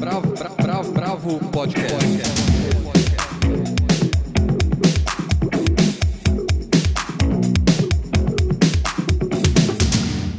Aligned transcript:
Bravo, 0.00 0.32
bravo, 0.32 0.56
bravo, 0.56 0.92
bravo 0.92 1.50
podcast. 1.50 1.94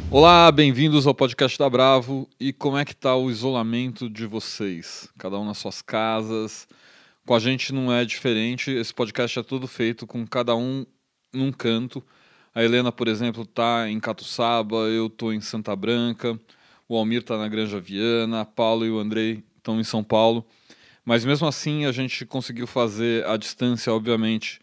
Olá, 0.09 0.51
bem-vindos 0.51 1.05
ao 1.05 1.13
podcast 1.13 1.59
da 1.59 1.69
Bravo. 1.69 2.27
E 2.39 2.51
como 2.51 2.75
é 2.75 2.83
que 2.83 2.95
tá 2.95 3.15
o 3.15 3.29
isolamento 3.29 4.09
de 4.09 4.25
vocês? 4.25 5.07
Cada 5.15 5.37
um 5.37 5.45
nas 5.45 5.59
suas 5.59 5.79
casas. 5.79 6.67
Com 7.23 7.35
a 7.35 7.39
gente 7.39 7.71
não 7.71 7.93
é 7.93 8.03
diferente. 8.03 8.71
Esse 8.71 8.91
podcast 8.91 9.37
é 9.37 9.43
todo 9.43 9.67
feito 9.67 10.07
com 10.07 10.25
cada 10.25 10.55
um 10.55 10.87
num 11.31 11.51
canto. 11.51 12.03
A 12.55 12.63
Helena, 12.63 12.91
por 12.91 13.07
exemplo, 13.07 13.45
tá 13.45 13.87
em 13.87 13.99
Catuçaba, 13.99 14.87
eu 14.87 15.07
tô 15.07 15.31
em 15.31 15.39
Santa 15.39 15.75
Branca 15.75 16.35
o 16.91 16.97
Almir 16.97 17.21
está 17.21 17.37
na 17.37 17.47
Granja 17.47 17.79
Viana, 17.79 18.41
a 18.41 18.45
Paulo 18.45 18.85
e 18.85 18.91
o 18.91 18.99
Andrei 18.99 19.41
estão 19.61 19.79
em 19.79 19.83
São 19.83 20.03
Paulo. 20.03 20.45
Mas 21.05 21.23
mesmo 21.23 21.47
assim 21.47 21.85
a 21.85 21.91
gente 21.91 22.25
conseguiu 22.25 22.67
fazer 22.67 23.25
à 23.25 23.37
distância, 23.37 23.93
obviamente, 23.93 24.59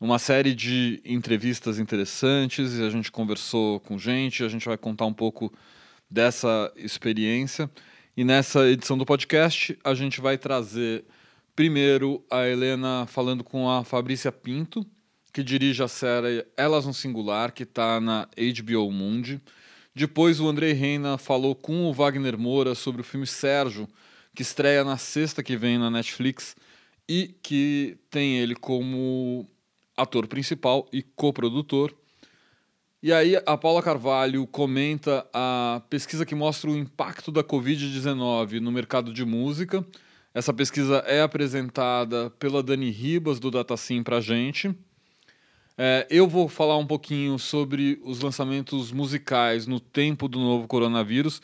uma 0.00 0.18
série 0.18 0.54
de 0.54 1.00
entrevistas 1.04 1.78
interessantes 1.78 2.78
e 2.78 2.82
a 2.82 2.90
gente 2.90 3.10
conversou 3.10 3.80
com 3.80 3.98
gente, 3.98 4.44
a 4.44 4.48
gente 4.48 4.66
vai 4.66 4.76
contar 4.76 5.06
um 5.06 5.12
pouco 5.12 5.52
dessa 6.10 6.72
experiência. 6.76 7.70
E 8.16 8.24
nessa 8.24 8.66
edição 8.68 8.96
do 8.96 9.06
podcast 9.06 9.78
a 9.84 9.94
gente 9.94 10.20
vai 10.20 10.38
trazer 10.38 11.04
primeiro 11.54 12.24
a 12.30 12.46
Helena 12.46 13.06
falando 13.06 13.42
com 13.42 13.70
a 13.70 13.84
Fabrícia 13.84 14.30
Pinto, 14.30 14.86
que 15.32 15.42
dirige 15.42 15.82
a 15.82 15.88
série 15.88 16.46
Elas 16.56 16.86
no 16.86 16.94
Singular, 16.94 17.52
que 17.52 17.62
está 17.62 18.00
na 18.00 18.28
HBO 18.36 18.90
Mundi. 18.90 19.40
Depois 19.94 20.40
o 20.40 20.48
Andrei 20.48 20.72
Reina 20.72 21.16
falou 21.16 21.54
com 21.54 21.86
o 21.86 21.92
Wagner 21.92 22.38
Moura 22.38 22.74
sobre 22.74 23.00
o 23.00 23.04
filme 23.04 23.26
Sérgio, 23.26 23.88
que 24.36 24.42
estreia 24.42 24.84
na 24.84 24.98
sexta 24.98 25.42
que 25.42 25.56
vem 25.56 25.78
na 25.78 25.90
Netflix 25.90 26.54
e 27.08 27.34
que 27.42 27.96
tem 28.10 28.38
ele 28.38 28.54
como 28.54 29.48
ator 29.96 30.26
principal 30.28 30.86
e 30.92 31.02
coprodutor. 31.02 31.92
E 33.02 33.12
aí 33.12 33.34
a 33.46 33.56
Paula 33.56 33.82
Carvalho 33.82 34.46
comenta 34.46 35.26
a 35.32 35.80
pesquisa 35.88 36.26
que 36.26 36.34
mostra 36.34 36.70
o 36.70 36.76
impacto 36.76 37.32
da 37.32 37.42
Covid-19 37.42 38.60
no 38.60 38.70
mercado 38.70 39.10
de 39.10 39.24
música. 39.24 39.84
Essa 40.34 40.52
pesquisa 40.52 40.96
é 41.06 41.22
apresentada 41.22 42.28
pela 42.38 42.62
Dani 42.62 42.90
Ribas 42.90 43.40
do 43.40 43.50
Datacim 43.50 44.02
para 44.02 44.18
a 44.18 44.20
gente. 44.20 44.74
É, 45.78 46.06
eu 46.10 46.28
vou 46.28 46.46
falar 46.46 46.76
um 46.76 46.86
pouquinho 46.86 47.38
sobre 47.38 47.98
os 48.04 48.20
lançamentos 48.20 48.92
musicais 48.92 49.66
no 49.66 49.80
tempo 49.80 50.28
do 50.28 50.38
novo 50.38 50.66
coronavírus 50.66 51.40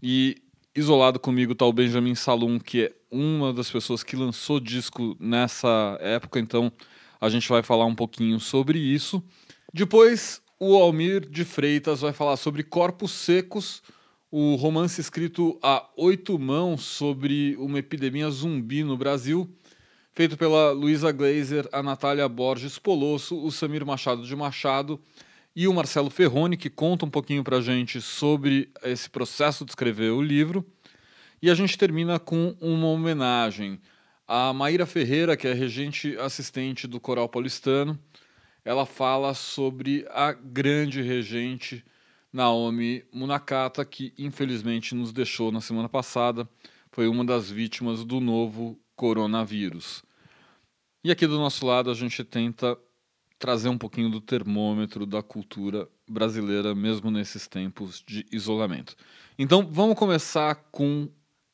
e 0.00 0.36
isolado 0.76 1.18
comigo 1.18 1.52
está 1.52 1.64
o 1.64 1.72
Benjamin 1.72 2.14
Salum, 2.14 2.58
que 2.58 2.82
é 2.84 2.92
uma 3.10 3.52
das 3.52 3.70
pessoas 3.70 4.02
que 4.02 4.14
lançou 4.14 4.60
disco 4.60 5.16
nessa 5.18 5.96
época, 6.00 6.38
então 6.38 6.70
a 7.20 7.30
gente 7.30 7.48
vai 7.48 7.62
falar 7.62 7.86
um 7.86 7.94
pouquinho 7.94 8.38
sobre 8.38 8.78
isso. 8.78 9.22
Depois, 9.72 10.42
o 10.60 10.76
Almir 10.76 11.28
de 11.28 11.44
Freitas 11.44 12.02
vai 12.02 12.12
falar 12.12 12.36
sobre 12.36 12.62
Corpos 12.62 13.10
Secos, 13.10 13.82
o 14.30 14.54
romance 14.56 15.00
escrito 15.00 15.58
a 15.62 15.88
oito 15.96 16.38
mãos 16.38 16.82
sobre 16.82 17.56
uma 17.56 17.78
epidemia 17.78 18.28
zumbi 18.28 18.84
no 18.84 18.96
Brasil 18.96 19.50
feito 20.16 20.34
pela 20.38 20.72
Luísa 20.72 21.12
Glazer, 21.12 21.68
a 21.70 21.82
Natália 21.82 22.26
Borges 22.26 22.78
Polosso, 22.78 23.38
o 23.44 23.52
Samir 23.52 23.84
Machado 23.84 24.26
de 24.26 24.34
Machado 24.34 24.98
e 25.56 25.66
o 25.66 25.72
Marcelo 25.72 26.10
Ferroni, 26.10 26.54
que 26.54 26.68
conta 26.68 27.06
um 27.06 27.10
pouquinho 27.10 27.42
para 27.42 27.56
a 27.56 27.60
gente 27.62 27.98
sobre 28.02 28.70
esse 28.84 29.08
processo 29.08 29.64
de 29.64 29.70
escrever 29.70 30.10
o 30.10 30.20
livro. 30.20 30.62
E 31.40 31.48
a 31.50 31.54
gente 31.54 31.78
termina 31.78 32.18
com 32.18 32.54
uma 32.60 32.88
homenagem 32.88 33.80
a 34.28 34.52
Maíra 34.52 34.84
Ferreira, 34.84 35.34
que 35.34 35.48
é 35.48 35.54
regente 35.54 36.14
assistente 36.18 36.86
do 36.86 37.00
Coral 37.00 37.26
Paulistano. 37.26 37.98
Ela 38.66 38.84
fala 38.84 39.32
sobre 39.32 40.06
a 40.10 40.30
grande 40.30 41.00
regente 41.00 41.82
Naomi 42.30 43.02
Munakata, 43.10 43.82
que 43.82 44.12
infelizmente 44.18 44.94
nos 44.94 45.10
deixou 45.10 45.50
na 45.50 45.62
semana 45.62 45.88
passada. 45.88 46.46
Foi 46.92 47.08
uma 47.08 47.24
das 47.24 47.50
vítimas 47.50 48.04
do 48.04 48.20
novo 48.20 48.78
coronavírus. 48.94 50.02
E 51.02 51.10
aqui 51.10 51.26
do 51.26 51.38
nosso 51.38 51.64
lado 51.64 51.90
a 51.90 51.94
gente 51.94 52.22
tenta 52.24 52.76
trazer 53.38 53.68
um 53.68 53.78
pouquinho 53.78 54.10
do 54.10 54.20
termômetro 54.20 55.04
da 55.06 55.22
cultura 55.22 55.88
brasileira, 56.08 56.74
mesmo 56.74 57.10
nesses 57.10 57.46
tempos 57.46 58.02
de 58.06 58.26
isolamento. 58.32 58.96
Então 59.38 59.68
vamos 59.70 59.98
começar 59.98 60.54
com 60.70 61.08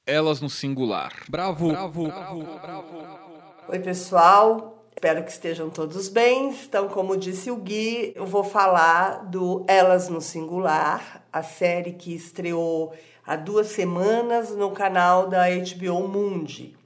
Elas 0.06 0.40
no 0.40 0.48
Singular. 0.48 1.12
Bravo, 1.28 1.68
bravo, 1.68 2.04
bravo, 2.04 2.42
bravo. 2.42 3.22
Oi, 3.68 3.78
pessoal. 3.78 4.78
Espero 4.94 5.24
que 5.24 5.30
estejam 5.30 5.68
todos 5.68 6.08
bem. 6.08 6.50
Então, 6.50 6.88
como 6.88 7.16
disse 7.16 7.50
o 7.50 7.56
Gui, 7.56 8.12
eu 8.14 8.26
vou 8.26 8.44
falar 8.44 9.24
do 9.24 9.64
Elas 9.66 10.08
no 10.08 10.20
Singular, 10.20 11.24
a 11.32 11.42
série 11.42 11.94
que 11.94 12.14
estreou 12.14 12.94
há 13.26 13.34
duas 13.34 13.68
semanas 13.68 14.54
no 14.54 14.70
canal 14.70 15.28
da 15.28 15.46
HBO 15.48 16.06
Mundi. 16.06 16.76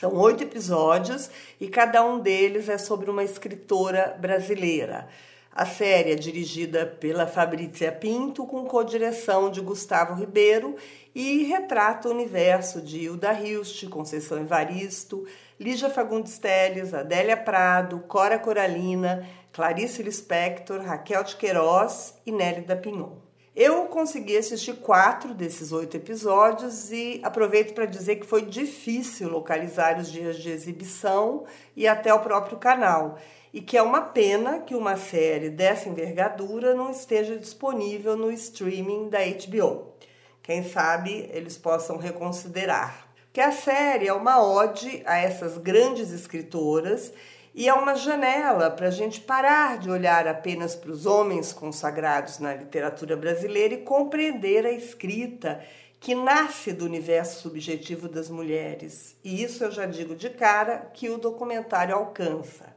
São 0.00 0.14
oito 0.16 0.42
episódios 0.42 1.30
e 1.60 1.68
cada 1.68 2.04
um 2.04 2.18
deles 2.18 2.68
é 2.68 2.76
sobre 2.78 3.10
uma 3.10 3.22
escritora 3.22 4.16
brasileira. 4.18 5.08
A 5.52 5.64
série 5.64 6.10
é 6.10 6.16
dirigida 6.16 6.84
pela 6.84 7.28
Fabrícia 7.28 7.92
Pinto, 7.92 8.44
com 8.44 8.64
co-direção 8.64 9.52
de 9.52 9.60
Gustavo 9.60 10.14
Ribeiro 10.14 10.74
e 11.14 11.44
retrata 11.44 12.08
o 12.08 12.10
universo 12.10 12.80
de 12.80 13.04
Hilda 13.04 13.32
Hilst, 13.32 13.88
Conceição 13.88 14.40
Evaristo, 14.40 15.24
Lígia 15.60 15.88
Fagundes 15.88 16.38
Telles, 16.38 16.92
Adélia 16.92 17.36
Prado, 17.36 18.00
Cora 18.08 18.36
Coralina, 18.36 19.24
Clarice 19.52 20.02
Lispector, 20.02 20.82
Raquel 20.82 21.22
de 21.22 21.36
Queiroz 21.36 22.14
e 22.26 22.32
Nélida 22.32 22.74
Pinhon. 22.74 23.23
Eu 23.56 23.84
consegui 23.86 24.36
assistir 24.36 24.74
quatro 24.74 25.32
desses 25.32 25.70
oito 25.70 25.96
episódios 25.96 26.90
e 26.90 27.20
aproveito 27.22 27.72
para 27.72 27.86
dizer 27.86 28.16
que 28.16 28.26
foi 28.26 28.42
difícil 28.42 29.28
localizar 29.28 29.96
os 30.00 30.10
dias 30.10 30.38
de 30.38 30.50
exibição 30.50 31.44
e 31.76 31.86
até 31.86 32.12
o 32.12 32.18
próprio 32.18 32.58
canal, 32.58 33.16
e 33.52 33.60
que 33.60 33.76
é 33.76 33.82
uma 33.82 34.00
pena 34.00 34.58
que 34.58 34.74
uma 34.74 34.96
série 34.96 35.50
dessa 35.50 35.88
envergadura 35.88 36.74
não 36.74 36.90
esteja 36.90 37.38
disponível 37.38 38.16
no 38.16 38.32
streaming 38.32 39.08
da 39.08 39.20
HBO. 39.20 39.94
Quem 40.42 40.64
sabe 40.64 41.30
eles 41.32 41.56
possam 41.56 41.96
reconsiderar. 41.96 43.06
Que 43.32 43.40
a 43.40 43.52
série 43.52 44.08
é 44.08 44.12
uma 44.12 44.44
ode 44.44 45.00
a 45.06 45.16
essas 45.16 45.58
grandes 45.58 46.10
escritoras 46.10 47.12
e 47.54 47.68
é 47.68 47.72
uma 47.72 47.94
janela 47.94 48.68
para 48.68 48.88
a 48.88 48.90
gente 48.90 49.20
parar 49.20 49.78
de 49.78 49.88
olhar 49.88 50.26
apenas 50.26 50.74
para 50.74 50.90
os 50.90 51.06
homens 51.06 51.52
consagrados 51.52 52.40
na 52.40 52.52
literatura 52.52 53.16
brasileira 53.16 53.74
e 53.74 53.82
compreender 53.82 54.66
a 54.66 54.72
escrita 54.72 55.64
que 56.00 56.16
nasce 56.16 56.72
do 56.72 56.84
universo 56.84 57.40
subjetivo 57.40 58.08
das 58.08 58.28
mulheres. 58.28 59.16
E 59.22 59.42
isso 59.42 59.62
eu 59.62 59.70
já 59.70 59.86
digo 59.86 60.16
de 60.16 60.30
cara 60.30 60.90
que 60.92 61.08
o 61.08 61.16
documentário 61.16 61.94
alcança. 61.94 62.74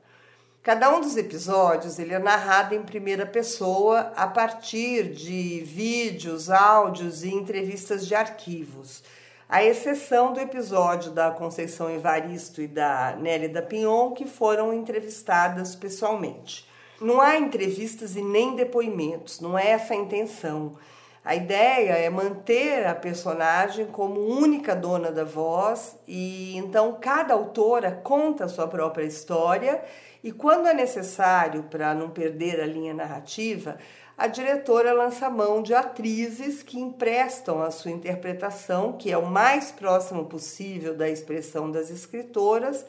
Cada 0.61 0.95
um 0.95 1.01
dos 1.01 1.17
episódios 1.17 1.97
ele 1.97 2.13
é 2.13 2.19
narrado 2.19 2.75
em 2.75 2.83
primeira 2.83 3.25
pessoa 3.25 4.13
a 4.15 4.27
partir 4.27 5.11
de 5.11 5.61
vídeos, 5.61 6.51
áudios 6.51 7.23
e 7.23 7.29
entrevistas 7.29 8.05
de 8.05 8.13
arquivos 8.13 9.01
à 9.49 9.63
exceção 9.63 10.33
do 10.33 10.39
episódio 10.39 11.11
da 11.11 11.31
Conceição 11.31 11.89
Evaristo 11.89 12.61
e 12.61 12.67
da 12.67 13.15
Nélida 13.17 13.61
Pinhon, 13.61 14.11
que 14.11 14.25
foram 14.25 14.73
entrevistadas 14.73 15.75
pessoalmente. 15.75 16.67
Não 16.99 17.21
há 17.21 17.37
entrevistas 17.37 18.15
e 18.15 18.21
nem 18.21 18.55
depoimentos, 18.55 19.39
não 19.39 19.57
é 19.57 19.69
essa 19.69 19.93
a 19.93 19.97
intenção. 19.97 20.75
A 21.23 21.35
ideia 21.35 21.91
é 21.93 22.09
manter 22.09 22.87
a 22.87 22.95
personagem 22.95 23.85
como 23.85 24.19
única 24.19 24.75
dona 24.75 25.11
da 25.11 25.23
voz 25.23 25.97
e 26.07 26.57
então 26.57 26.97
cada 26.99 27.33
autora 27.33 27.91
conta 27.91 28.45
a 28.45 28.49
sua 28.49 28.67
própria 28.67 29.03
história 29.03 29.83
e 30.23 30.31
quando 30.31 30.67
é 30.67 30.73
necessário 30.73 31.63
para 31.63 31.93
não 31.93 32.09
perder 32.09 32.61
a 32.61 32.65
linha 32.65 32.93
narrativa, 32.93 33.77
a 34.17 34.25
diretora 34.25 34.93
lança 34.93 35.29
mão 35.29 35.61
de 35.61 35.75
atrizes 35.75 36.63
que 36.63 36.79
emprestam 36.79 37.61
a 37.61 37.69
sua 37.69 37.91
interpretação, 37.91 38.93
que 38.93 39.11
é 39.11 39.17
o 39.17 39.27
mais 39.27 39.71
próximo 39.71 40.25
possível 40.25 40.95
da 40.97 41.07
expressão 41.07 41.69
das 41.69 41.91
escritoras, 41.91 42.83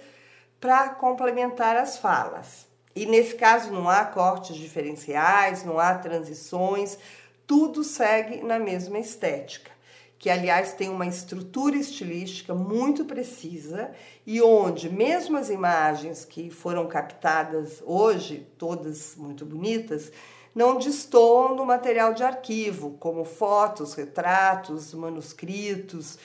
para 0.59 0.89
complementar 0.89 1.77
as 1.77 1.99
falas. 1.99 2.67
E 2.97 3.05
nesse 3.05 3.35
caso 3.35 3.71
não 3.71 3.91
há 3.91 4.07
cortes 4.07 4.57
diferenciais, 4.57 5.65
não 5.65 5.79
há 5.79 5.95
transições, 5.95 6.99
tudo 7.47 7.85
segue 7.85 8.43
na 8.43 8.59
mesma 8.59 8.99
estética, 8.99 9.71
que 10.19 10.31
aliás 10.31 10.73
tem 10.73 10.89
uma 10.89 11.07
estrutura 11.07 11.77
estilística 11.77 12.55
muito 12.55 13.05
precisa 13.05 13.91
e 14.27 14.41
onde 14.41 14.89
mesmo 14.89 15.37
as 15.37 15.51
imagens 15.51 16.25
que 16.25 16.51
foram 16.51 16.89
captadas 16.89 17.83
hoje, 17.85 18.47
todas 18.57 19.15
muito 19.15 19.45
bonitas, 19.45 20.11
não 20.59 20.77
destoam 20.77 21.55
do 21.55 21.65
material 21.65 22.13
de 22.13 22.25
arquivo, 22.25 22.97
como 22.99 23.25
fotos, 23.25 23.95
retratos, 23.95 24.93
manuscritos. 24.93 26.19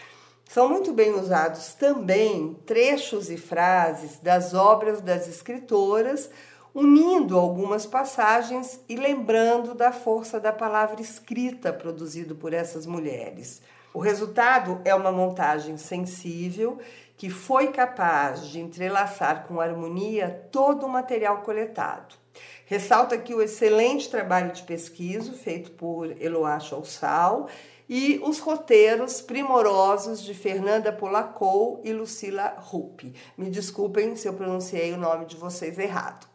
São 0.49 0.67
muito 0.67 0.91
bem 0.91 1.13
usados 1.13 1.75
também 1.75 2.55
trechos 2.65 3.29
e 3.29 3.37
frases 3.37 4.17
das 4.17 4.55
obras 4.55 5.01
das 5.01 5.27
escritoras, 5.27 6.31
unindo 6.73 7.37
algumas 7.37 7.85
passagens 7.85 8.79
e 8.89 8.95
lembrando 8.95 9.75
da 9.75 9.91
força 9.91 10.39
da 10.39 10.51
palavra 10.51 10.99
escrita 10.99 11.71
produzido 11.71 12.33
por 12.33 12.53
essas 12.53 12.87
mulheres. 12.87 13.61
O 13.93 13.99
resultado 13.99 14.81
é 14.83 14.95
uma 14.95 15.11
montagem 15.11 15.77
sensível 15.77 16.79
que 17.15 17.29
foi 17.29 17.67
capaz 17.67 18.47
de 18.47 18.59
entrelaçar 18.59 19.45
com 19.47 19.61
harmonia 19.61 20.47
todo 20.51 20.87
o 20.87 20.89
material 20.89 21.43
coletado. 21.43 22.22
Ressalta 22.65 23.15
aqui 23.15 23.33
o 23.33 23.41
excelente 23.41 24.09
trabalho 24.09 24.51
de 24.53 24.63
pesquisa 24.63 25.33
feito 25.33 25.71
por 25.71 26.09
Eloá 26.21 26.59
Chouçal 26.59 27.49
e 27.89 28.21
os 28.23 28.39
roteiros 28.39 29.19
primorosos 29.19 30.23
de 30.23 30.33
Fernanda 30.33 30.91
Polacou 30.91 31.81
e 31.83 31.91
Lucila 31.91 32.55
Rupp. 32.57 33.13
Me 33.37 33.49
desculpem 33.49 34.15
se 34.15 34.27
eu 34.27 34.33
pronunciei 34.33 34.93
o 34.93 34.97
nome 34.97 35.25
de 35.25 35.35
vocês 35.35 35.77
errado. 35.77 36.25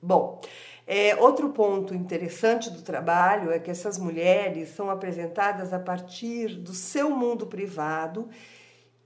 Bom, 0.00 0.40
é, 0.86 1.16
outro 1.16 1.48
ponto 1.50 1.94
interessante 1.94 2.70
do 2.70 2.82
trabalho 2.82 3.50
é 3.50 3.58
que 3.58 3.70
essas 3.70 3.98
mulheres 3.98 4.68
são 4.70 4.90
apresentadas 4.90 5.72
a 5.72 5.78
partir 5.78 6.48
do 6.48 6.74
seu 6.74 7.10
mundo 7.10 7.46
privado 7.46 8.28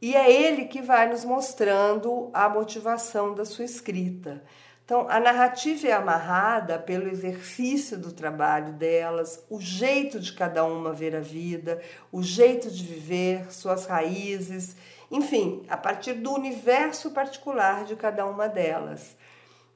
e 0.01 0.17
é 0.17 0.31
ele 0.31 0.65
que 0.65 0.83
vai 0.83 1.09
nos 1.09 1.25
mostrando 1.25 2.29
a 2.35 2.49
motivação 2.49 3.35
da 3.35 3.45
sua 3.45 3.65
escrita. 3.65 4.43
Então, 4.85 5.07
a 5.09 5.21
narrativa 5.21 5.89
é 5.89 5.93
amarrada 5.93 6.79
pelo 6.79 7.09
exercício 7.09 7.97
do 7.97 8.13
trabalho 8.13 8.73
delas, 8.73 9.45
o 9.49 9.61
jeito 9.61 10.19
de 10.19 10.33
cada 10.33 10.65
uma 10.65 10.93
ver 10.93 11.15
a 11.15 11.21
vida, 11.21 11.81
o 12.11 12.23
jeito 12.23 12.69
de 12.71 12.85
viver, 12.85 13.53
suas 13.53 13.87
raízes, 13.87 14.77
enfim, 15.11 15.63
a 15.69 15.77
partir 15.77 16.15
do 16.15 16.33
universo 16.33 17.13
particular 17.13 17.85
de 17.85 17.95
cada 17.95 18.27
uma 18.27 18.49
delas. 18.49 19.17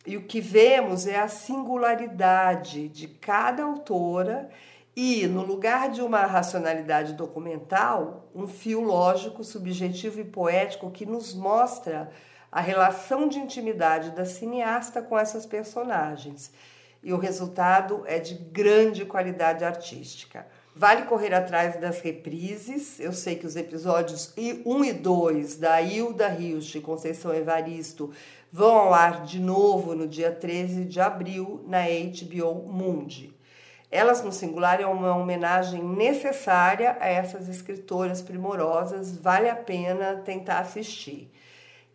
E 0.05 0.17
o 0.17 0.25
que 0.25 0.41
vemos 0.41 1.06
é 1.06 1.19
a 1.19 1.29
singularidade 1.29 2.88
de 2.88 3.06
cada 3.06 3.62
autora 3.62 4.50
e, 4.94 5.26
no 5.26 5.44
lugar 5.44 5.91
de 5.91 6.00
uma 6.00 6.26
racionalidade 6.26 7.12
documental, 7.12 8.31
um 8.35 8.49
fio 8.49 8.81
lógico, 8.81 9.44
subjetivo 9.44 10.20
e 10.20 10.25
poético 10.25 10.91
que 10.91 11.05
nos 11.05 11.35
mostra 11.35 12.11
a 12.56 12.61
relação 12.62 13.29
de 13.29 13.38
intimidade 13.38 14.12
da 14.12 14.25
cineasta 14.25 15.03
com 15.03 15.19
essas 15.19 15.44
personagens. 15.44 16.50
E 17.03 17.12
o 17.12 17.19
resultado 17.19 18.03
é 18.06 18.19
de 18.19 18.32
grande 18.32 19.05
qualidade 19.05 19.62
artística. 19.62 20.47
Vale 20.75 21.03
correr 21.03 21.35
atrás 21.35 21.79
das 21.79 22.00
reprises. 22.00 22.99
Eu 22.99 23.12
sei 23.12 23.35
que 23.37 23.44
os 23.44 23.56
episódios 23.56 24.32
1 24.38 24.85
e 24.87 24.93
2 24.94 25.58
da 25.58 25.82
Hilda 25.82 26.29
Rios 26.29 26.64
de 26.64 26.81
Conceição 26.81 27.35
Evaristo 27.35 28.11
vão 28.50 28.75
ao 28.75 28.94
ar 28.94 29.23
de 29.23 29.38
novo 29.38 29.94
no 29.94 30.09
dia 30.09 30.32
13 30.32 30.87
de 30.87 30.99
abril 30.99 31.62
na 31.69 31.82
HBO 31.82 32.73
Mundi. 32.73 33.35
Elas 33.91 34.23
no 34.23 34.32
Singular 34.32 34.81
é 34.81 34.87
uma 34.87 35.14
homenagem 35.14 35.85
necessária 35.85 36.97
a 37.00 37.06
essas 37.06 37.50
escritoras 37.50 38.23
primorosas, 38.23 39.14
vale 39.14 39.50
a 39.50 39.56
pena 39.56 40.23
tentar 40.25 40.61
assistir. 40.61 41.31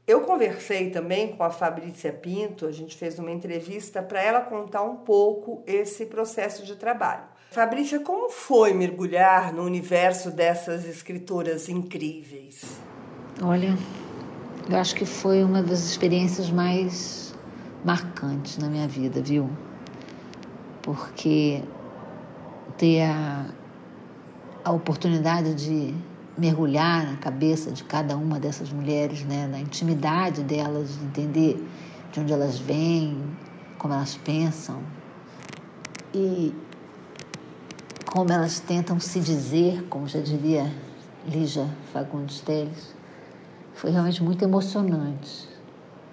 Eu 0.07 0.21
conversei 0.21 0.89
também 0.89 1.35
com 1.35 1.43
a 1.43 1.51
Fabrícia 1.51 2.11
Pinto, 2.11 2.65
a 2.65 2.71
gente 2.71 2.97
fez 2.97 3.19
uma 3.19 3.31
entrevista 3.31 4.01
para 4.01 4.21
ela 4.21 4.41
contar 4.41 4.83
um 4.83 4.95
pouco 4.95 5.63
esse 5.67 6.07
processo 6.07 6.65
de 6.65 6.75
trabalho. 6.75 7.23
Fabrícia, 7.51 7.99
como 7.99 8.29
foi 8.29 8.73
mergulhar 8.73 9.53
no 9.53 9.63
universo 9.63 10.31
dessas 10.31 10.85
escritoras 10.85 11.69
incríveis? 11.69 12.79
Olha, 13.43 13.77
eu 14.69 14.77
acho 14.77 14.95
que 14.95 15.05
foi 15.05 15.43
uma 15.43 15.61
das 15.61 15.79
experiências 15.79 16.49
mais 16.49 17.35
marcantes 17.83 18.57
na 18.57 18.69
minha 18.69 18.87
vida, 18.87 19.21
viu? 19.21 19.49
Porque 20.81 21.61
ter 22.77 23.01
a, 23.01 23.45
a 24.63 24.71
oportunidade 24.71 25.53
de 25.53 25.93
mergulhar 26.37 27.05
na 27.05 27.17
cabeça 27.17 27.71
de 27.71 27.83
cada 27.83 28.15
uma 28.15 28.39
dessas 28.39 28.71
mulheres, 28.71 29.23
né, 29.23 29.47
na 29.47 29.59
intimidade 29.59 30.43
delas, 30.43 30.97
de 30.97 31.05
entender 31.05 31.67
de 32.11 32.19
onde 32.19 32.33
elas 32.33 32.57
vêm, 32.57 33.17
como 33.77 33.93
elas 33.93 34.15
pensam. 34.17 34.81
E 36.13 36.53
como 38.05 38.31
elas 38.31 38.59
tentam 38.59 38.99
se 38.99 39.19
dizer, 39.19 39.83
como 39.89 40.07
já 40.07 40.19
diria 40.19 40.71
Lígia 41.27 41.67
Fagundes 41.93 42.41
Teles, 42.41 42.93
foi 43.73 43.91
realmente 43.91 44.21
muito 44.23 44.43
emocionante. 44.43 45.49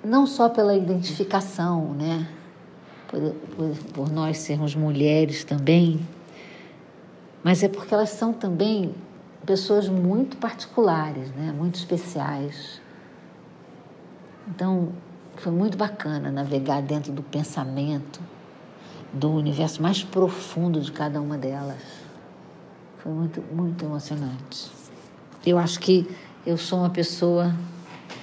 Não 0.05 0.27
só 0.27 0.49
pela 0.49 0.77
identificação, 0.77 1.93
né, 1.95 2.29
por, 3.09 3.21
por, 3.57 3.77
por 3.93 4.13
nós 4.13 4.39
sermos 4.39 4.75
mulheres 4.75 5.43
também, 5.43 6.01
mas 7.43 7.63
é 7.63 7.69
porque 7.69 7.93
elas 7.93 8.11
são 8.11 8.33
também 8.33 8.95
pessoas 9.49 9.89
muito 9.89 10.37
particulares, 10.37 11.31
né? 11.31 11.55
muito 11.57 11.77
especiais. 11.77 12.83
Então, 14.47 14.93
foi 15.37 15.51
muito 15.51 15.75
bacana 15.75 16.31
navegar 16.31 16.83
dentro 16.83 17.11
do 17.13 17.23
pensamento, 17.23 18.21
do 19.11 19.31
universo 19.31 19.83
mais 19.83 20.05
profundo 20.05 20.83
de 20.83 20.93
cada 20.93 21.19
uma 21.19 21.39
delas. 21.39 21.81
Foi 22.99 23.11
muito, 23.11 23.41
muito 23.51 23.83
emocionante. 23.87 24.71
Eu 25.47 25.57
acho 25.57 25.81
que 25.81 26.07
eu 26.45 26.59
sou 26.59 26.81
uma 26.81 26.91
pessoa 26.91 27.55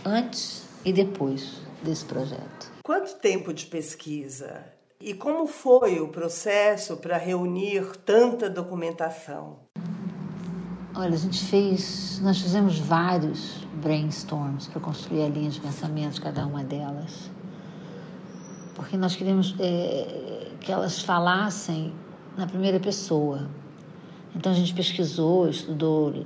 antes 0.06 0.64
e 0.86 0.94
depois 0.94 1.60
desse 1.82 2.06
projeto. 2.06 2.72
Quanto 2.84 3.16
tempo 3.16 3.52
de 3.52 3.66
pesquisa? 3.66 4.64
E 5.02 5.16
como 5.16 5.48
foi 5.48 6.00
o 6.00 6.10
processo 6.10 6.98
para 6.98 7.18
reunir 7.18 7.98
tanta 8.06 8.48
documentação? 8.48 9.66
Olha, 10.98 11.14
a 11.14 11.18
gente 11.18 11.44
fez, 11.44 12.22
nós 12.24 12.40
fizemos 12.40 12.80
vários 12.80 13.68
brainstorms 13.84 14.68
para 14.68 14.80
construir 14.80 15.24
a 15.24 15.28
linha 15.28 15.50
de 15.50 15.60
pensamento 15.60 16.14
de 16.14 16.22
cada 16.22 16.46
uma 16.46 16.64
delas, 16.64 17.30
porque 18.74 18.96
nós 18.96 19.14
queríamos 19.14 19.54
é, 19.60 20.52
que 20.62 20.72
elas 20.72 21.02
falassem 21.02 21.92
na 22.38 22.48
primeira 22.48 22.80
pessoa. 22.80 23.50
Então 24.34 24.54
a 24.54 24.56
gente 24.56 24.74
pesquisou, 24.74 25.50
estudou 25.50 26.26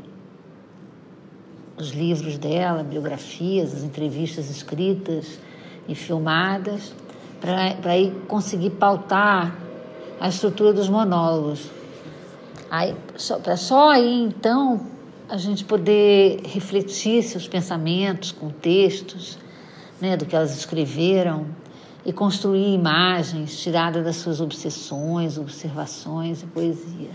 os 1.76 1.90
livros 1.90 2.38
dela, 2.38 2.83
biografias, 2.83 3.73
as 3.73 3.81
entrevistas 3.81 4.52
escritas 4.52 5.40
e 5.88 5.95
filmadas, 5.95 6.94
para 7.42 7.92
aí 7.92 8.11
conseguir 8.28 8.69
pautar 8.69 9.57
a 10.19 10.30
estrutura 10.30 10.73
dos 10.73 10.88
monólogos. 10.88 11.79
Aí, 12.69 12.95
só, 13.16 13.40
só 13.56 13.90
aí 13.90 14.23
então 14.23 14.85
a 15.28 15.38
gente 15.38 15.64
poder 15.64 16.42
refletir 16.45 17.23
seus 17.23 17.47
pensamentos 17.47 18.31
com 18.31 18.49
textos, 18.49 19.38
né, 19.99 20.16
do 20.16 20.26
que 20.26 20.35
elas 20.35 20.56
escreveram 20.57 21.47
e 22.06 22.14
construir 22.14 22.73
imagens 22.73 23.59
tiradas 23.59 24.04
das 24.04 24.16
suas 24.16 24.40
obsessões, 24.40 25.38
observações 25.38 26.42
e 26.42 26.45
poesia. 26.45 27.11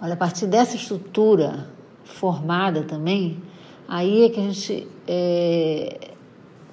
Olha, 0.00 0.14
a 0.14 0.16
partir 0.16 0.46
dessa 0.46 0.76
estrutura 0.76 1.68
formada 2.04 2.82
também, 2.82 3.42
aí 3.86 4.24
é 4.24 4.28
que 4.30 4.40
a 4.40 4.42
gente 4.44 4.88
é, 5.06 6.12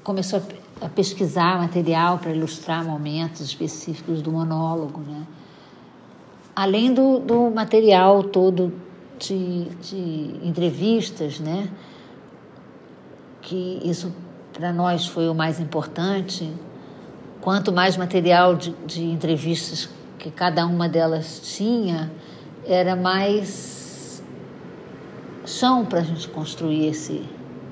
começou 0.03 0.41
a, 0.81 0.85
a 0.85 0.89
pesquisar 0.89 1.57
material 1.59 2.19
para 2.19 2.31
ilustrar 2.31 2.83
momentos 2.83 3.41
específicos 3.41 4.21
do 4.21 4.31
monólogo, 4.31 5.01
né? 5.01 5.25
Além 6.55 6.93
do, 6.93 7.19
do 7.19 7.51
material 7.51 8.23
todo 8.23 8.73
de, 9.19 9.65
de 9.81 10.47
entrevistas, 10.47 11.39
né? 11.39 11.69
Que 13.41 13.81
isso 13.83 14.13
para 14.53 14.71
nós 14.71 15.05
foi 15.05 15.27
o 15.27 15.35
mais 15.35 15.59
importante. 15.59 16.51
Quanto 17.41 17.71
mais 17.71 17.97
material 17.97 18.55
de, 18.55 18.71
de 18.85 19.03
entrevistas 19.03 19.89
que 20.17 20.31
cada 20.31 20.65
uma 20.65 20.87
delas 20.87 21.41
tinha, 21.43 22.11
era 22.65 22.95
mais 22.95 24.23
chão 25.45 25.85
para 25.85 25.99
a 25.99 26.03
gente 26.03 26.27
construir 26.29 26.87
esse 26.87 27.23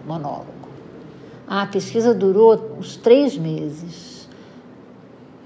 monólogo. 0.05 0.51
A 1.47 1.65
pesquisa 1.65 2.13
durou 2.13 2.77
uns 2.77 2.95
três 2.95 3.37
meses. 3.37 4.29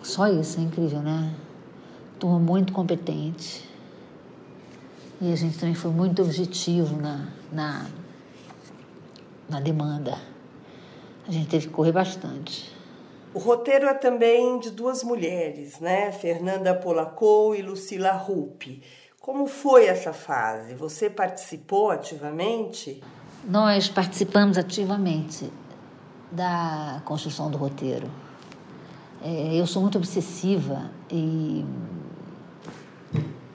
Só 0.01 0.27
isso, 0.27 0.59
é 0.59 0.63
incrível, 0.63 0.99
né? 0.99 1.31
Turma 2.17 2.39
muito 2.39 2.73
competente. 2.73 3.67
E 5.19 5.31
a 5.31 5.35
gente 5.35 5.57
também 5.57 5.75
foi 5.75 5.91
muito 5.91 6.21
objetivo 6.21 6.95
na, 6.95 7.27
na, 7.51 7.85
na 9.49 9.59
demanda. 9.59 10.17
A 11.27 11.31
gente 11.31 11.49
teve 11.49 11.67
que 11.67 11.73
correr 11.73 11.91
bastante. 11.91 12.75
O 13.33 13.39
roteiro 13.39 13.87
é 13.87 13.93
também 13.93 14.59
de 14.59 14.71
duas 14.71 15.03
mulheres, 15.03 15.79
né? 15.79 16.11
Fernanda 16.11 16.73
Polacou 16.73 17.55
e 17.55 17.61
Lucila 17.61 18.11
Rupp. 18.11 18.81
Como 19.19 19.47
foi 19.47 19.85
essa 19.85 20.13
fase? 20.13 20.73
Você 20.75 21.09
participou 21.09 21.91
ativamente? 21.91 23.01
nós 23.47 23.87
participamos 23.87 24.57
ativamente 24.57 25.49
da 26.31 27.01
construção 27.05 27.49
do 27.49 27.57
roteiro. 27.57 28.09
É, 29.23 29.55
eu 29.55 29.65
sou 29.65 29.81
muito 29.81 29.97
obsessiva 29.97 30.91
e 31.09 31.65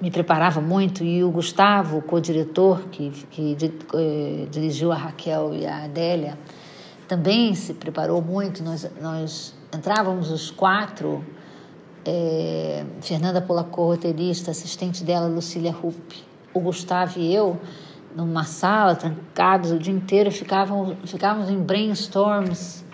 me 0.03 0.11
preparava 0.11 0.61
muito 0.61 1.05
e 1.05 1.23
o 1.23 1.31
Gustavo, 1.31 1.99
o 1.99 2.03
co-diretor 2.03 2.81
que, 2.91 3.11
que 3.31 3.57
eh, 3.95 4.49
dirigiu 4.51 4.91
a 4.91 4.97
Raquel 4.97 5.55
e 5.55 5.65
a 5.65 5.85
Adélia, 5.85 6.37
também 7.07 7.55
se 7.55 7.73
preparou 7.73 8.21
muito. 8.21 8.65
Nós, 8.65 8.91
nós 9.01 9.55
entrávamos 9.73 10.33
os 10.33 10.51
quatro, 10.51 11.25
é, 12.05 12.85
Fernanda 13.01 13.41
Polacor, 13.41 13.91
roteirista, 13.91 14.51
assistente 14.51 15.05
dela, 15.05 15.29
Lucília 15.29 15.71
Rupp, 15.71 16.25
o 16.53 16.59
Gustavo 16.59 17.21
e 17.21 17.33
eu, 17.33 17.57
numa 18.17 18.43
sala, 18.43 18.97
trancados 18.97 19.71
o 19.71 19.79
dia 19.79 19.95
inteiro, 19.95 20.33
ficávamos 20.33 21.49
em 21.49 21.61
brainstorms 21.61 22.85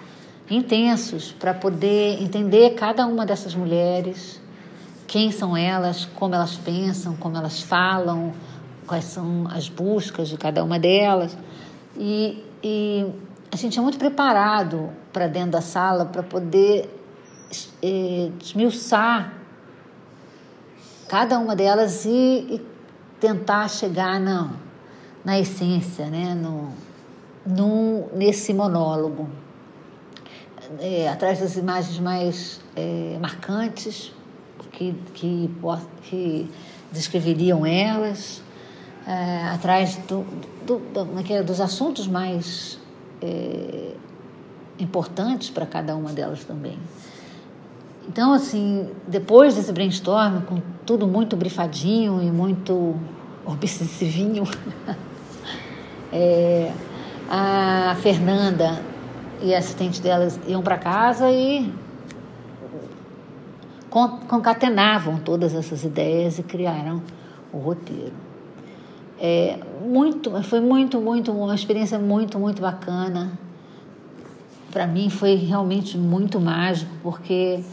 intensos 0.50 1.32
para 1.32 1.54
poder 1.54 2.22
entender 2.22 2.74
cada 2.74 3.06
uma 3.06 3.24
dessas 3.24 3.54
mulheres 3.54 4.38
quem 5.08 5.32
são 5.32 5.56
elas, 5.56 6.04
como 6.04 6.34
elas 6.34 6.54
pensam, 6.56 7.16
como 7.16 7.34
elas 7.34 7.62
falam, 7.62 8.34
quais 8.86 9.06
são 9.06 9.48
as 9.50 9.68
buscas 9.68 10.28
de 10.28 10.36
cada 10.36 10.62
uma 10.62 10.78
delas. 10.78 11.36
E, 11.96 12.44
e 12.62 13.10
a 13.50 13.56
gente 13.56 13.78
é 13.78 13.82
muito 13.82 13.98
preparado 13.98 14.90
para 15.10 15.26
dentro 15.26 15.52
da 15.52 15.62
sala 15.62 16.04
para 16.04 16.22
poder 16.22 16.94
é, 17.82 18.30
esmiuçar 18.38 19.32
cada 21.08 21.38
uma 21.38 21.56
delas 21.56 22.04
e, 22.04 22.10
e 22.10 22.66
tentar 23.18 23.66
chegar 23.68 24.20
na, 24.20 24.50
na 25.24 25.40
essência, 25.40 26.04
né? 26.10 26.34
no, 26.34 26.70
no, 27.46 28.08
nesse 28.14 28.52
monólogo. 28.52 29.26
É, 30.80 31.08
atrás 31.08 31.40
das 31.40 31.56
imagens 31.56 31.98
mais 31.98 32.60
é, 32.76 33.16
marcantes, 33.18 34.12
que, 34.78 34.94
que, 35.12 35.50
que 36.04 36.50
descreveriam 36.92 37.66
elas, 37.66 38.40
é, 39.06 39.48
atrás 39.48 39.96
do, 40.08 40.24
do, 40.64 40.78
do, 40.78 41.44
dos 41.44 41.60
assuntos 41.60 42.06
mais 42.06 42.78
é, 43.20 43.94
importantes 44.78 45.50
para 45.50 45.66
cada 45.66 45.96
uma 45.96 46.12
delas 46.12 46.44
também. 46.44 46.78
Então, 48.06 48.32
assim, 48.32 48.88
depois 49.06 49.56
desse 49.56 49.72
brainstorm, 49.72 50.42
com 50.42 50.62
tudo 50.86 51.06
muito 51.06 51.36
brifadinho 51.36 52.22
e 52.22 52.30
muito 52.30 52.96
obsessivinho, 53.44 54.44
é, 56.12 56.72
a 57.28 57.96
Fernanda 58.00 58.80
e 59.42 59.54
a 59.54 59.58
assistente 59.58 60.00
delas 60.00 60.38
iam 60.46 60.62
para 60.62 60.78
casa 60.78 61.30
e 61.30 61.70
concatenavam 64.28 65.18
todas 65.18 65.54
essas 65.54 65.84
ideias 65.84 66.38
e 66.38 66.42
criaram 66.42 67.02
o 67.52 67.58
roteiro. 67.58 68.12
É, 69.20 69.58
muito, 69.82 70.30
foi 70.44 70.60
muito, 70.60 71.00
muito, 71.00 71.32
uma 71.32 71.54
experiência 71.54 71.98
muito, 71.98 72.38
muito 72.38 72.62
bacana. 72.62 73.32
Para 74.70 74.86
mim 74.86 75.10
foi 75.10 75.34
realmente 75.34 75.98
muito 75.98 76.38
mágico, 76.40 76.90
porque 77.02 77.64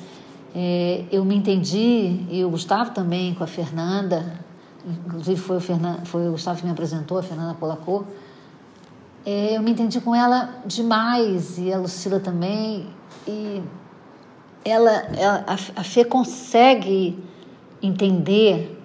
é, 0.56 1.04
eu 1.12 1.26
me 1.26 1.36
entendi, 1.36 2.26
e 2.30 2.44
o 2.44 2.50
Gustavo 2.50 2.92
também, 2.92 3.36
com 3.36 3.44
a 3.44 3.48
Fernanda, 3.48 4.40
inclusive 4.88 5.40
foi 5.40 5.58
o, 5.58 5.60
Fernanda, 5.60 6.06
foi 6.06 6.28
o 6.28 6.32
Gustavo 6.32 6.60
que 6.60 6.66
me 6.66 6.72
apresentou, 6.72 7.18
a 7.18 7.24
Fernanda 7.24 7.54
Polacô, 7.54 8.06
é, 9.26 9.58
eu 9.58 9.62
me 9.62 9.72
entendi 9.72 10.00
com 10.00 10.16
ela 10.16 10.62
demais, 10.66 11.58
e 11.58 11.74
a 11.74 11.78
Lucila 11.78 12.20
também, 12.20 12.88
e 13.28 13.62
ela, 14.66 14.92
ela 15.16 15.46
a, 15.48 15.54
a 15.54 15.84
Fê 15.84 16.04
consegue 16.04 17.18
entender 17.82 18.76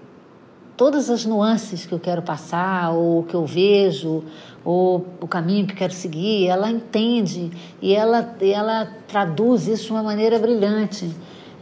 todas 0.77 1.11
as 1.11 1.25
nuances 1.25 1.85
que 1.87 1.93
eu 1.93 1.99
quero 1.99 2.23
passar, 2.23 2.93
ou 2.93 3.23
que 3.25 3.35
eu 3.35 3.45
vejo, 3.45 4.23
ou 4.65 5.07
o 5.21 5.27
caminho 5.27 5.67
que 5.67 5.75
quero 5.75 5.93
seguir, 5.93 6.47
ela 6.47 6.71
entende 6.71 7.51
e 7.81 7.95
ela, 7.95 8.35
ela 8.41 8.89
traduz 9.09 9.67
isso 9.67 9.87
de 9.87 9.93
uma 9.93 10.03
maneira 10.03 10.39
brilhante. 10.39 11.11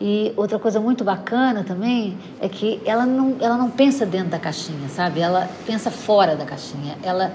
E 0.01 0.33
outra 0.37 0.59
coisa 0.61 0.79
muito 0.79 1.03
bacana 1.03 1.65
também 1.65 2.17
é 2.41 2.49
que 2.49 2.81
ela 2.85 3.05
não, 3.05 3.35
ela 3.41 3.57
não 3.57 3.69
pensa 3.69 4.07
dentro 4.07 4.29
da 4.29 4.39
caixinha, 4.39 4.89
sabe? 4.89 5.21
Ela 5.21 5.49
pensa 5.67 5.91
fora 5.91 6.37
da 6.37 6.45
caixinha. 6.45 6.97
Ela, 7.03 7.33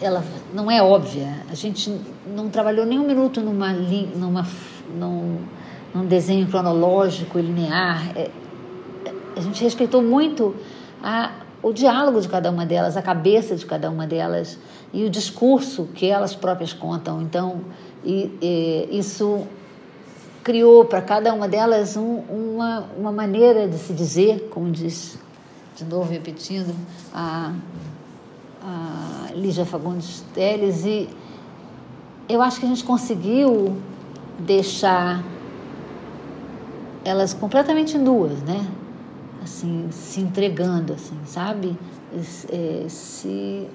ela 0.00 0.24
não 0.52 0.68
é 0.68 0.82
óbvia. 0.82 1.28
A 1.48 1.54
gente 1.54 1.96
não 2.26 2.48
trabalhou 2.48 2.84
nem 2.84 2.98
um 2.98 3.06
minuto 3.06 3.40
numa, 3.40 3.72
numa, 3.72 4.44
num, 4.98 5.38
num 5.94 6.06
desenho 6.06 6.46
cronológico 6.46 7.38
e 7.38 7.42
linear. 7.42 8.12
É, 8.16 8.30
é, 9.04 9.12
a 9.36 9.40
gente 9.40 9.62
respeitou 9.62 10.02
muito 10.02 10.54
a, 11.02 11.32
o 11.62 11.72
diálogo 11.72 12.20
de 12.20 12.28
cada 12.28 12.50
uma 12.50 12.64
delas, 12.64 12.96
a 12.96 13.02
cabeça 13.02 13.56
de 13.56 13.66
cada 13.66 13.90
uma 13.90 14.06
delas 14.06 14.58
e 14.92 15.04
o 15.04 15.10
discurso 15.10 15.88
que 15.94 16.06
elas 16.06 16.34
próprias 16.34 16.72
contam. 16.72 17.20
Então, 17.22 17.60
e, 18.04 18.30
e, 18.40 18.98
isso 18.98 19.46
criou 20.42 20.84
para 20.84 21.02
cada 21.02 21.32
uma 21.34 21.46
delas 21.46 21.96
um, 21.96 22.20
uma, 22.28 22.84
uma 22.96 23.12
maneira 23.12 23.68
de 23.68 23.76
se 23.76 23.92
dizer, 23.92 24.48
como 24.50 24.70
diz, 24.70 25.18
de 25.76 25.84
novo 25.84 26.10
repetindo, 26.10 26.74
a, 27.12 27.52
a 28.62 29.32
Lígia 29.34 29.66
Fagundes 29.66 30.24
Teles, 30.34 30.84
e 30.84 31.08
eu 32.28 32.40
acho 32.40 32.60
que 32.60 32.66
a 32.66 32.68
gente 32.68 32.84
conseguiu 32.84 33.76
deixar 34.38 35.22
elas 37.04 37.32
completamente 37.32 37.96
nuas, 37.96 38.42
né? 38.42 38.66
Assim, 39.42 39.88
se 39.90 40.20
entregando, 40.20 40.92
assim, 40.92 41.18
sabe? 41.24 41.76
É, 42.50 42.86
se, 42.88 43.68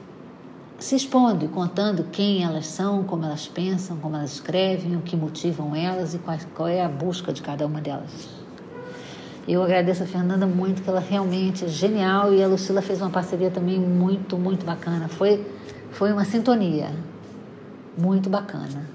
se 0.78 0.96
expondo 0.96 1.46
e 1.46 1.48
contando 1.48 2.04
quem 2.12 2.44
elas 2.44 2.68
são, 2.68 3.04
como 3.04 3.26
elas 3.26 3.48
pensam, 3.48 3.98
como 3.98 4.16
elas 4.16 4.34
escrevem, 4.34 4.96
o 4.96 5.02
que 5.02 5.16
motivam 5.16 5.76
elas 5.76 6.14
e 6.14 6.20
qual, 6.20 6.38
qual 6.54 6.68
é 6.68 6.84
a 6.84 6.90
busca 6.90 7.34
de 7.34 7.42
cada 7.42 7.66
uma 7.66 7.82
delas. 7.82 8.30
Eu 9.48 9.64
agradeço 9.64 10.04
a 10.04 10.08
Fernanda 10.08 10.46
muito, 10.46 10.82
que 10.82 10.90
ela 10.90 11.00
realmente 11.00 11.66
é 11.66 11.68
genial 11.68 12.34
e 12.34 12.44
a 12.44 12.48
Lucila 12.48 12.82
fez 12.82 13.00
uma 13.00 13.12
parceria 13.12 13.52
também 13.52 13.80
muito, 13.80 14.38
muito 14.38 14.66
bacana. 14.66 15.08
Foi, 15.08 15.46
foi 15.92 16.12
uma 16.12 16.26
sintonia 16.26 16.92
muito 17.98 18.30
bacana, 18.30 18.90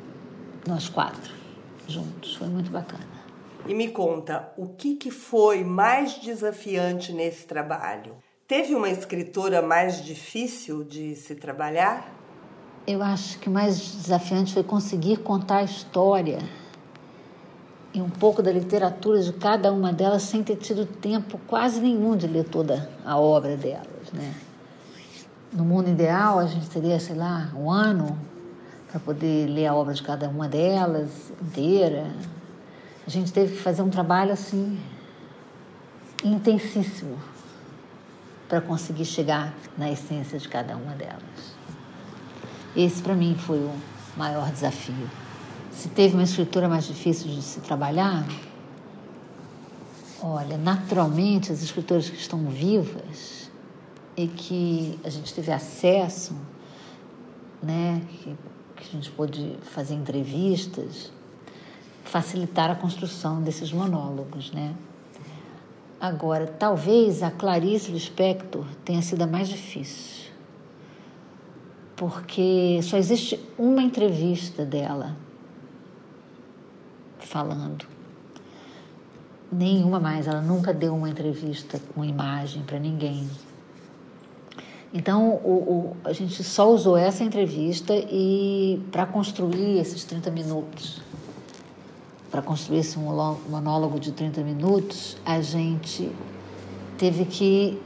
nós 0.66 0.88
quatro 0.88 1.40
juntos, 1.88 2.37
foi 2.37 2.49
muito 2.49 2.70
bacana. 2.70 3.09
E 3.70 3.74
me 3.74 3.86
conta, 3.86 4.52
o 4.56 4.66
que, 4.66 4.96
que 4.96 5.12
foi 5.12 5.62
mais 5.62 6.14
desafiante 6.14 7.12
nesse 7.12 7.46
trabalho? 7.46 8.16
Teve 8.44 8.74
uma 8.74 8.88
escritora 8.88 9.62
mais 9.62 10.04
difícil 10.04 10.82
de 10.82 11.14
se 11.14 11.36
trabalhar? 11.36 12.12
Eu 12.84 13.00
acho 13.00 13.38
que 13.38 13.48
o 13.48 13.52
mais 13.52 13.78
desafiante 13.92 14.54
foi 14.54 14.64
conseguir 14.64 15.18
contar 15.18 15.58
a 15.58 15.62
história 15.62 16.40
e 17.94 18.02
um 18.02 18.10
pouco 18.10 18.42
da 18.42 18.50
literatura 18.50 19.22
de 19.22 19.32
cada 19.34 19.72
uma 19.72 19.92
delas 19.92 20.24
sem 20.24 20.42
ter 20.42 20.56
tido 20.56 20.84
tempo 20.84 21.38
quase 21.46 21.80
nenhum 21.80 22.16
de 22.16 22.26
ler 22.26 22.48
toda 22.48 22.90
a 23.04 23.16
obra 23.20 23.56
delas, 23.56 24.10
né? 24.12 24.34
No 25.52 25.64
mundo 25.64 25.88
ideal, 25.88 26.40
a 26.40 26.46
gente 26.46 26.68
teria, 26.68 26.98
sei 26.98 27.14
lá, 27.14 27.52
um 27.54 27.70
ano 27.70 28.18
para 28.90 28.98
poder 28.98 29.46
ler 29.46 29.68
a 29.68 29.74
obra 29.76 29.94
de 29.94 30.02
cada 30.02 30.28
uma 30.28 30.48
delas 30.48 31.32
inteira, 31.40 32.10
a 33.10 33.12
gente 33.12 33.32
teve 33.32 33.56
que 33.56 33.60
fazer 33.60 33.82
um 33.82 33.90
trabalho 33.90 34.32
assim 34.32 34.78
intensíssimo 36.22 37.18
para 38.48 38.60
conseguir 38.60 39.04
chegar 39.04 39.52
na 39.76 39.90
essência 39.90 40.38
de 40.38 40.48
cada 40.48 40.76
uma 40.76 40.94
delas. 40.94 41.56
Esse 42.76 43.02
para 43.02 43.16
mim 43.16 43.34
foi 43.36 43.58
o 43.58 43.72
maior 44.16 44.48
desafio. 44.52 45.10
Se 45.72 45.88
teve 45.88 46.14
uma 46.14 46.22
escritura 46.22 46.68
mais 46.68 46.84
difícil 46.84 47.26
de 47.32 47.42
se 47.42 47.58
trabalhar, 47.58 48.24
olha, 50.22 50.56
naturalmente 50.56 51.50
as 51.50 51.64
escritoras 51.64 52.08
que 52.08 52.16
estão 52.16 52.46
vivas 52.46 53.50
e 54.16 54.28
que 54.28 55.00
a 55.02 55.10
gente 55.10 55.34
teve 55.34 55.50
acesso, 55.50 56.36
né, 57.60 58.02
que, 58.08 58.36
que 58.76 58.88
a 58.88 58.92
gente 58.92 59.10
pôde 59.10 59.58
fazer 59.62 59.94
entrevistas, 59.94 61.10
facilitar 62.04 62.71
a 62.71 62.75
construção 62.75 63.42
desses 63.42 63.73
monólogos, 63.73 64.52
né? 64.52 64.75
Agora, 66.00 66.47
talvez 66.47 67.23
a 67.23 67.30
Clarice 67.30 67.92
Lispector 67.92 68.64
tenha 68.85 69.02
sido 69.02 69.23
a 69.23 69.26
mais 69.26 69.49
difícil, 69.49 70.30
porque 71.95 72.80
só 72.83 72.97
existe 72.97 73.38
uma 73.59 73.83
entrevista 73.83 74.64
dela 74.64 75.14
falando. 77.19 77.85
Nenhuma 79.52 80.00
mais, 80.00 80.26
ela 80.26 80.40
nunca 80.40 80.73
deu 80.73 80.95
uma 80.95 81.11
entrevista 81.11 81.80
com 81.95 82.04
imagem 82.04 82.62
para 82.62 82.78
ninguém. 82.78 83.28
Então, 84.92 85.35
o, 85.45 85.95
o, 85.95 85.97
a 86.04 86.12
gente 86.12 86.42
só 86.42 86.73
usou 86.73 86.97
essa 86.97 87.23
entrevista 87.23 87.95
e 87.95 88.83
para 88.90 89.07
construir 89.07 89.78
esses 89.78 90.02
30 90.04 90.30
minutos, 90.30 91.00
para 92.30 92.40
construir 92.40 92.78
esse 92.78 92.99
monólogo 92.99 93.99
de 93.99 94.12
30 94.12 94.42
minutos, 94.42 95.16
a 95.25 95.40
gente 95.40 96.10
teve 96.96 97.25
que 97.25 97.80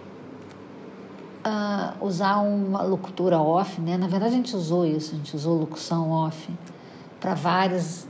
uh, 1.47 2.05
usar 2.05 2.39
uma 2.39 2.83
locutora 2.83 3.39
off, 3.39 3.81
né? 3.81 3.97
Na 3.97 4.07
verdade, 4.07 4.35
a 4.35 4.37
gente 4.37 4.55
usou 4.55 4.85
isso, 4.85 5.15
a 5.15 5.17
gente 5.17 5.35
usou 5.35 5.59
locução 5.59 6.11
off 6.11 6.53
para 7.21 7.35
várias, 7.35 8.07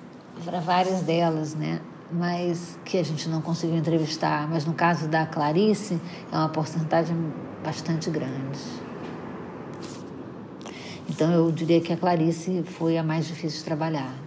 várias 0.65 1.03
delas, 1.03 1.55
né? 1.55 1.81
Mas 2.11 2.79
que 2.85 2.99
a 2.99 3.03
gente 3.03 3.29
não 3.29 3.41
conseguiu 3.41 3.77
entrevistar. 3.77 4.49
Mas 4.49 4.65
no 4.65 4.73
caso 4.73 5.09
da 5.09 5.27
Clarice, 5.27 6.01
é 6.33 6.37
uma 6.37 6.49
porcentagem 6.49 7.17
bastante 7.65 8.11
grande. 8.11 8.59
Então 11.09 11.31
eu 11.31 11.53
diria 11.53 11.81
que 11.81 11.93
a 11.93 11.97
Clarice 11.97 12.65
foi 12.65 12.99
a 12.99 13.03
mais 13.03 13.27
difícil 13.27 13.59
de 13.59 13.65
trabalhar. 13.65 14.24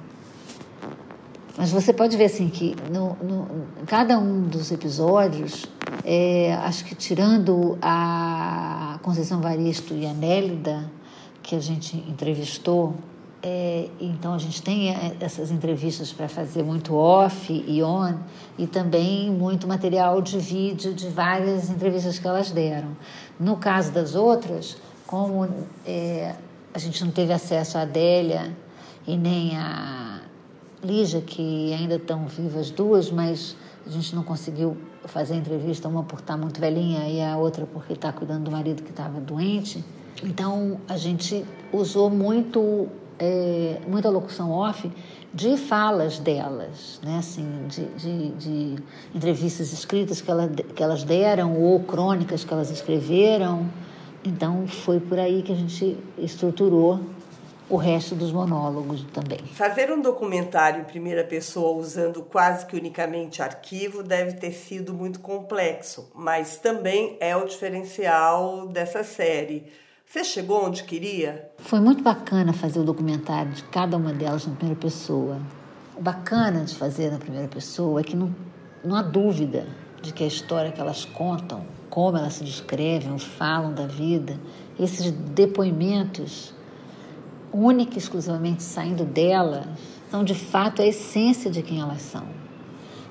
Mas 1.58 1.72
você 1.72 1.92
pode 1.92 2.16
ver 2.16 2.26
assim 2.26 2.50
que 2.50 2.76
no, 2.92 3.16
no 3.16 3.48
cada 3.88 4.20
um 4.20 4.44
dos 4.44 4.72
episódios, 4.72 5.66
é, 6.06 6.54
acho 6.62 6.86
que 6.86 6.94
tirando 6.94 7.80
a 7.82 9.00
Conceição 9.02 9.42
Varisto 9.42 9.96
e 9.96 10.06
a 10.06 10.14
Nélida, 10.14 10.88
que 11.42 11.56
a 11.56 11.60
gente 11.60 11.98
entrevistou, 12.08 12.94
é, 13.42 13.90
então 14.00 14.36
a 14.36 14.38
gente 14.38 14.62
tem 14.62 14.92
é, 14.92 15.16
essas 15.20 15.50
entrevistas 15.50 16.14
para 16.14 16.30
fazer 16.30 16.62
muito 16.62 16.94
off 16.94 17.52
e 17.52 17.82
on 17.82 18.14
e 18.56 18.68
também 18.68 19.32
muito 19.32 19.68
material 19.68 20.22
de 20.22 20.38
vídeo 20.38 20.94
de 20.94 21.10
várias 21.10 21.72
entrevistas 21.72 22.20
que 22.20 22.28
elas 22.28 22.52
deram. 22.52 22.96
No 23.40 23.58
caso 23.58 23.92
das 23.92 24.14
outras, 24.14 24.78
como 25.08 25.48
é, 25.84 26.36
a 26.72 26.78
gente 26.78 27.04
não 27.04 27.12
teve 27.12 27.34
acesso 27.34 27.80
à 27.80 27.82
Adélia 27.82 28.56
e 29.08 29.18
nem 29.18 29.58
a 29.58 30.22
Lígia, 30.84 31.22
que 31.22 31.74
ainda 31.74 31.96
estão 31.96 32.28
vivas 32.28 32.70
duas, 32.70 33.10
mas 33.10 33.56
a 33.86 33.90
gente 33.90 34.16
não 34.16 34.24
conseguiu 34.24 34.78
fazer 35.06 35.36
entrevista, 35.36 35.88
uma 35.88 36.04
por 36.04 36.20
estar 36.20 36.38
muito 36.38 36.60
velhinha 36.60 37.08
e 37.08 37.22
a 37.22 37.38
outra 37.38 37.66
porque 37.66 37.94
está 37.94 38.12
cuidando 38.12 38.46
do 38.46 38.52
marido 38.52 38.84
que 38.84 38.92
estava 38.92 39.20
doente. 39.20 39.84
Então 40.24 40.80
a 40.88 40.98
gente 40.98 41.46
usou 41.72 42.10
muito 42.10 42.88
é, 43.20 43.80
muita 43.88 44.10
locução 44.10 44.52
off 44.52 44.92
de 45.34 45.58
falas 45.58 46.20
delas, 46.20 47.00
né? 47.04 47.18
assim, 47.18 47.46
de, 47.68 47.86
de, 47.86 48.30
de, 48.32 48.76
entrevistas 49.14 49.72
escritas 49.74 50.22
que, 50.22 50.32
ela, 50.32 50.48
que 50.48 50.82
elas 50.82 51.04
deram 51.04 51.56
ou 51.60 51.80
crônicas 51.82 52.44
que 52.44 52.54
elas 52.54 52.72
escreveram. 52.72 53.68
Então 54.24 54.68
foi 54.68 55.00
por 55.00 55.20
aí 55.20 55.42
que 55.42 55.52
a 55.52 55.56
gente 55.56 55.98
estruturou 56.18 57.00
o 57.70 57.76
resto 57.76 58.16
dos 58.16 58.32
monólogos 58.32 59.04
também. 59.14 59.40
Fazer 59.54 59.92
um 59.92 60.02
documentário 60.02 60.82
em 60.82 60.86
primeira 60.86 61.24
pessoa 61.24 61.78
usando 61.78 62.24
quase 62.24 62.66
que 62.66 62.78
unicamente 62.78 63.42
arquivo 63.42 64.02
deve 64.02 64.34
ter 64.34 64.52
sido 64.52 64.94
muito 64.94 65.20
complexo, 65.20 66.10
mas 66.16 66.58
também 66.58 67.18
é 67.20 67.36
o 67.36 67.46
diferencial 67.46 68.68
dessa 68.68 69.04
série. 69.04 69.66
Você 70.06 70.24
chegou 70.24 70.66
onde 70.66 70.84
queria? 70.84 71.52
Foi 71.58 71.82
muito 71.82 72.02
bacana 72.02 72.54
fazer 72.54 72.80
o 72.80 72.84
documentário 72.84 73.52
de 73.52 73.64
cada 73.66 73.98
uma 73.98 74.14
delas 74.14 74.48
na 74.48 74.56
primeira 74.56 74.80
pessoa. 74.80 75.38
O 75.98 76.02
bacana 76.02 76.64
de 76.64 76.74
fazer 76.76 77.12
na 77.12 77.18
primeira 77.18 77.48
pessoa 77.50 78.00
é 78.00 78.04
que 78.04 78.16
não, 78.16 78.34
não 78.86 78.96
há 78.96 79.02
dúvida 79.02 79.68
de 80.02 80.14
que 80.14 80.24
a 80.24 80.28
história 80.28 80.72
que 80.72 80.80
elas 80.80 81.04
contam, 81.04 81.66
como 81.90 82.18
elas 82.18 82.36
se 82.36 82.44
descrevem, 82.46 83.20
falam 83.20 83.74
da 83.74 83.86
vida, 83.86 84.40
esses 84.80 85.12
depoimentos 85.12 86.54
única 87.54 87.96
e 87.96 87.98
exclusivamente 87.98 88.64
saindo 88.64 89.06
delas, 89.06 89.66
são 90.10 90.24
de 90.24 90.36
fato 90.36 90.82
a 90.82 90.86
essência 90.86 91.50
de 91.52 91.62
quem 91.62 91.82
elas 91.82 92.02
são. 92.02 92.24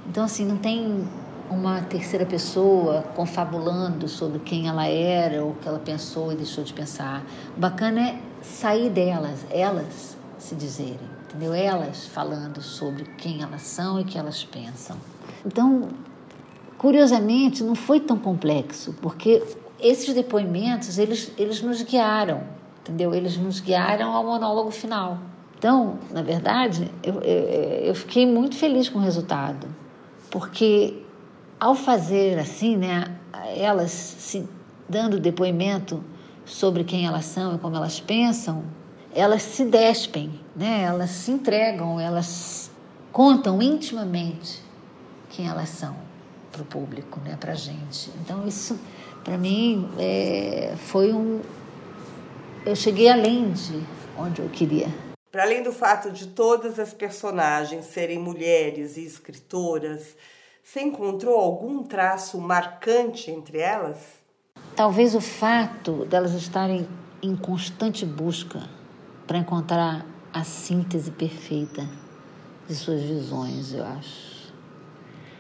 Então, 0.09 0.25
assim, 0.25 0.45
não 0.45 0.57
tem 0.57 1.05
uma 1.51 1.83
terceira 1.83 2.27
pessoa 2.27 3.03
confabulando 3.15 4.09
sobre 4.09 4.39
quem 4.41 4.69
ela 4.69 4.87
era 4.87 5.45
ou 5.45 5.51
o 5.51 5.55
que 5.55 5.69
ela 5.69 5.79
pensou 5.79 6.33
e 6.33 6.37
deixou 6.37 6.65
de 6.65 6.73
pensar. 6.73 7.25
O 7.57 7.61
bacana 7.61 8.01
é 8.01 8.21
sair 8.43 8.91
delas, 8.91 9.47
elas 9.51 10.17
se 10.39 10.55
dizerem, 10.55 10.99
entendeu? 11.25 11.53
Elas 11.53 12.07
falando 12.07 12.61
sobre 12.61 13.05
quem 13.17 13.43
elas 13.43 13.63
são 13.63 13.99
e 13.99 14.03
o 14.03 14.07
que 14.07 14.19
elas 14.19 14.45
pensam. 14.45 14.97
Então, 15.45 15.89
curiosamente, 16.79 17.63
não 17.63 17.75
foi 17.75 18.01
tão 18.01 18.19
complexo, 18.19 18.95
porque 19.01 19.43
esses 19.79 20.15
depoimentos, 20.15 20.99
eles, 20.99 21.33
eles 21.37 21.63
nos 21.63 21.83
guiaram 21.83 22.56
entendeu? 22.87 23.13
Eles 23.13 23.37
nos 23.37 23.59
guiaram 23.59 24.13
ao 24.13 24.25
monólogo 24.25 24.71
final. 24.71 25.19
Então, 25.59 25.99
na 26.13 26.23
verdade, 26.23 26.91
eu, 27.03 27.15
eu, 27.23 27.45
eu 27.87 27.95
fiquei 27.95 28.27
muito 28.27 28.57
feliz 28.57 28.89
com 28.89 28.99
o 28.99 29.03
resultado, 29.03 29.67
porque 30.31 31.03
ao 31.59 31.75
fazer 31.75 32.39
assim, 32.39 32.77
né, 32.77 33.17
elas 33.57 33.91
se 33.91 34.49
dando 34.89 35.19
depoimento 35.19 36.03
sobre 36.45 36.85
quem 36.85 37.07
elas 37.07 37.25
são 37.25 37.57
e 37.57 37.59
como 37.59 37.75
elas 37.75 37.99
pensam, 37.99 38.63
elas 39.13 39.43
se 39.43 39.65
despem, 39.65 40.39
né? 40.55 40.83
Elas 40.83 41.11
se 41.11 41.31
entregam, 41.31 41.99
elas 41.99 42.71
contam 43.11 43.61
intimamente 43.63 44.63
quem 45.31 45.49
elas 45.49 45.71
são 45.71 45.97
para 46.53 46.63
o 46.63 46.65
público, 46.65 47.19
né? 47.25 47.37
Para 47.41 47.53
a 47.53 47.57
gente. 47.57 48.11
Então 48.23 48.47
isso, 48.47 48.79
para 49.25 49.37
mim, 49.39 49.89
é, 49.99 50.75
foi 50.77 51.13
um, 51.13 51.41
eu 52.67 52.75
cheguei 52.75 53.09
além 53.09 53.53
de 53.53 53.81
onde 54.19 54.43
eu 54.43 54.49
queria. 54.49 54.89
Para 55.31 55.45
além 55.45 55.63
do 55.63 55.73
fato 55.73 56.11
de 56.11 56.27
todas 56.27 56.81
as 56.81 56.93
personagens 56.93 57.87
serem 57.87 58.19
mulheres 58.19 58.97
e 58.97 59.05
escritoras, 59.05 60.17
você 60.65 60.81
encontrou 60.81 61.39
algum 61.39 61.85
traço 61.85 62.41
marcante 62.41 63.31
entre 63.31 63.59
elas? 63.59 63.99
Talvez 64.75 65.15
o 65.15 65.21
fato 65.21 66.05
delas 66.07 66.33
estarem 66.33 66.89
em 67.23 67.37
constante 67.37 68.05
busca 68.05 68.69
para 69.29 69.39
encontrar 69.39 70.05
a 70.33 70.43
síntese 70.43 71.13
perfeita 71.13 71.89
de 72.67 72.75
suas 72.75 73.01
visões, 73.01 73.73
eu 73.73 73.85
acho. 73.85 74.53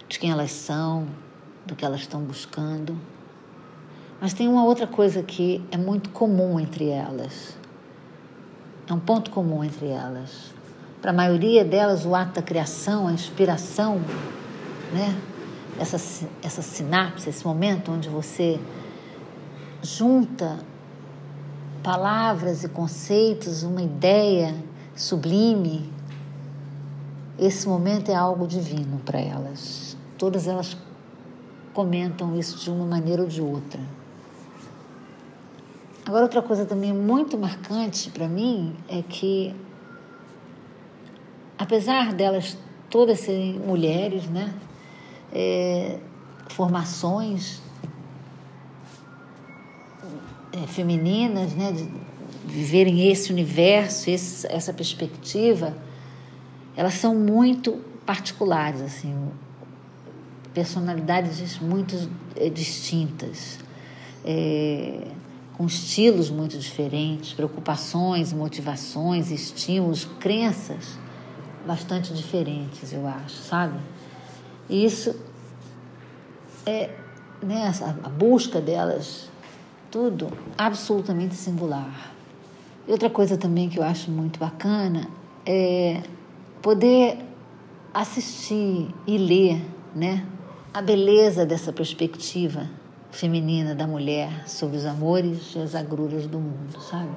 De 0.09 0.19
quem 0.21 0.31
elas 0.31 0.53
são, 0.53 1.09
do 1.67 1.75
que 1.75 1.85
elas 1.85 2.01
estão 2.01 2.21
buscando. 2.21 2.97
Mas 4.20 4.33
tem 4.33 4.48
uma 4.48 4.64
outra 4.64 4.87
coisa 4.87 5.22
que 5.22 5.64
é 5.70 5.76
muito 5.76 6.11
comum 6.11 6.59
entre 6.59 6.88
elas. 6.88 7.57
É 8.88 8.92
um 8.92 9.00
ponto 9.00 9.31
comum 9.31 9.62
entre 9.62 9.88
elas. 9.88 10.55
Para 11.02 11.11
a 11.11 11.14
maioria 11.14 11.64
delas, 11.64 12.07
o 12.07 12.14
ato 12.14 12.35
da 12.35 12.42
criação, 12.42 13.07
a 13.07 13.12
inspiração, 13.12 14.00
né? 14.92 15.14
essa, 15.79 16.26
essa 16.42 16.62
sinapse, 16.62 17.29
esse 17.29 17.44
momento 17.44 17.92
onde 17.92 18.09
você 18.09 18.59
junta 19.83 20.59
palavras 21.83 22.64
e 22.64 22.68
conceitos, 22.68 23.62
uma 23.62 23.83
ideia 23.83 24.55
sublime, 24.94 25.92
esse 27.38 27.68
momento 27.68 28.11
é 28.11 28.14
algo 28.14 28.46
divino 28.46 28.98
para 29.05 29.20
elas. 29.20 29.96
Todas 30.18 30.48
elas 30.48 30.76
comentam 31.74 32.37
isso 32.37 32.59
de 32.59 32.70
uma 32.70 32.87
maneira 32.87 33.22
ou 33.22 33.29
de 33.29 33.42
outra. 33.42 33.81
Agora, 36.07 36.23
outra 36.23 36.40
coisa 36.40 36.64
também 36.64 36.92
muito 36.92 37.37
marcante 37.37 38.11
para 38.11 38.29
mim 38.29 38.77
é 38.88 39.03
que, 39.03 39.53
apesar 41.59 42.12
delas 42.12 42.57
todas 42.88 43.19
serem 43.19 43.59
mulheres, 43.59 44.29
né, 44.29 44.55
é, 45.33 45.99
formações 46.49 47.61
é, 50.53 50.64
femininas, 50.69 51.53
né, 51.55 51.73
de 51.73 51.90
viverem 52.47 53.11
esse 53.11 53.33
universo, 53.33 54.09
esse, 54.09 54.47
essa 54.47 54.73
perspectiva, 54.73 55.77
elas 56.77 56.95
são 56.95 57.16
muito 57.16 57.83
particulares, 58.07 58.81
assim, 58.81 59.29
personalidades 60.55 61.59
muito 61.59 62.09
é, 62.37 62.49
distintas. 62.49 63.59
É, 64.25 65.09
com 65.57 65.64
estilos 65.64 66.29
muito 66.29 66.59
diferentes, 66.59 67.33
preocupações, 67.33 68.33
motivações, 68.33 69.31
estímulos, 69.31 70.05
crenças 70.21 70.99
bastante 71.66 72.12
diferentes, 72.12 72.92
eu 72.92 73.07
acho, 73.07 73.37
sabe? 73.37 73.79
E 74.69 74.85
isso 74.85 75.19
é 76.64 76.90
né, 77.42 77.73
a 78.03 78.09
busca 78.09 78.61
delas, 78.61 79.31
tudo 79.90 80.29
absolutamente 80.59 81.35
singular. 81.35 82.12
E 82.87 82.92
outra 82.92 83.09
coisa 83.09 83.37
também 83.37 83.69
que 83.69 83.79
eu 83.79 83.83
acho 83.83 84.11
muito 84.11 84.38
bacana 84.38 85.09
é 85.45 86.03
poder 86.61 87.19
assistir 87.95 88.95
e 89.07 89.19
ler, 89.19 89.64
né, 89.95 90.27
a 90.73 90.83
beleza 90.83 91.47
dessa 91.47 91.73
perspectiva 91.73 92.69
feminina 93.16 93.74
da 93.74 93.87
mulher 93.87 94.46
sobre 94.46 94.76
os 94.76 94.85
amores 94.85 95.55
e 95.55 95.59
as 95.59 95.74
agruras 95.74 96.26
do 96.26 96.38
mundo, 96.38 96.79
sabe? 96.81 97.11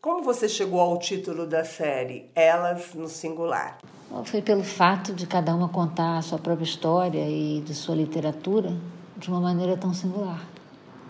Como 0.00 0.22
você 0.22 0.48
chegou 0.48 0.78
ao 0.78 0.98
título 0.98 1.46
da 1.46 1.64
série 1.64 2.26
Elas 2.34 2.94
no 2.94 3.08
Singular? 3.08 3.78
Foi 4.24 4.42
pelo 4.42 4.62
fato 4.62 5.12
de 5.12 5.26
cada 5.26 5.54
uma 5.54 5.68
contar 5.68 6.18
a 6.18 6.22
sua 6.22 6.38
própria 6.38 6.64
história 6.64 7.28
e 7.28 7.62
de 7.62 7.74
sua 7.74 7.94
literatura 7.94 8.76
de 9.16 9.28
uma 9.28 9.40
maneira 9.40 9.76
tão 9.76 9.92
singular. 9.92 10.46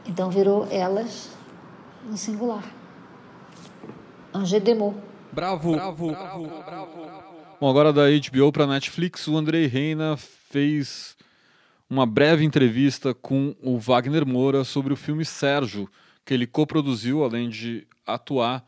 Então 0.07 0.31
virou 0.31 0.66
Elas 0.70 1.31
no 2.09 2.16
Singular. 2.16 2.64
Angers 4.33 4.62
Demo. 4.62 4.94
Bravo, 5.33 5.72
bravo, 5.72 6.09
bravo, 6.09 6.46
bravo. 6.46 7.09
Bom, 7.61 7.68
agora 7.68 7.92
da 7.92 8.03
HBO 8.09 8.53
para 8.53 8.66
Netflix, 8.66 9.27
o 9.27 9.37
Andrei 9.37 9.66
Reina 9.66 10.16
fez 10.16 11.16
uma 11.90 12.05
breve 12.05 12.44
entrevista 12.44 13.14
com 13.14 13.57
o 13.62 13.79
Wagner 13.79 14.27
Moura 14.27 14.62
sobre 14.62 14.92
o 14.92 14.96
filme 14.96 15.24
Sérgio, 15.24 15.88
que 16.24 16.35
ele 16.35 16.46
coproduziu, 16.46 17.24
além 17.24 17.48
de 17.48 17.87
atuar, 18.07 18.64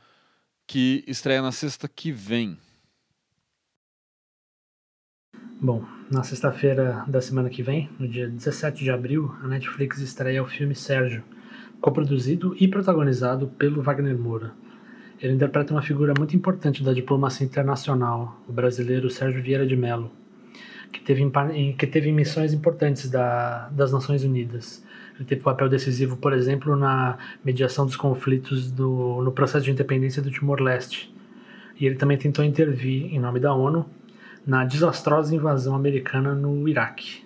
que 0.66 1.04
estreia 1.06 1.42
na 1.42 1.52
sexta 1.52 1.86
que 1.86 2.10
vem. 2.10 2.56
Bom, 5.60 5.84
na 6.10 6.22
sexta-feira 6.22 7.04
da 7.06 7.20
semana 7.20 7.50
que 7.50 7.62
vem, 7.62 7.90
no 7.98 8.08
dia 8.08 8.26
17 8.26 8.82
de 8.82 8.90
abril, 8.90 9.34
a 9.42 9.48
Netflix 9.48 9.98
estreia 9.98 10.42
o 10.42 10.46
filme 10.46 10.74
Sérgio, 10.74 11.22
coproduzido 11.82 12.56
e 12.58 12.66
protagonizado 12.66 13.48
pelo 13.48 13.82
Wagner 13.82 14.18
Moura. 14.18 14.54
Ele 15.20 15.34
interpreta 15.34 15.74
uma 15.74 15.82
figura 15.82 16.14
muito 16.16 16.34
importante 16.34 16.82
da 16.82 16.94
diplomacia 16.94 17.44
internacional, 17.44 18.40
o 18.48 18.52
brasileiro 18.52 19.10
Sérgio 19.10 19.42
Vieira 19.42 19.66
de 19.66 19.76
Mello, 19.76 20.10
que 20.92 21.00
teve, 21.00 21.30
que 21.78 21.86
teve 21.86 22.12
missões 22.12 22.52
importantes 22.52 23.08
da, 23.10 23.68
das 23.70 23.92
Nações 23.92 24.24
Unidas. 24.24 24.84
Ele 25.16 25.24
teve 25.24 25.42
papel 25.42 25.68
decisivo, 25.68 26.16
por 26.16 26.32
exemplo, 26.32 26.74
na 26.76 27.18
mediação 27.44 27.84
dos 27.84 27.96
conflitos 27.96 28.70
do, 28.70 29.22
no 29.22 29.32
processo 29.32 29.64
de 29.64 29.70
independência 29.70 30.22
do 30.22 30.30
Timor-Leste. 30.30 31.14
E 31.78 31.86
ele 31.86 31.96
também 31.96 32.16
tentou 32.16 32.44
intervir, 32.44 33.14
em 33.14 33.18
nome 33.18 33.38
da 33.38 33.52
ONU, 33.52 33.86
na 34.46 34.64
desastrosa 34.64 35.34
invasão 35.34 35.74
americana 35.74 36.34
no 36.34 36.68
Iraque. 36.68 37.24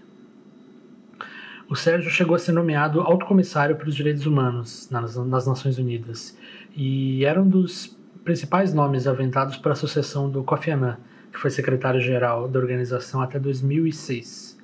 O 1.68 1.74
Sérgio 1.74 2.10
chegou 2.10 2.36
a 2.36 2.38
ser 2.38 2.52
nomeado 2.52 3.00
alto 3.00 3.24
comissário 3.24 3.76
para 3.76 3.88
os 3.88 3.94
direitos 3.94 4.26
humanos 4.26 4.88
nas, 4.90 5.16
nas 5.16 5.46
Nações 5.46 5.78
Unidas 5.78 6.36
e 6.76 7.24
era 7.24 7.40
um 7.40 7.48
dos 7.48 7.96
principais 8.24 8.74
nomes 8.74 9.06
aventados 9.06 9.56
para 9.56 9.72
a 9.72 9.76
sucessão 9.76 10.28
do 10.28 10.42
Kofi 10.42 10.70
Annan, 10.70 10.98
que 11.34 11.40
foi 11.40 11.50
secretário-geral 11.50 12.48
da 12.48 12.60
organização 12.60 13.20
até 13.20 13.40
2006. 13.40 14.54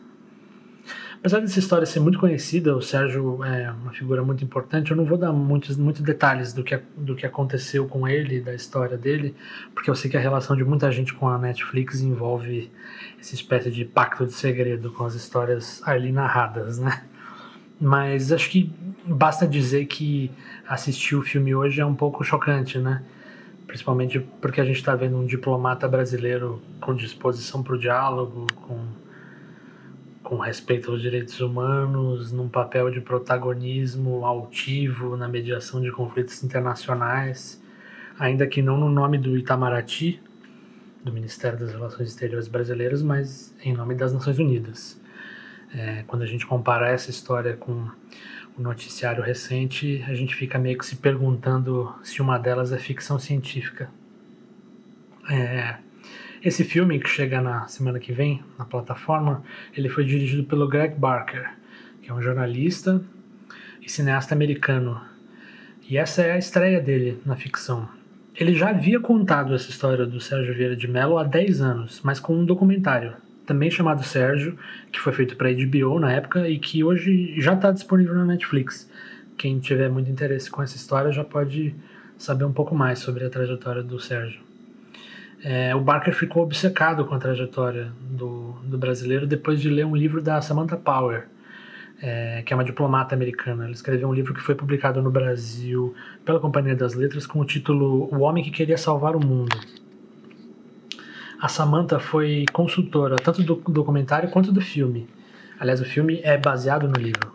Apesar 1.18 1.40
dessa 1.40 1.59
história 1.59 1.85
ser 1.85 2.00
muito 2.00 2.18
conhecida, 2.18 2.74
o 2.74 2.80
Sérgio 2.80 3.44
é 3.44 3.70
uma 3.70 3.92
figura 3.92 4.22
muito 4.22 4.42
importante, 4.42 4.90
eu 4.90 4.96
não 4.96 5.04
vou 5.04 5.18
dar 5.18 5.33
muitos, 5.33 5.76
muitos 5.76 6.00
detalhes 6.00 6.54
do 6.54 6.64
que, 6.64 6.80
do 6.96 7.14
que 7.14 7.26
aconteceu 7.26 7.87
com 7.87 8.09
ele, 8.09 8.40
da 8.40 8.54
história 8.54 8.96
dele, 8.96 9.35
porque 9.74 9.90
eu 9.90 9.94
sei 9.94 10.11
que 10.11 10.16
a 10.16 10.20
relação 10.20 10.56
de 10.56 10.64
muita 10.64 10.90
gente 10.90 11.12
com 11.12 11.28
a 11.28 11.37
Netflix 11.37 12.00
envolve 12.00 12.72
essa 13.20 13.35
espécie 13.35 13.70
de 13.70 13.85
pacto 13.85 14.24
de 14.24 14.33
segredo 14.33 14.92
com 14.92 15.04
as 15.04 15.14
histórias 15.14 15.83
ali 15.85 16.11
narradas, 16.11 16.78
né? 16.78 17.02
Mas 17.78 18.33
acho 18.33 18.48
que 18.48 18.72
basta 19.04 19.46
dizer 19.46 19.87
que 19.87 20.30
assistir 20.66 21.16
o 21.16 21.22
filme 21.22 21.54
hoje 21.54 21.83
é 21.83 21.85
um 21.85 21.94
pouco 21.94 22.24
chocante, 22.24 22.78
né? 22.78 23.02
Principalmente 23.70 24.18
porque 24.40 24.61
a 24.61 24.64
gente 24.64 24.78
está 24.78 24.96
vendo 24.96 25.16
um 25.16 25.24
diplomata 25.24 25.87
brasileiro 25.87 26.61
com 26.80 26.92
disposição 26.92 27.62
para 27.62 27.74
o 27.74 27.78
diálogo, 27.78 28.48
com 28.66 28.85
com 30.24 30.38
respeito 30.38 30.90
aos 30.90 31.00
direitos 31.00 31.40
humanos, 31.40 32.30
num 32.30 32.48
papel 32.48 32.90
de 32.90 33.00
protagonismo 33.00 34.24
altivo 34.24 35.16
na 35.16 35.28
mediação 35.28 35.80
de 35.80 35.90
conflitos 35.90 36.42
internacionais, 36.44 37.61
ainda 38.18 38.46
que 38.46 38.61
não 38.61 38.76
no 38.76 38.88
nome 38.88 39.18
do 39.18 39.37
Itamaraty, 39.37 40.20
do 41.04 41.12
Ministério 41.12 41.59
das 41.59 41.72
Relações 41.72 42.09
Exteriores 42.09 42.48
Brasileiras, 42.48 43.02
mas 43.02 43.54
em 43.64 43.72
nome 43.72 43.94
das 43.94 44.12
Nações 44.12 44.38
Unidas. 44.38 45.00
É, 45.72 46.02
quando 46.09 46.22
a 46.22 46.26
gente 46.26 46.44
compara 46.44 46.88
essa 46.88 47.11
história 47.11 47.56
com 47.56 47.88
o 48.58 48.62
noticiário 48.62 49.22
recente, 49.22 50.04
a 50.06 50.14
gente 50.14 50.34
fica 50.34 50.58
meio 50.58 50.78
que 50.78 50.86
se 50.86 50.96
perguntando 50.96 51.94
se 52.02 52.20
uma 52.20 52.38
delas 52.38 52.72
é 52.72 52.78
ficção 52.78 53.18
científica. 53.18 53.90
É, 55.28 55.76
esse 56.42 56.64
filme, 56.64 56.98
que 56.98 57.08
chega 57.08 57.40
na 57.40 57.68
semana 57.68 57.98
que 57.98 58.12
vem 58.12 58.42
na 58.58 58.64
plataforma, 58.64 59.42
ele 59.76 59.88
foi 59.88 60.04
dirigido 60.04 60.44
pelo 60.44 60.68
Greg 60.68 60.94
Barker, 60.94 61.50
que 62.02 62.10
é 62.10 62.14
um 62.14 62.22
jornalista 62.22 63.02
e 63.82 63.90
cineasta 63.90 64.34
americano. 64.34 65.00
E 65.88 65.98
essa 65.98 66.22
é 66.22 66.32
a 66.32 66.38
estreia 66.38 66.80
dele 66.80 67.20
na 67.26 67.36
ficção. 67.36 67.88
Ele 68.34 68.54
já 68.54 68.70
havia 68.70 68.98
contado 69.00 69.54
essa 69.54 69.68
história 69.68 70.06
do 70.06 70.20
Sérgio 70.20 70.54
Vieira 70.54 70.74
de 70.74 70.88
Mello 70.88 71.18
há 71.18 71.24
10 71.24 71.60
anos, 71.60 72.00
mas 72.02 72.18
com 72.18 72.34
um 72.34 72.44
documentário, 72.44 73.14
também 73.50 73.68
chamado 73.68 74.04
Sérgio, 74.04 74.56
que 74.92 75.00
foi 75.00 75.12
feito 75.12 75.34
para 75.34 75.50
HBO 75.52 75.98
na 75.98 76.12
época 76.12 76.48
e 76.48 76.56
que 76.56 76.84
hoje 76.84 77.34
já 77.40 77.54
está 77.54 77.72
disponível 77.72 78.14
na 78.14 78.24
Netflix. 78.24 78.88
Quem 79.36 79.58
tiver 79.58 79.90
muito 79.90 80.08
interesse 80.08 80.48
com 80.48 80.62
essa 80.62 80.76
história 80.76 81.10
já 81.10 81.24
pode 81.24 81.74
saber 82.16 82.44
um 82.44 82.52
pouco 82.52 82.76
mais 82.76 83.00
sobre 83.00 83.24
a 83.24 83.28
trajetória 83.28 83.82
do 83.82 83.98
Sérgio. 83.98 84.40
É, 85.42 85.74
o 85.74 85.80
Barker 85.80 86.14
ficou 86.14 86.44
obcecado 86.44 87.04
com 87.04 87.12
a 87.12 87.18
trajetória 87.18 87.90
do, 88.00 88.52
do 88.62 88.78
brasileiro 88.78 89.26
depois 89.26 89.60
de 89.60 89.68
ler 89.68 89.84
um 89.84 89.96
livro 89.96 90.22
da 90.22 90.40
Samantha 90.40 90.76
Power, 90.76 91.26
é, 92.00 92.42
que 92.42 92.52
é 92.52 92.56
uma 92.56 92.62
diplomata 92.62 93.16
americana. 93.16 93.64
Ela 93.64 93.72
escreveu 93.72 94.08
um 94.08 94.14
livro 94.14 94.32
que 94.32 94.40
foi 94.40 94.54
publicado 94.54 95.02
no 95.02 95.10
Brasil 95.10 95.92
pela 96.24 96.38
Companhia 96.38 96.76
das 96.76 96.94
Letras 96.94 97.26
com 97.26 97.40
o 97.40 97.44
título 97.44 98.08
O 98.14 98.20
Homem 98.20 98.44
que 98.44 98.50
Queria 98.52 98.78
Salvar 98.78 99.16
o 99.16 99.20
Mundo. 99.20 99.58
A 101.40 101.48
Samantha 101.48 101.98
foi 101.98 102.44
consultora 102.53 103.16
tanto 103.16 103.42
do 103.42 103.55
documentário 103.55 104.29
quanto 104.31 104.53
do 104.53 104.61
filme. 104.61 105.09
Aliás, 105.59 105.81
o 105.81 105.85
filme 105.85 106.20
é 106.22 106.37
baseado 106.37 106.87
no 106.87 107.00
livro. 107.00 107.35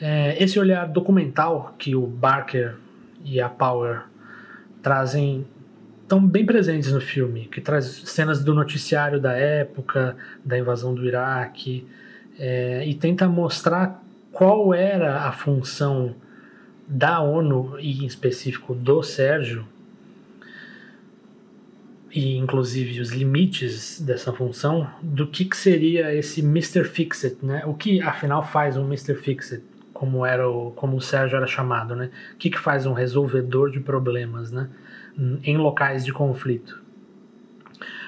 É, 0.00 0.40
esse 0.42 0.58
olhar 0.58 0.86
documental 0.86 1.74
que 1.78 1.96
o 1.96 2.06
Barker 2.06 2.76
e 3.24 3.40
a 3.40 3.48
Power 3.48 4.02
trazem 4.80 5.46
estão 6.02 6.24
bem 6.24 6.44
presentes 6.44 6.92
no 6.92 7.00
filme, 7.00 7.46
que 7.46 7.60
traz 7.60 7.86
cenas 7.86 8.44
do 8.44 8.54
noticiário 8.54 9.18
da 9.18 9.32
época, 9.32 10.14
da 10.44 10.58
invasão 10.58 10.94
do 10.94 11.06
Iraque, 11.06 11.86
é, 12.38 12.86
e 12.86 12.94
tenta 12.94 13.26
mostrar 13.28 14.02
qual 14.30 14.74
era 14.74 15.22
a 15.22 15.32
função 15.32 16.14
da 16.86 17.20
ONU 17.20 17.78
e 17.80 18.02
em 18.02 18.06
específico 18.06 18.74
do 18.74 19.02
Sérgio 19.02 19.66
e 22.14 22.36
inclusive 22.36 23.00
os 23.00 23.10
limites 23.10 24.00
dessa 24.00 24.32
função 24.32 24.88
do 25.02 25.26
que, 25.26 25.44
que 25.44 25.56
seria 25.56 26.14
esse 26.14 26.40
Mr. 26.40 26.84
Fixit, 26.84 27.38
né? 27.42 27.62
O 27.66 27.74
que 27.74 28.00
afinal 28.00 28.44
faz 28.44 28.76
um 28.76 28.84
Mr. 28.84 29.14
Fixit, 29.14 29.62
como 29.92 30.26
era 30.26 30.48
o 30.48 30.72
como 30.72 30.96
o 30.96 31.00
Sérgio 31.00 31.36
era 31.36 31.46
chamado, 31.46 31.96
né? 31.96 32.10
O 32.34 32.36
que, 32.36 32.50
que 32.50 32.58
faz 32.58 32.86
um 32.86 32.92
resolvedor 32.92 33.70
de 33.70 33.80
problemas, 33.80 34.52
né? 34.52 34.68
em 35.44 35.56
locais 35.56 36.04
de 36.04 36.12
conflito. 36.12 36.80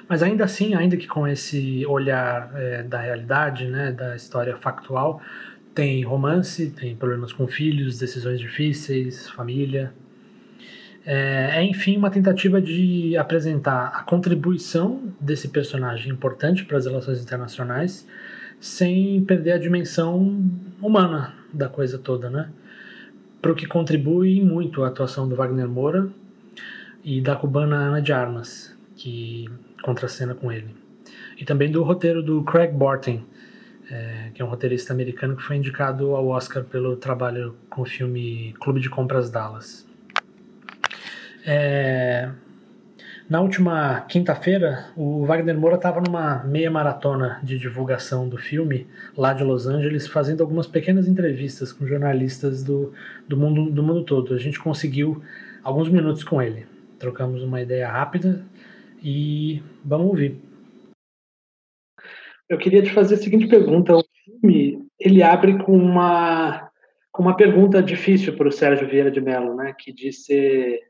Mas 0.09 0.23
ainda 0.23 0.45
assim, 0.45 0.75
ainda 0.75 0.97
que 0.97 1.07
com 1.07 1.27
esse 1.27 1.85
olhar 1.87 2.51
é, 2.55 2.83
da 2.83 3.01
realidade, 3.01 3.67
né, 3.67 3.91
da 3.91 4.15
história 4.15 4.57
factual, 4.57 5.21
tem 5.75 6.05
romance, 6.05 6.71
tem 6.71 6.95
problemas 6.95 7.33
com 7.33 7.47
filhos, 7.47 7.99
decisões 7.99 8.39
difíceis, 8.39 9.29
família. 9.31 9.93
É, 11.07 11.59
é, 11.59 11.65
enfim, 11.65 11.97
uma 11.97 12.11
tentativa 12.11 12.61
de 12.61 13.17
apresentar 13.17 13.93
a 13.95 14.03
contribuição 14.03 15.13
desse 15.21 15.49
personagem 15.49 16.13
importante 16.13 16.65
para 16.65 16.79
as 16.79 16.87
relações 16.87 17.21
internacionais, 17.21 18.07
sem 18.59 19.23
perder 19.25 19.53
a 19.53 19.59
dimensão 19.59 20.43
humana 20.81 21.35
da 21.53 21.69
coisa 21.69 21.99
toda, 21.99 22.31
né? 22.31 22.51
Para 23.43 23.53
o 23.53 23.55
que 23.55 23.67
contribui 23.67 24.41
muito 24.41 24.83
a 24.83 24.89
atuação 24.89 25.29
do 25.29 25.37
Wagner 25.37 25.69
Moura, 25.69 26.11
e 27.05 27.21
da 27.21 27.37
cubana 27.37 27.77
Ana 27.77 28.01
de 28.01 28.13
Armas, 28.13 28.75
que 28.97 29.45
contracena 29.83 30.35
com 30.35 30.51
ele. 30.51 30.75
E 31.39 31.45
também 31.45 31.71
do 31.71 31.83
roteiro 31.83 32.23
do 32.23 32.43
Craig 32.43 32.73
Barton, 32.73 33.21
é, 33.91 34.31
que 34.33 34.41
é 34.41 34.45
um 34.45 34.49
roteirista 34.49 34.95
americano 34.95 35.37
que 35.37 35.43
foi 35.43 35.57
indicado 35.57 36.17
ao 36.17 36.29
Oscar 36.29 36.65
pelo 36.65 36.97
trabalho 36.97 37.55
com 37.69 37.83
o 37.83 37.85
filme 37.85 38.55
Clube 38.59 38.81
de 38.81 38.89
Compras 38.89 39.31
Dallas. 39.31 39.84
É, 41.47 42.31
na 43.29 43.41
última 43.41 44.03
quinta-feira, 44.03 44.87
o 44.97 45.25
Wagner 45.25 45.59
Moura 45.59 45.77
estava 45.77 46.01
numa 46.01 46.43
meia 46.45 46.71
maratona 46.71 47.41
de 47.43 47.59
divulgação 47.59 48.29
do 48.29 48.39
filme 48.39 48.87
lá 49.17 49.33
de 49.33 49.45
Los 49.45 49.67
Angeles, 49.67 50.07
fazendo 50.07 50.43
algumas 50.43 50.67
pequenas 50.67 51.09
entrevistas 51.09 51.73
com 51.73 51.87
jornalistas 51.87 52.63
do, 52.63 52.93
do, 53.29 53.37
mundo, 53.37 53.71
do 53.71 53.83
mundo 53.83 54.05
todo. 54.05 54.35
A 54.35 54.39
gente 54.39 54.59
conseguiu 54.59 55.23
alguns 55.63 55.89
minutos 55.89 56.25
com 56.25 56.41
ele 56.41 56.67
trocamos 57.05 57.43
uma 57.43 57.61
ideia 57.61 57.87
rápida 57.89 58.43
e 59.03 59.63
vamos 59.85 60.07
ouvir. 60.07 60.41
Eu 62.49 62.57
queria 62.57 62.83
te 62.83 62.91
fazer 62.91 63.17
a 63.17 63.19
seguinte 63.19 63.47
pergunta: 63.47 63.95
o 63.95 64.05
filme 64.25 64.87
ele 64.99 65.23
abre 65.23 65.63
com 65.63 65.77
uma 65.77 66.71
com 67.13 67.23
uma 67.23 67.37
pergunta 67.37 67.81
difícil 67.81 68.37
para 68.37 68.49
o 68.49 68.53
Sérgio 68.53 68.89
Vieira 68.89 69.09
de 69.09 69.21
Mello, 69.21 69.55
né, 69.55 69.73
que 69.79 69.93
diz 69.93 70.25
ser 70.25 70.81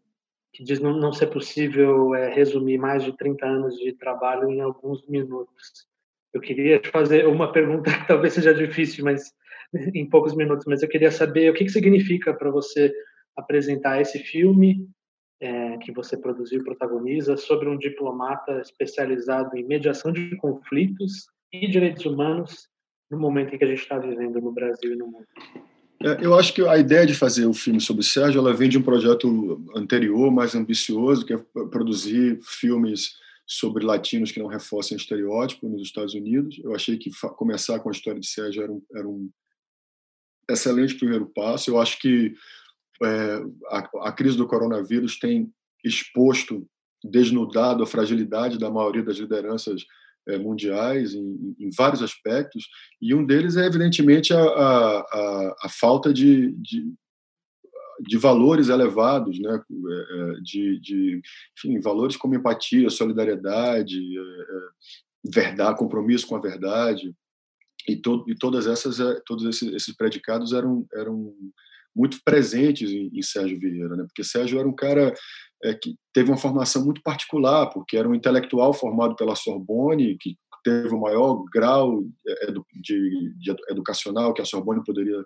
que 0.55 0.63
diz 0.63 0.79
não, 0.79 0.97
não 0.97 1.13
ser 1.13 1.27
possível 1.27 2.15
é, 2.15 2.33
resumir 2.33 2.79
mais 2.79 3.03
de 3.03 3.15
30 3.17 3.45
anos 3.45 3.77
de 3.77 3.93
trabalho 3.93 4.49
em 4.49 4.61
alguns 4.61 5.05
minutos. 5.09 5.87
Eu 6.33 6.41
queria 6.41 6.79
te 6.79 6.89
fazer 6.89 7.27
uma 7.27 7.53
pergunta 7.53 7.91
talvez 8.07 8.35
seja 8.35 8.55
difícil, 8.55 9.05
mas 9.05 9.33
em 9.93 10.09
poucos 10.09 10.35
minutos, 10.35 10.65
mas 10.67 10.83
eu 10.83 10.89
queria 10.89 11.11
saber 11.11 11.51
o 11.51 11.55
que, 11.55 11.65
que 11.65 11.73
significa 11.73 12.33
para 12.33 12.51
você 12.51 12.93
apresentar 13.37 14.01
esse 14.01 14.21
filme 14.21 14.89
é, 15.41 15.77
que 15.79 15.93
você 15.93 16.17
produziu 16.17 16.61
e 16.61 16.65
protagoniza 16.65 17.37
sobre 17.37 17.69
um 17.69 17.77
diplomata 17.77 18.61
especializado 18.61 19.57
em 19.57 19.67
mediação 19.67 20.13
de 20.13 20.37
conflitos 20.37 21.27
e 21.53 21.67
direitos 21.67 22.07
humanos 22.07 22.69
no 23.11 23.19
momento 23.19 23.55
em 23.55 23.59
que 23.59 23.65
a 23.65 23.69
gente 23.69 23.83
está 23.83 23.99
vivendo 23.99 24.41
no 24.41 24.53
Brasil 24.53 24.93
e 24.93 24.97
no 24.97 25.07
mundo. 25.07 25.27
É, 26.05 26.23
eu 26.23 26.39
acho 26.39 26.53
que 26.53 26.61
a 26.61 26.77
ideia 26.77 27.07
de 27.07 27.15
fazer 27.15 27.47
o 27.47 27.55
filme 27.55 27.81
sobre 27.81 28.05
Sérgio 28.05 28.39
ela 28.39 28.53
vem 28.53 28.69
de 28.69 28.77
um 28.77 28.83
projeto 28.83 29.65
anterior, 29.75 30.31
mais 30.31 30.55
ambicioso, 30.55 31.25
que 31.25 31.33
é 31.33 31.39
produzir 31.71 32.39
filmes 32.43 33.15
sobre 33.47 33.83
latinos 33.83 34.31
que 34.31 34.39
não 34.39 34.47
reforcem 34.47 34.99
estereótipo 34.99 35.67
nos 35.67 35.81
Estados 35.81 36.13
Unidos. 36.13 36.61
Eu 36.63 36.75
achei 36.75 36.99
que 36.99 37.11
começar 37.37 37.81
com 37.81 37.89
a 37.89 37.93
história 37.93 38.21
de 38.21 38.27
Sérgio 38.27 38.63
era 38.63 38.71
um, 38.71 38.83
era 38.95 39.09
um 39.09 39.31
excelente 40.51 40.95
primeiro 40.95 41.25
passo. 41.35 41.71
Eu 41.71 41.81
acho 41.81 41.99
que 41.99 42.35
é, 43.03 43.43
a, 43.71 44.09
a 44.09 44.13
crise 44.13 44.37
do 44.37 44.47
coronavírus 44.47 45.19
tem 45.19 45.51
exposto, 45.83 46.67
desnudado 47.03 47.83
a 47.83 47.87
fragilidade 47.87 48.59
da 48.59 48.71
maioria 48.71 49.03
das 49.03 49.17
lideranças 49.17 49.87
mundiais 50.39 51.15
em, 51.15 51.55
em, 51.59 51.71
vários 51.77 52.03
aspectos, 52.03 52.67
e 53.01 53.15
um 53.15 53.25
deles 53.25 53.57
é, 53.57 53.67
evidentemente, 53.67 54.33
a, 54.33 54.41
a, 54.41 55.57
a 55.65 55.69
falta 55.69 56.13
de, 56.13 56.53
de, 56.53 56.93
de, 58.01 58.17
valores 58.17 58.69
elevados, 58.69 59.39
né? 59.39 59.61
É, 59.71 60.21
é, 60.21 60.41
de, 60.41 60.81
de 60.81 61.21
enfim, 61.57 61.81
valores 61.81 62.17
como 62.17 62.35
empatia, 62.35 62.89
solidariedade, 62.91 64.01
verdade, 65.25 65.79
compromisso 65.79 66.27
com 66.27 66.37
a 66.37 66.41
verdade, 66.41 67.15
e, 67.89 67.97
to, 67.97 68.25
e 68.29 68.35
todas 68.35 68.67
essas, 68.67 68.97
todos 69.27 69.45
esses, 69.45 69.73
esses 69.75 69.95
predicados 69.95 70.53
eram, 70.53 70.87
eram 70.95 71.35
muito 71.95 72.19
presentes 72.25 72.91
em, 72.91 73.11
em 73.13 73.23
Sérgio 73.23 73.59
Vieira, 73.59 73.97
né? 73.97 74.05
porque 74.05 74.25
Sérgio 74.25 74.59
era 74.59 74.69
um 74.69 74.75
cara 74.75 75.15
é, 75.65 75.75
que 75.75 75.97
teve 76.13 76.31
uma 76.31 76.37
formação 76.37 76.85
muito 76.85 77.03
particular, 77.03 77.71
porque 77.71 77.97
era 77.97 78.09
um 78.09 78.15
intelectual 78.15 78.73
formado 78.73 79.17
pela 79.17 79.35
Sorbonne, 79.35 80.17
que 80.19 80.37
teve 80.63 80.95
o 80.95 81.01
maior 81.01 81.45
grau 81.53 82.03
é, 82.27 82.53
de, 82.81 83.35
de 83.39 83.55
educacional 83.69 84.33
que 84.33 84.41
a 84.41 84.45
Sorbonne 84.45 84.83
poderia 84.85 85.23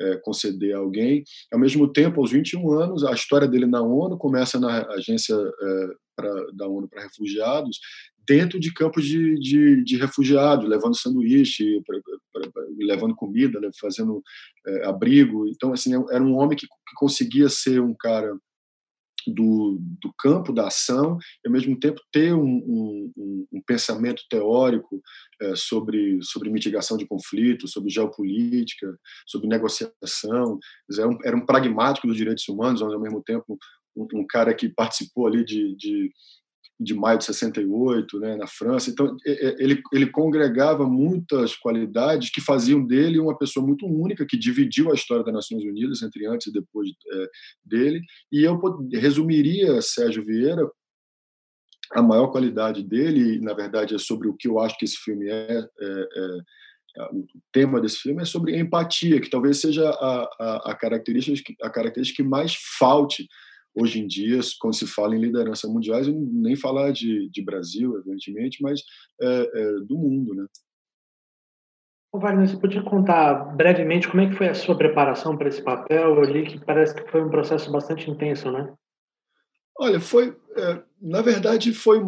é, 0.00 0.16
conceder 0.16 0.74
a 0.74 0.78
alguém. 0.78 1.22
Ao 1.52 1.58
mesmo 1.58 1.90
tempo, 1.90 2.20
aos 2.20 2.32
21 2.32 2.72
anos, 2.72 3.04
a 3.04 3.12
história 3.12 3.46
dele 3.46 3.66
na 3.66 3.82
ONU 3.82 4.18
começa 4.18 4.58
na 4.58 4.86
agência 4.88 5.34
é, 5.34 5.86
pra, 6.16 6.46
da 6.54 6.66
ONU 6.66 6.88
para 6.88 7.02
refugiados, 7.02 7.78
dentro 8.26 8.60
de 8.60 8.72
campos 8.72 9.04
de, 9.04 9.38
de, 9.38 9.84
de 9.84 9.96
refugiados, 9.96 10.68
levando 10.68 10.96
sanduíche, 10.96 11.80
pra, 11.86 11.98
pra, 12.32 12.62
levando 12.78 13.14
comida, 13.14 13.60
fazendo 13.80 14.22
é, 14.66 14.86
abrigo. 14.86 15.48
Então, 15.48 15.72
assim, 15.72 15.92
era 16.10 16.22
um 16.22 16.36
homem 16.36 16.56
que, 16.56 16.66
que 16.66 16.94
conseguia 16.96 17.48
ser 17.48 17.80
um 17.80 17.94
cara 17.94 18.36
do, 19.26 19.78
do, 20.00 20.12
campo 20.18 20.52
da 20.52 20.66
ação 20.66 21.18
e 21.44 21.48
ao 21.48 21.52
mesmo 21.52 21.78
tempo 21.78 22.00
ter 22.12 22.34
um, 22.34 22.42
um, 23.16 23.46
um 23.52 23.62
pensamento 23.66 24.22
teórico 24.28 25.00
é, 25.40 25.54
sobre 25.56 26.18
sobre 26.22 26.50
mitigação 26.50 26.96
de 26.96 27.06
conflitos, 27.06 27.72
sobre 27.72 27.90
geopolítica, 27.90 28.98
sobre 29.26 29.48
negociação. 29.48 30.58
Era 30.92 31.08
um, 31.08 31.18
era 31.24 31.36
um 31.36 31.46
pragmático 31.46 32.06
dos 32.06 32.16
direitos 32.16 32.48
humanos, 32.48 32.82
mas 32.82 32.92
ao 32.92 33.00
mesmo 33.00 33.22
tempo 33.22 33.58
um, 33.96 34.06
um 34.14 34.26
cara 34.26 34.54
que 34.54 34.68
participou 34.74 35.26
ali 35.26 35.44
de, 35.44 35.74
de 35.76 36.10
de 36.80 36.94
maio 36.94 37.18
de 37.18 37.26
68, 37.26 38.18
né, 38.18 38.36
na 38.36 38.46
França. 38.46 38.88
Então, 38.88 39.14
ele, 39.24 39.82
ele 39.92 40.06
congregava 40.06 40.86
muitas 40.86 41.54
qualidades 41.54 42.30
que 42.30 42.40
faziam 42.40 42.82
dele 42.84 43.20
uma 43.20 43.36
pessoa 43.36 43.64
muito 43.64 43.86
única, 43.86 44.24
que 44.26 44.38
dividiu 44.38 44.90
a 44.90 44.94
história 44.94 45.22
das 45.22 45.34
Nações 45.34 45.62
Unidas 45.62 46.02
entre 46.02 46.26
antes 46.26 46.46
e 46.46 46.52
depois 46.52 46.88
é, 47.12 47.26
dele. 47.62 48.00
E 48.32 48.42
eu 48.42 48.58
resumiria 48.92 49.82
Sérgio 49.82 50.24
Vieira, 50.24 50.66
a 51.92 52.00
maior 52.00 52.28
qualidade 52.28 52.82
dele, 52.82 53.34
e, 53.34 53.40
na 53.40 53.52
verdade, 53.52 53.94
é 53.94 53.98
sobre 53.98 54.28
o 54.28 54.34
que 54.34 54.48
eu 54.48 54.58
acho 54.58 54.78
que 54.78 54.84
esse 54.86 54.96
filme 54.96 55.28
é, 55.28 55.58
é, 55.58 56.06
é 56.16 57.04
o 57.12 57.26
tema 57.52 57.80
desse 57.80 57.98
filme 57.98 58.22
é 58.22 58.24
sobre 58.24 58.58
empatia, 58.58 59.20
que 59.20 59.28
talvez 59.28 59.60
seja 59.60 59.88
a, 59.88 60.22
a, 60.40 60.70
a, 60.70 60.74
característica, 60.74 61.52
a 61.62 61.70
característica 61.70 62.22
que 62.22 62.28
mais 62.28 62.54
falte 62.78 63.28
hoje 63.74 64.00
em 64.00 64.06
dia, 64.06 64.40
quando 64.60 64.74
se 64.74 64.86
fala 64.86 65.14
em 65.14 65.20
liderança 65.20 65.68
mundiais, 65.68 66.06
nem 66.08 66.56
falar 66.56 66.92
de, 66.92 67.28
de 67.30 67.42
Brasil, 67.42 67.96
evidentemente, 67.96 68.62
mas 68.62 68.80
é, 69.20 69.26
é, 69.26 69.72
do 69.86 69.96
mundo, 69.96 70.34
né? 70.34 70.46
Wagner, 72.12 72.48
você 72.48 72.56
podia 72.56 72.82
contar 72.82 73.54
brevemente 73.54 74.08
como 74.08 74.20
é 74.20 74.28
que 74.28 74.34
foi 74.34 74.48
a 74.48 74.54
sua 74.54 74.76
preparação 74.76 75.36
para 75.36 75.48
esse 75.48 75.62
papel? 75.62 76.16
Eu 76.16 76.22
li 76.22 76.44
que 76.44 76.64
parece 76.64 76.94
que 76.94 77.08
foi 77.08 77.22
um 77.22 77.30
processo 77.30 77.70
bastante 77.70 78.10
intenso, 78.10 78.50
né? 78.50 78.74
Olha, 79.78 80.00
foi, 80.00 80.36
é, 80.56 80.82
na 81.00 81.22
verdade, 81.22 81.72
foi 81.72 82.00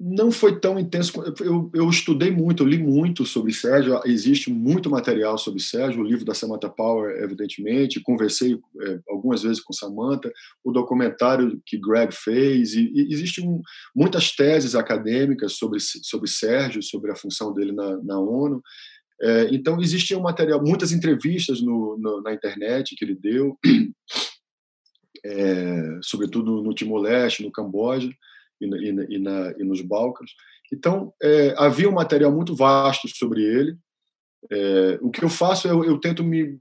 não 0.00 0.30
foi 0.30 0.60
tão 0.60 0.78
intenso. 0.78 1.12
Eu, 1.40 1.68
eu 1.74 1.90
estudei 1.90 2.30
muito, 2.30 2.62
eu 2.62 2.68
li 2.68 2.78
muito 2.78 3.26
sobre 3.26 3.52
Sérgio. 3.52 4.00
Existe 4.04 4.48
muito 4.48 4.88
material 4.88 5.36
sobre 5.36 5.60
Sérgio. 5.60 6.02
O 6.02 6.06
livro 6.06 6.24
da 6.24 6.34
Samantha 6.34 6.68
Power, 6.68 7.20
evidentemente. 7.20 8.00
Conversei 8.00 8.54
é, 8.80 9.00
algumas 9.08 9.42
vezes 9.42 9.60
com 9.60 9.72
Samantha. 9.72 10.32
O 10.62 10.70
documentário 10.70 11.60
que 11.66 11.76
Greg 11.76 12.14
fez. 12.14 12.74
E, 12.74 12.92
e 12.94 13.12
existem 13.12 13.60
muitas 13.94 14.30
teses 14.30 14.76
acadêmicas 14.76 15.54
sobre, 15.54 15.80
sobre 15.80 16.30
Sérgio, 16.30 16.80
sobre 16.80 17.10
a 17.10 17.16
função 17.16 17.52
dele 17.52 17.72
na, 17.72 17.96
na 17.96 18.20
ONU. 18.20 18.62
É, 19.20 19.48
então, 19.52 19.80
existia 19.80 20.16
um 20.16 20.22
material, 20.22 20.62
muitas 20.64 20.92
entrevistas 20.92 21.60
no, 21.60 21.98
no, 21.98 22.22
na 22.22 22.32
internet 22.32 22.94
que 22.94 23.04
ele 23.04 23.16
deu, 23.16 23.58
é, 25.26 25.98
sobretudo 26.02 26.62
no 26.62 26.72
Timor-Leste, 26.72 27.42
no 27.42 27.50
Camboja 27.50 28.08
e, 28.60 28.66
na, 28.66 29.04
e, 29.04 29.18
na, 29.18 29.54
e 29.58 29.64
nos 29.64 29.80
Balcãs. 29.80 30.30
Então, 30.72 31.12
é, 31.22 31.54
havia 31.56 31.88
um 31.88 31.94
material 31.94 32.32
muito 32.32 32.54
vasto 32.54 33.08
sobre 33.08 33.42
ele. 33.42 33.76
É, 34.50 34.98
o 35.00 35.10
que 35.10 35.24
eu 35.24 35.28
faço, 35.28 35.66
eu, 35.66 35.84
eu 35.84 35.98
tento 35.98 36.22
me. 36.22 36.58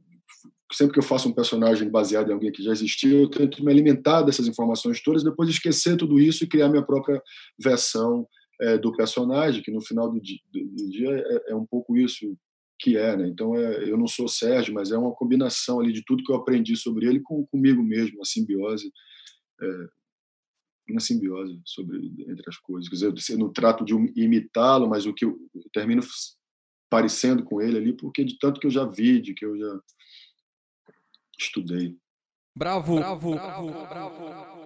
Sempre 0.73 0.93
que 0.93 0.99
eu 0.99 1.03
faço 1.03 1.29
um 1.29 1.33
personagem 1.33 1.89
baseado 1.89 2.29
em 2.29 2.33
alguém 2.33 2.51
que 2.51 2.61
já 2.61 2.71
existiu, 2.71 3.21
eu 3.21 3.29
tento 3.29 3.63
me 3.63 3.71
alimentar 3.71 4.21
dessas 4.21 4.47
informações 4.47 5.01
todas, 5.01 5.23
depois 5.23 5.49
esquecer 5.49 5.95
tudo 5.95 6.19
isso 6.19 6.43
e 6.43 6.47
criar 6.47 6.67
minha 6.67 6.83
própria 6.83 7.21
versão 7.57 8.27
é, 8.59 8.77
do 8.77 8.91
personagem, 8.91 9.63
que 9.63 9.71
no 9.71 9.81
final 9.81 10.11
do 10.11 10.19
dia, 10.19 10.39
do 10.51 10.89
dia 10.89 11.09
é, 11.09 11.51
é, 11.51 11.55
um 11.55 11.65
pouco 11.65 11.95
isso 11.95 12.35
que 12.79 12.97
é. 12.97 13.15
Né? 13.15 13.27
Então, 13.29 13.55
é, 13.55 13.89
eu 13.89 13.97
não 13.97 14.07
sou 14.07 14.27
Sérgio, 14.27 14.73
mas 14.73 14.91
é 14.91 14.97
uma 14.97 15.13
combinação 15.13 15.79
ali 15.79 15.93
de 15.93 16.03
tudo 16.03 16.23
que 16.23 16.31
eu 16.31 16.35
aprendi 16.35 16.75
sobre 16.75 17.07
ele 17.07 17.21
com, 17.21 17.45
comigo 17.47 17.81
mesmo, 17.81 18.17
uma 18.17 18.25
simbiose 18.25 18.91
é, 19.61 19.87
uma 20.93 20.99
simbiose 20.99 21.59
sobre 21.65 21.97
entre 22.27 22.43
as 22.47 22.57
coisas. 22.57 22.89
Quer 22.89 23.11
dizer, 23.11 23.33
eu 23.33 23.39
não 23.39 23.51
trato 23.51 23.83
de 23.83 23.93
imitá-lo, 24.15 24.89
mas 24.89 25.05
o 25.05 25.13
que 25.13 25.25
eu, 25.25 25.37
eu, 25.53 25.63
termino 25.73 26.01
parecendo 26.89 27.43
com 27.43 27.61
ele 27.61 27.77
ali, 27.77 27.93
porque 27.93 28.23
de 28.23 28.37
tanto 28.37 28.59
que 28.59 28.67
eu 28.67 28.71
já 28.71 28.85
vi, 28.85 29.21
de 29.21 29.33
que 29.33 29.45
eu 29.45 29.57
já 29.57 29.79
estudei. 31.37 31.95
Bravo, 32.55 32.95
bravo, 32.95 33.31
bravo, 33.31 33.71
bravo. 33.87 34.57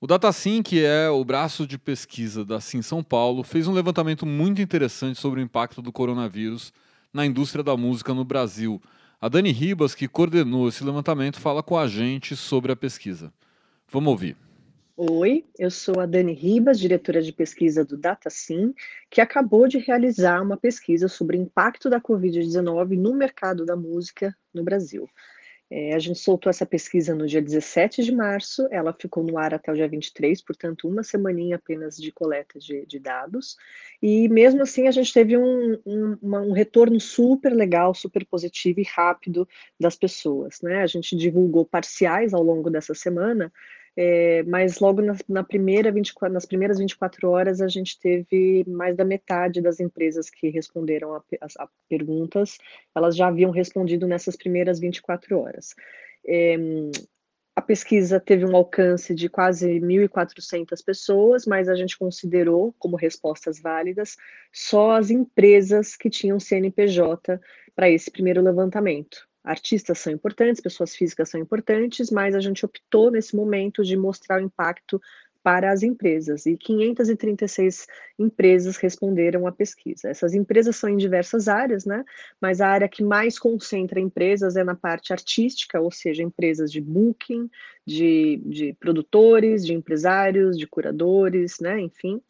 O 0.00 0.06
DataSim, 0.06 0.62
que 0.62 0.84
é 0.84 1.08
o 1.08 1.24
braço 1.24 1.66
de 1.66 1.78
pesquisa 1.78 2.44
da 2.44 2.60
Sim 2.60 2.82
São 2.82 3.02
Paulo, 3.02 3.42
fez 3.42 3.66
um 3.66 3.72
levantamento 3.72 4.26
muito 4.26 4.60
interessante 4.60 5.18
sobre 5.18 5.40
o 5.40 5.42
impacto 5.42 5.80
do 5.80 5.90
coronavírus 5.90 6.72
na 7.10 7.24
indústria 7.24 7.64
da 7.64 7.74
música 7.74 8.12
no 8.12 8.24
Brasil. 8.24 8.82
A 9.18 9.30
Dani 9.30 9.50
Ribas, 9.50 9.94
que 9.94 10.06
coordenou 10.06 10.68
esse 10.68 10.84
levantamento, 10.84 11.40
fala 11.40 11.62
com 11.62 11.78
a 11.78 11.88
gente 11.88 12.36
sobre 12.36 12.70
a 12.70 12.76
pesquisa. 12.76 13.32
Vamos 13.90 14.10
ouvir. 14.10 14.36
Oi, 14.96 15.44
eu 15.58 15.72
sou 15.72 15.98
a 15.98 16.06
Dani 16.06 16.32
Ribas, 16.32 16.78
diretora 16.78 17.20
de 17.20 17.32
pesquisa 17.32 17.84
do 17.84 17.96
DataSim, 17.96 18.72
que 19.10 19.20
acabou 19.20 19.66
de 19.66 19.78
realizar 19.78 20.40
uma 20.40 20.56
pesquisa 20.56 21.08
sobre 21.08 21.36
o 21.36 21.40
impacto 21.40 21.90
da 21.90 22.00
Covid-19 22.00 22.96
no 22.96 23.12
mercado 23.12 23.66
da 23.66 23.74
música 23.74 24.36
no 24.54 24.62
Brasil. 24.62 25.10
É, 25.68 25.94
a 25.94 25.98
gente 25.98 26.20
soltou 26.20 26.48
essa 26.48 26.64
pesquisa 26.64 27.12
no 27.12 27.26
dia 27.26 27.42
17 27.42 28.04
de 28.04 28.12
março, 28.12 28.68
ela 28.70 28.92
ficou 28.92 29.24
no 29.24 29.36
ar 29.36 29.52
até 29.52 29.72
o 29.72 29.74
dia 29.74 29.88
23, 29.88 30.40
portanto, 30.42 30.86
uma 30.86 31.02
semaninha 31.02 31.56
apenas 31.56 31.96
de 31.96 32.12
coleta 32.12 32.60
de, 32.60 32.86
de 32.86 33.00
dados. 33.00 33.56
E 34.00 34.28
mesmo 34.28 34.62
assim, 34.62 34.86
a 34.86 34.92
gente 34.92 35.12
teve 35.12 35.36
um, 35.36 35.76
um, 35.84 36.18
um, 36.22 36.52
retorno 36.52 37.00
super 37.00 37.52
legal, 37.52 37.94
super 37.94 38.24
positivo 38.24 38.78
e 38.78 38.84
rápido 38.84 39.48
das 39.80 39.96
pessoas. 39.96 40.60
Né? 40.62 40.82
A 40.82 40.86
gente 40.86 41.16
divulgou 41.16 41.64
parciais 41.64 42.32
ao 42.32 42.44
longo 42.44 42.70
dessa 42.70 42.94
semana 42.94 43.52
é, 43.96 44.42
mas 44.44 44.80
logo 44.80 45.00
na, 45.00 45.16
na, 45.28 45.44
primeira 45.44 45.92
24, 45.92 46.32
nas 46.32 46.44
primeiras 46.44 46.78
24 46.78 47.30
horas 47.30 47.60
a 47.60 47.68
gente 47.68 47.98
teve 47.98 48.64
mais 48.66 48.96
da 48.96 49.04
metade 49.04 49.60
das 49.60 49.78
empresas 49.78 50.28
que 50.28 50.48
responderam 50.48 51.14
a, 51.14 51.18
a, 51.40 51.64
a 51.64 51.68
perguntas, 51.88 52.58
elas 52.94 53.16
já 53.16 53.28
haviam 53.28 53.50
respondido 53.50 54.06
nessas 54.06 54.36
primeiras 54.36 54.80
24 54.80 55.38
horas. 55.38 55.74
É, 56.26 56.56
a 57.56 57.62
pesquisa 57.62 58.18
teve 58.18 58.44
um 58.44 58.56
alcance 58.56 59.14
de 59.14 59.28
quase 59.28 59.78
1.400 59.78 60.84
pessoas, 60.84 61.46
mas 61.46 61.68
a 61.68 61.76
gente 61.76 61.96
considerou 61.96 62.74
como 62.80 62.96
respostas 62.96 63.60
válidas 63.60 64.16
só 64.52 64.96
as 64.96 65.08
empresas 65.08 65.94
que 65.94 66.10
tinham 66.10 66.40
CNPJ 66.40 67.40
para 67.76 67.88
esse 67.88 68.10
primeiro 68.10 68.42
levantamento. 68.42 69.28
Artistas 69.44 69.98
são 69.98 70.12
importantes, 70.12 70.62
pessoas 70.62 70.96
físicas 70.96 71.28
são 71.28 71.38
importantes, 71.38 72.10
mas 72.10 72.34
a 72.34 72.40
gente 72.40 72.64
optou 72.64 73.10
nesse 73.10 73.36
momento 73.36 73.84
de 73.84 73.96
mostrar 73.96 74.40
o 74.40 74.44
impacto 74.44 75.00
para 75.44 75.70
as 75.70 75.82
empresas, 75.82 76.46
e 76.46 76.56
536 76.56 77.86
empresas 78.18 78.78
responderam 78.78 79.46
à 79.46 79.52
pesquisa. 79.52 80.08
Essas 80.08 80.32
empresas 80.32 80.74
são 80.74 80.88
em 80.88 80.96
diversas 80.96 81.48
áreas, 81.48 81.84
né? 81.84 82.02
Mas 82.40 82.62
a 82.62 82.68
área 82.68 82.88
que 82.88 83.04
mais 83.04 83.38
concentra 83.38 84.00
empresas 84.00 84.56
é 84.56 84.64
na 84.64 84.74
parte 84.74 85.12
artística, 85.12 85.78
ou 85.78 85.90
seja, 85.90 86.22
empresas 86.22 86.72
de 86.72 86.80
booking, 86.80 87.50
de, 87.86 88.40
de 88.46 88.72
produtores, 88.80 89.66
de 89.66 89.74
empresários, 89.74 90.56
de 90.56 90.66
curadores, 90.66 91.60
né? 91.60 91.78
Enfim 91.78 92.22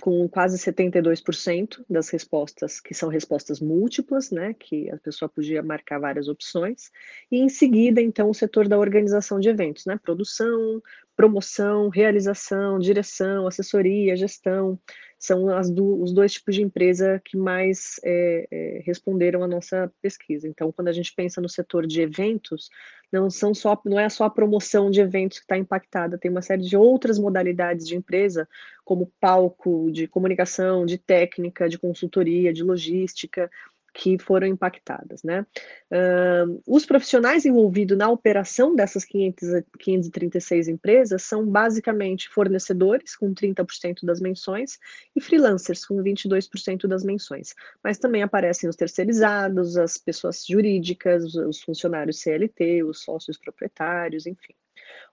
com 0.00 0.28
quase 0.28 0.56
72% 0.56 1.84
das 1.88 2.08
respostas, 2.10 2.80
que 2.80 2.94
são 2.94 3.08
respostas 3.08 3.60
múltiplas, 3.60 4.30
né, 4.30 4.54
que 4.54 4.90
a 4.90 4.96
pessoa 4.98 5.28
podia 5.28 5.62
marcar 5.62 5.98
várias 5.98 6.28
opções, 6.28 6.90
e 7.30 7.38
em 7.38 7.48
seguida, 7.48 8.00
então, 8.00 8.30
o 8.30 8.34
setor 8.34 8.68
da 8.68 8.78
organização 8.78 9.40
de 9.40 9.48
eventos, 9.48 9.86
né, 9.86 9.98
produção, 10.02 10.80
promoção, 11.16 11.88
realização, 11.88 12.78
direção, 12.78 13.46
assessoria, 13.46 14.16
gestão, 14.16 14.78
são 15.20 15.44
do, 15.70 16.02
os 16.02 16.14
dois 16.14 16.32
tipos 16.32 16.54
de 16.54 16.62
empresa 16.62 17.20
que 17.22 17.36
mais 17.36 18.00
é, 18.02 18.48
é, 18.50 18.82
responderam 18.86 19.44
à 19.44 19.46
nossa 19.46 19.92
pesquisa. 20.00 20.48
Então, 20.48 20.72
quando 20.72 20.88
a 20.88 20.92
gente 20.92 21.12
pensa 21.14 21.42
no 21.42 21.48
setor 21.48 21.86
de 21.86 22.00
eventos, 22.00 22.70
não 23.12 23.28
são 23.28 23.52
só, 23.52 23.78
não 23.84 24.00
é 24.00 24.08
só 24.08 24.24
a 24.24 24.30
promoção 24.30 24.90
de 24.90 24.98
eventos 25.00 25.38
que 25.38 25.44
está 25.44 25.58
impactada, 25.58 26.16
tem 26.16 26.30
uma 26.30 26.40
série 26.40 26.62
de 26.62 26.74
outras 26.74 27.18
modalidades 27.18 27.86
de 27.86 27.96
empresa, 27.96 28.48
como 28.82 29.12
palco, 29.20 29.90
de 29.92 30.08
comunicação, 30.08 30.86
de 30.86 30.96
técnica, 30.96 31.68
de 31.68 31.78
consultoria, 31.78 32.50
de 32.50 32.62
logística, 32.62 33.50
que 33.92 34.18
foram 34.18 34.46
impactadas. 34.46 35.22
Né? 35.22 35.46
Uh, 35.90 36.62
os 36.66 36.86
profissionais 36.86 37.44
envolvidos 37.44 37.96
na 37.96 38.08
operação 38.10 38.74
dessas 38.74 39.04
500, 39.04 39.62
536 39.78 40.68
empresas 40.68 41.22
são 41.22 41.46
basicamente 41.46 42.28
fornecedores, 42.28 43.16
com 43.16 43.34
30% 43.34 44.04
das 44.04 44.20
menções, 44.20 44.78
e 45.14 45.20
freelancers, 45.20 45.84
com 45.84 46.02
22% 46.02 46.86
das 46.86 47.04
menções. 47.04 47.54
Mas 47.82 47.98
também 47.98 48.22
aparecem 48.22 48.68
os 48.68 48.76
terceirizados, 48.76 49.76
as 49.76 49.98
pessoas 49.98 50.44
jurídicas, 50.46 51.34
os 51.34 51.60
funcionários 51.62 52.20
CLT, 52.20 52.84
os 52.84 53.02
sócios 53.02 53.36
proprietários, 53.36 54.26
enfim. 54.26 54.54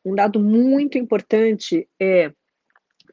Um 0.04 0.16
dado 0.16 0.40
muito 0.40 0.98
importante 0.98 1.88
é 2.00 2.32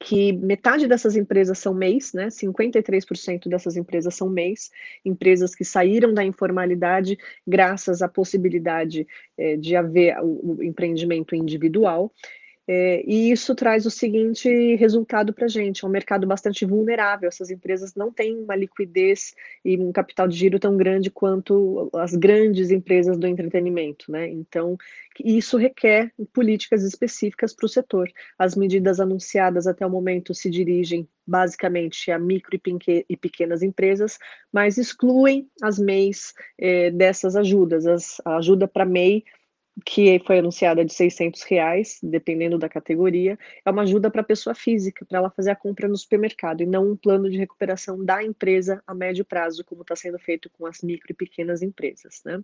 que 0.05 0.35
metade 0.35 0.87
dessas 0.87 1.17
empresas 1.17 1.59
são 1.59 1.73
MEIs, 1.73 2.13
né? 2.13 2.27
53% 2.27 3.49
dessas 3.49 3.75
empresas 3.75 4.15
são 4.15 4.29
MEIs, 4.29 4.71
empresas 5.03 5.55
que 5.55 5.65
saíram 5.65 6.13
da 6.13 6.23
informalidade 6.23 7.19
graças 7.47 8.03
à 8.03 8.09
possibilidade 8.09 9.07
é, 9.39 9.57
de 9.57 9.75
haver 9.75 10.19
o, 10.21 10.59
o 10.59 10.63
empreendimento 10.63 11.35
individual. 11.35 12.13
É, 12.67 13.05
e 13.07 13.31
isso 13.31 13.55
traz 13.55 13.85
o 13.85 13.91
seguinte 13.91 14.49
resultado 14.77 15.35
para 15.35 15.45
a 15.45 15.49
gente: 15.49 15.85
é 15.85 15.89
um 15.89 15.91
mercado 15.91 16.27
bastante 16.27 16.65
vulnerável. 16.65 17.29
Essas 17.29 17.51
empresas 17.51 17.95
não 17.95 18.11
têm 18.11 18.39
uma 18.39 18.57
liquidez 18.57 19.35
e 19.65 19.77
um 19.77 19.93
capital 19.93 20.27
de 20.27 20.37
giro 20.37 20.59
tão 20.59 20.77
grande 20.77 21.11
quanto 21.11 21.91
as 21.95 22.15
grandes 22.15 22.71
empresas 22.71 23.19
do 23.19 23.27
entretenimento. 23.27 24.11
Né? 24.11 24.29
Então, 24.31 24.79
isso 25.23 25.59
requer 25.59 26.11
políticas 26.33 26.83
específicas 26.83 27.55
para 27.55 27.67
o 27.67 27.69
setor. 27.69 28.11
As 28.39 28.57
medidas 28.57 28.99
anunciadas 28.99 29.67
até 29.67 29.87
o 29.87 29.91
momento 29.91 30.35
se 30.35 30.49
dirigem 30.49 31.07
basicamente 31.27 32.11
a 32.11 32.19
micro 32.19 32.59
e 33.09 33.17
pequenas 33.17 33.63
empresas, 33.63 34.19
mas 34.53 34.79
excluem 34.79 35.49
as 35.63 35.79
MEIs 35.79 36.35
é, 36.59 36.91
dessas 36.91 37.37
ajudas. 37.37 37.87
As, 37.87 38.21
a 38.25 38.37
ajuda 38.37 38.67
para 38.67 38.85
MEI 38.87 39.23
que 39.85 40.21
foi 40.21 40.39
anunciada 40.39 40.85
de 40.85 40.93
600 40.93 41.43
reais, 41.43 41.99
dependendo 42.03 42.59
da 42.59 42.69
categoria, 42.69 43.39
é 43.65 43.71
uma 43.71 43.83
ajuda 43.83 44.11
para 44.11 44.21
a 44.21 44.25
pessoa 44.25 44.55
física, 44.55 45.05
para 45.05 45.19
ela 45.19 45.31
fazer 45.31 45.51
a 45.51 45.57
compra 45.57 45.89
no 45.89 45.97
supermercado, 45.97 46.63
e 46.63 46.67
não 46.67 46.93
um 46.93 46.97
plano 46.97 47.29
de 47.29 47.37
recuperação 47.37 48.05
da 48.05 48.23
empresa 48.23 48.83
a 48.87 48.95
médio 48.95 49.25
prazo, 49.25 49.65
como 49.65 49.83
está 49.83 49.97
sendo 49.97 50.19
feito 50.19 50.49
com 50.51 50.67
as 50.67 50.83
micro 50.83 51.11
e 51.11 51.15
pequenas 51.15 51.61
empresas. 51.61 52.23
Né? 52.25 52.41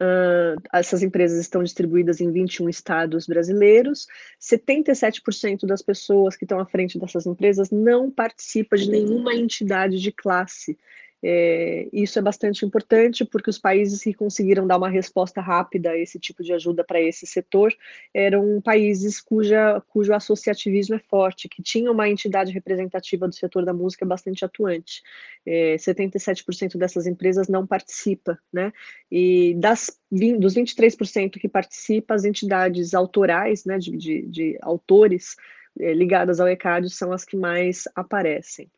Uh, 0.00 0.60
essas 0.72 1.02
empresas 1.02 1.38
estão 1.40 1.62
distribuídas 1.62 2.20
em 2.20 2.30
21 2.30 2.68
estados 2.68 3.26
brasileiros. 3.26 4.06
77% 4.40 5.66
das 5.66 5.82
pessoas 5.82 6.36
que 6.36 6.44
estão 6.44 6.60
à 6.60 6.66
frente 6.66 6.98
dessas 6.98 7.26
empresas 7.26 7.70
não 7.70 8.10
participa 8.10 8.76
de 8.76 8.88
nenhuma 8.88 9.34
entidade 9.34 10.00
de 10.00 10.12
classe 10.12 10.78
é, 11.22 11.88
isso 11.92 12.18
é 12.18 12.22
bastante 12.22 12.64
importante 12.64 13.24
porque 13.24 13.50
os 13.50 13.58
países 13.58 14.02
que 14.02 14.14
conseguiram 14.14 14.66
dar 14.66 14.76
uma 14.76 14.88
resposta 14.88 15.40
rápida 15.40 15.90
a 15.90 15.98
esse 15.98 16.18
tipo 16.18 16.42
de 16.42 16.52
ajuda 16.52 16.84
para 16.84 17.00
esse 17.00 17.26
setor 17.26 17.74
eram 18.14 18.60
países 18.60 19.20
cuja, 19.20 19.80
cujo 19.88 20.14
associativismo 20.14 20.94
é 20.94 20.98
forte, 20.98 21.48
que 21.48 21.62
tinham 21.62 21.92
uma 21.92 22.08
entidade 22.08 22.52
representativa 22.52 23.26
do 23.26 23.34
setor 23.34 23.64
da 23.64 23.72
música 23.72 24.06
bastante 24.06 24.44
atuante. 24.44 25.02
É, 25.44 25.76
77% 25.76 26.76
dessas 26.76 27.06
empresas 27.06 27.48
não 27.48 27.66
participa, 27.66 28.38
né? 28.52 28.72
E 29.10 29.54
das, 29.54 29.98
dos 30.10 30.54
23% 30.54 31.38
que 31.38 31.48
participam, 31.48 32.14
as 32.14 32.24
entidades 32.24 32.94
autorais, 32.94 33.64
né, 33.64 33.78
de, 33.78 33.96
de, 33.96 34.22
de 34.26 34.58
autores, 34.62 35.36
é, 35.80 35.92
ligadas 35.92 36.40
ao 36.40 36.48
ECAD 36.48 36.90
são 36.90 37.12
as 37.12 37.24
que 37.24 37.36
mais 37.36 37.84
aparecem. 37.94 38.70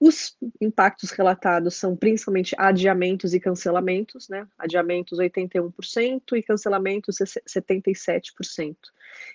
Os 0.00 0.36
impactos 0.60 1.10
relatados 1.10 1.74
são 1.74 1.96
principalmente 1.96 2.54
adiamentos 2.58 3.34
e 3.34 3.40
cancelamentos, 3.40 4.28
né? 4.28 4.46
Adiamentos 4.58 5.18
81% 5.18 6.36
e 6.36 6.42
cancelamentos 6.42 7.16
77%. 7.16 8.76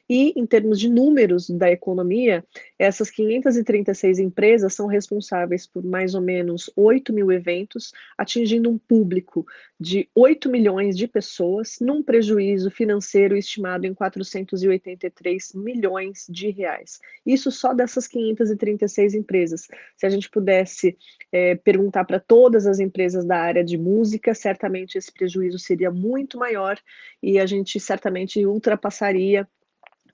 E, 0.09 0.33
em 0.39 0.45
termos 0.45 0.79
de 0.79 0.89
números 0.89 1.49
da 1.49 1.69
economia, 1.69 2.43
essas 2.79 3.09
536 3.09 4.19
empresas 4.19 4.73
são 4.73 4.87
responsáveis 4.87 5.67
por 5.67 5.83
mais 5.83 6.15
ou 6.15 6.21
menos 6.21 6.69
8 6.75 7.11
mil 7.13 7.31
eventos, 7.31 7.93
atingindo 8.17 8.69
um 8.69 8.77
público 8.77 9.45
de 9.79 10.09
8 10.15 10.49
milhões 10.49 10.97
de 10.97 11.07
pessoas, 11.07 11.77
num 11.81 12.01
prejuízo 12.01 12.71
financeiro 12.71 13.35
estimado 13.35 13.85
em 13.85 13.93
483 13.93 15.53
milhões 15.53 16.25
de 16.29 16.49
reais. 16.49 16.99
Isso 17.25 17.51
só 17.51 17.73
dessas 17.73 18.07
536 18.07 19.13
empresas. 19.13 19.67
Se 19.97 20.05
a 20.05 20.09
gente 20.17 20.29
pudesse 20.29 20.97
é, 21.31 21.55
perguntar 21.55 22.05
para 22.05 22.19
todas 22.19 22.65
as 22.65 22.79
empresas 22.79 23.25
da 23.25 23.37
área 23.37 23.63
de 23.63 23.77
música, 23.77 24.33
certamente 24.33 24.97
esse 24.97 25.11
prejuízo 25.11 25.59
seria 25.59 25.91
muito 25.91 26.37
maior 26.37 26.77
e 27.21 27.39
a 27.39 27.45
gente 27.45 27.79
certamente 27.79 28.45
ultrapassaria 28.45 29.47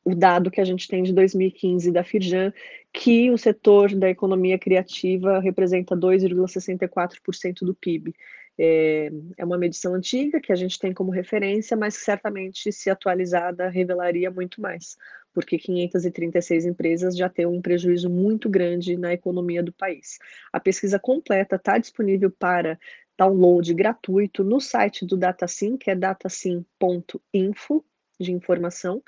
o 0.06 0.14
dado 0.14 0.52
que 0.52 0.60
a 0.60 0.66
gente 0.66 0.88
tem 0.88 1.02
de 1.04 1.14
2015 1.14 1.92
da 1.92 2.04
Firjan, 2.04 2.54
que 2.92 3.32
o 3.32 3.38
setor 3.38 3.96
da 3.96 4.10
economia 4.10 4.60
criativa 4.60 5.40
representa 5.40 5.96
2,64% 5.96 7.60
do 7.62 7.74
PIB. 7.74 8.14
É, 8.56 9.10
é, 9.38 9.46
uma 9.46 9.58
medição 9.58 9.96
antiga 9.96 10.40
que 10.40 10.52
a 10.52 10.56
gente 10.56 10.78
tem 10.78 10.94
como 10.94 11.10
referência, 11.10 11.76
mas 11.76 11.96
certamente, 11.96 12.72
se 12.72 12.90
atualizada, 12.90 13.68
revelaria 13.70 14.30
muito 14.30 14.62
mais, 14.62 14.96
porque 15.34 15.58
536 15.58 16.66
empresas 16.66 17.18
já 17.18 17.28
têm 17.28 17.46
um 17.46 17.62
prejuízo 17.62 18.10
muito 18.10 18.50
grande 18.50 18.98
na 18.98 19.14
economia 19.14 19.64
do 19.64 19.74
país. 19.74 20.20
A 20.52 20.60
pesquisa 20.60 21.00
completa 21.00 21.56
está 21.56 21.78
disponível 21.78 22.32
para 22.32 22.80
download 23.18 23.74
gratuito 23.74 24.44
no 24.44 24.60
site 24.60 25.06
do 25.06 25.18
DataSim, 25.18 25.78
que 25.78 25.92
é 25.92 25.96
datasim.info 25.96 27.86
de 28.20 28.32
informação, 28.32 29.02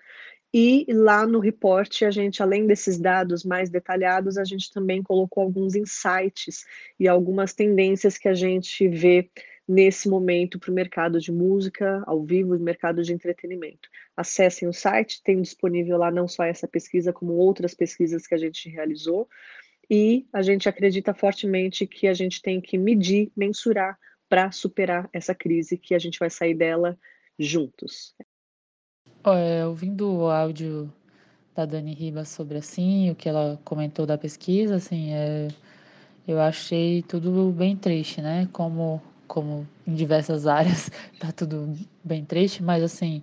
e 0.58 0.86
lá 0.90 1.28
no 1.28 1.40
report, 1.40 2.04
a 2.04 2.10
gente, 2.10 2.42
além 2.42 2.66
desses 2.66 2.98
dados 2.98 3.44
mais 3.44 3.70
detalhados, 3.70 4.38
a 4.38 4.46
gente 4.46 4.72
também 4.72 5.04
colocou 5.04 5.44
alguns 5.44 5.76
insights 5.76 6.64
e 6.98 7.10
algumas 7.10 7.54
tendências 7.54 8.18
que 8.18 8.30
a 8.30 8.34
gente 8.34 8.88
vê 8.88 9.30
nesse 9.68 10.08
momento 10.08 10.60
para 10.60 10.72
o 10.72 10.74
mercado 10.74 11.20
de 11.20 11.32
música 11.32 12.04
ao 12.06 12.24
vivo 12.24 12.58
mercado 12.60 13.02
de 13.02 13.14
entretenimento. 13.14 13.90
Acessem 14.16 14.68
o 14.68 14.74
site, 14.74 15.22
tem 15.24 15.42
disponível 15.42 15.98
lá 15.98 16.12
não 16.12 16.28
só 16.28 16.44
essa 16.44 16.68
pesquisa, 16.68 17.12
como 17.12 17.34
outras 17.34 17.74
pesquisas 17.74 18.28
que 18.28 18.36
a 18.36 18.38
gente 18.38 18.70
realizou. 18.70 19.28
E 19.90 20.28
a 20.32 20.42
gente 20.42 20.68
acredita 20.70 21.14
fortemente 21.14 21.86
que 21.86 22.08
a 22.08 22.14
gente 22.14 22.42
tem 22.42 22.62
que 22.62 22.78
medir, 22.78 23.32
mensurar 23.36 23.98
para 24.30 24.52
superar 24.52 25.10
essa 25.14 25.36
crise, 25.36 25.78
que 25.78 25.94
a 25.94 26.00
gente 26.00 26.20
vai 26.20 26.30
sair 26.30 26.56
dela 26.56 26.98
juntos. 27.38 28.16
É, 29.24 29.66
ouvindo 29.66 30.12
o 30.12 30.30
áudio 30.30 30.92
da 31.56 31.66
Dani 31.66 31.94
Ribas 31.94 32.30
sobre 32.30 32.58
assim, 32.58 33.10
o 33.10 33.16
que 33.16 33.30
ela 33.30 33.60
comentou 33.64 34.06
da 34.06 34.18
pesquisa, 34.18 34.76
assim, 34.76 35.14
é, 35.14 35.48
eu 36.28 36.40
achei 36.40 37.02
tudo 37.04 37.52
bem 37.52 37.78
triste, 37.78 38.22
né? 38.22 38.50
Como, 38.52 39.02
como 39.28 39.68
em 39.86 39.94
diversas 39.94 40.48
áreas 40.48 40.92
tá 41.20 41.32
tudo 41.32 41.74
bem 42.04 42.24
triste, 42.24 42.64
mas 42.64 42.84
assim, 42.84 43.22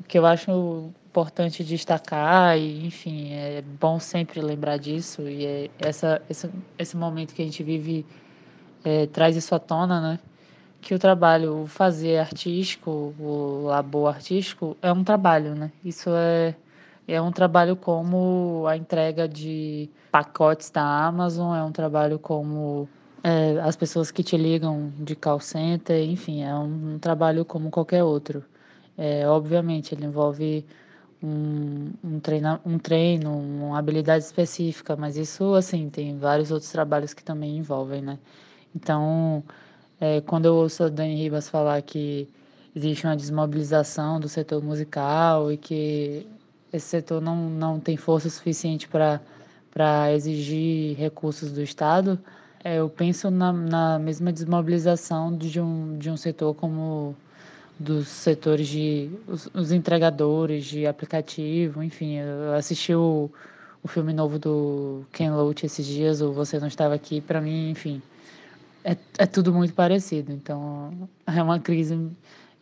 o 0.00 0.04
que 0.04 0.18
eu 0.18 0.26
acho 0.26 0.90
importante 1.08 1.64
destacar 1.64 2.58
e, 2.58 2.86
enfim, 2.86 3.32
é 3.32 3.62
bom 3.80 3.98
sempre 3.98 4.40
lembrar 4.40 4.76
disso 4.76 5.22
e 5.22 5.46
é 5.46 5.70
essa, 5.78 6.20
esse, 6.28 6.50
esse 6.78 6.96
momento 6.96 7.34
que 7.34 7.42
a 7.42 7.44
gente 7.44 7.62
vive 7.62 8.04
é, 8.84 9.06
traz 9.06 9.36
isso 9.36 9.54
à 9.54 9.58
tona, 9.58 10.00
né? 10.00 10.18
Que 10.80 10.94
o 10.94 10.98
trabalho, 10.98 11.62
o 11.62 11.66
fazer 11.66 12.18
artístico, 12.18 13.14
o 13.18 13.62
labor 13.66 14.14
artístico 14.14 14.76
é 14.82 14.92
um 14.92 15.02
trabalho, 15.02 15.54
né? 15.54 15.72
Isso 15.84 16.10
é 16.10 16.54
é 17.08 17.20
um 17.20 17.30
trabalho 17.30 17.76
como 17.76 18.66
a 18.66 18.76
entrega 18.76 19.28
de 19.28 19.88
pacotes 20.10 20.70
da 20.70 20.82
Amazon, 20.82 21.56
é 21.56 21.62
um 21.62 21.70
trabalho 21.70 22.18
como 22.18 22.88
é, 23.26 23.58
as 23.60 23.74
pessoas 23.74 24.12
que 24.12 24.22
te 24.22 24.36
ligam 24.36 24.92
de 25.00 25.16
call 25.16 25.40
center, 25.40 26.00
enfim, 26.08 26.44
é 26.44 26.54
um, 26.54 26.94
um 26.94 26.98
trabalho 27.00 27.44
como 27.44 27.70
qualquer 27.72 28.04
outro. 28.04 28.44
É, 28.96 29.28
obviamente, 29.28 29.92
ele 29.92 30.04
envolve 30.06 30.64
um, 31.20 31.90
um, 32.04 32.20
treina, 32.20 32.60
um 32.64 32.78
treino, 32.78 33.36
uma 33.36 33.78
habilidade 33.78 34.24
específica, 34.24 34.94
mas 34.96 35.16
isso, 35.16 35.54
assim, 35.54 35.90
tem 35.90 36.16
vários 36.16 36.52
outros 36.52 36.70
trabalhos 36.70 37.12
que 37.12 37.24
também 37.24 37.56
envolvem, 37.56 38.00
né? 38.00 38.16
Então, 38.74 39.42
é, 40.00 40.20
quando 40.20 40.46
eu 40.46 40.54
ouço 40.54 40.84
a 40.84 40.88
Dani 40.88 41.16
Ribas 41.16 41.48
falar 41.48 41.82
que 41.82 42.28
existe 42.76 43.06
uma 43.06 43.16
desmobilização 43.16 44.20
do 44.20 44.28
setor 44.28 44.62
musical 44.62 45.50
e 45.50 45.56
que 45.56 46.28
esse 46.72 46.86
setor 46.86 47.20
não, 47.20 47.50
não 47.50 47.80
tem 47.80 47.96
força 47.96 48.30
suficiente 48.30 48.88
para 48.88 50.12
exigir 50.12 50.96
recursos 50.96 51.50
do 51.50 51.60
Estado, 51.62 52.20
é, 52.66 52.80
eu 52.80 52.90
penso 52.90 53.30
na, 53.30 53.52
na 53.52 53.96
mesma 53.96 54.32
desmobilização 54.32 55.36
de 55.36 55.60
um, 55.60 55.96
de 55.98 56.10
um 56.10 56.16
setor 56.16 56.52
como 56.52 57.14
dos 57.78 58.08
setores 58.08 58.66
de 58.66 59.08
os, 59.28 59.48
os, 59.54 59.70
entregadores 59.70 60.64
de 60.64 60.84
aplicativo, 60.84 61.80
enfim, 61.80 62.16
eu 62.16 62.54
assisti 62.54 62.92
o, 62.92 63.30
o 63.84 63.86
filme 63.86 64.12
novo 64.12 64.36
do 64.36 65.04
Ken 65.12 65.30
Loach 65.30 65.64
esses 65.64 65.86
dias, 65.86 66.20
o 66.20 66.32
Você 66.32 66.58
Não 66.58 66.66
Estava 66.66 66.94
Aqui, 66.96 67.20
para 67.20 67.40
mim, 67.40 67.70
enfim, 67.70 68.02
é, 68.82 68.96
é 69.18 69.26
tudo 69.26 69.52
muito 69.52 69.72
parecido, 69.72 70.32
então 70.32 71.08
é 71.24 71.40
uma 71.40 71.60
crise, 71.60 72.10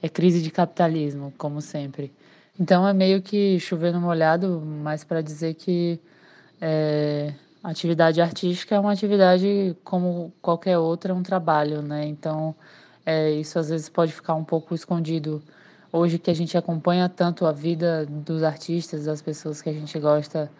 é 0.02 0.09
crise 0.11 0.42
de 0.42 0.50
capitalismo, 0.50 1.32
como 1.38 1.62
sempre. 1.62 2.12
Então 2.61 2.86
é 2.86 2.92
meio 2.92 3.22
que 3.22 3.59
chovendo 3.59 3.98
molhado, 4.00 4.62
mas 4.82 5.02
para 5.02 5.22
dizer 5.22 5.55
que 5.55 5.98
é, 6.61 7.32
atividade 7.70 8.20
artística 8.20 8.74
é 8.74 8.80
uma 8.80 8.92
atividade 8.92 9.76
como 9.82 10.32
qualquer 10.42 10.78
outra, 10.78 11.12
é 11.12 11.14
um 11.14 11.22
trabalho, 11.22 11.82
né? 11.82 12.06
Então 12.06 12.54
é, 13.06 13.30
isso 13.30 13.58
às 13.58 13.70
vezes 13.70 13.88
pode 13.88 14.12
ficar 14.12 14.34
um 14.34 14.44
pouco 14.44 14.74
escondido. 14.74 15.42
Hoje 15.92 16.18
que 16.18 16.30
a 16.30 16.34
gente 16.34 16.56
acompanha 16.58 17.08
tanto 17.08 17.46
a 17.46 17.52
vida 17.52 18.04
dos 18.06 18.42
artistas, 18.42 19.04
das 19.06 19.22
pessoas 19.22 19.62
que 19.62 19.70
a 19.70 19.72
gente 19.72 19.98
gosta 19.98 20.50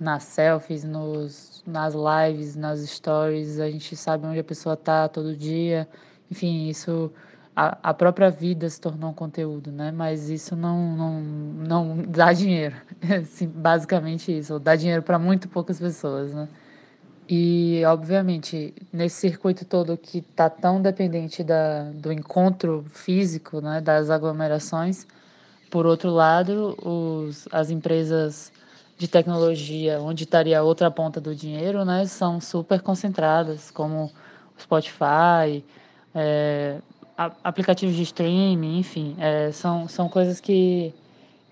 nas 0.00 0.24
selfies, 0.24 0.84
nos, 0.84 1.62
nas 1.66 1.94
lives, 1.94 2.56
nas 2.56 2.80
stories, 2.80 3.60
a 3.60 3.70
gente 3.70 3.94
sabe 3.96 4.26
onde 4.26 4.38
a 4.40 4.44
pessoa 4.44 4.74
está 4.74 5.08
todo 5.08 5.36
dia. 5.36 5.88
Enfim, 6.30 6.68
isso 6.68 7.12
a, 7.54 7.90
a 7.90 7.94
própria 7.94 8.30
vida 8.30 8.68
se 8.68 8.80
tornou 8.80 9.10
um 9.10 9.14
conteúdo, 9.14 9.70
né? 9.70 9.90
Mas 9.92 10.30
isso 10.30 10.56
não, 10.56 10.96
não, 10.96 11.20
não 11.20 11.96
dá 12.08 12.32
dinheiro. 12.32 12.76
Assim, 13.20 13.46
basicamente 13.46 14.36
isso, 14.36 14.58
dá 14.58 14.74
dinheiro 14.74 15.02
para 15.02 15.18
muito 15.18 15.48
poucas 15.48 15.78
pessoas, 15.78 16.32
né? 16.32 16.48
E, 17.28 17.82
obviamente, 17.86 18.74
nesse 18.92 19.16
circuito 19.16 19.64
todo 19.64 19.96
que 19.96 20.18
está 20.18 20.50
tão 20.50 20.82
dependente 20.82 21.42
da, 21.44 21.84
do 21.92 22.12
encontro 22.12 22.84
físico, 22.92 23.60
né, 23.60 23.80
das 23.80 24.10
aglomerações, 24.10 25.06
por 25.70 25.86
outro 25.86 26.10
lado, 26.10 26.76
os, 26.82 27.48
as 27.52 27.70
empresas 27.70 28.52
de 28.98 29.08
tecnologia, 29.08 30.00
onde 30.00 30.24
estaria 30.24 30.58
a 30.58 30.62
outra 30.62 30.90
ponta 30.90 31.20
do 31.20 31.34
dinheiro, 31.34 31.84
né, 31.84 32.04
são 32.06 32.40
super 32.40 32.82
concentradas, 32.82 33.70
como 33.70 34.12
Spotify, 34.58 35.64
é, 36.14 36.80
aplicativos 37.16 37.94
de 37.94 38.02
streaming, 38.02 38.78
enfim, 38.78 39.16
é, 39.18 39.52
são, 39.52 39.86
são 39.88 40.08
coisas 40.08 40.40
que, 40.40 40.94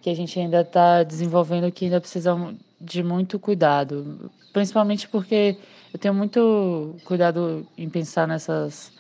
que 0.00 0.10
a 0.10 0.14
gente 0.14 0.38
ainda 0.38 0.62
está 0.62 1.02
desenvolvendo 1.02 1.70
que 1.70 1.86
ainda 1.86 2.00
precisam 2.00 2.56
de 2.80 3.02
muito 3.02 3.38
cuidado, 3.38 4.30
principalmente 4.52 5.08
porque 5.08 5.56
eu 5.92 5.98
tenho 5.98 6.14
muito 6.14 6.96
cuidado 7.04 7.66
em 7.76 7.88
pensar 7.88 8.26
nessas 8.26 8.92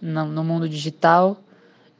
no, 0.00 0.24
no 0.24 0.42
mundo 0.42 0.68
digital, 0.68 1.36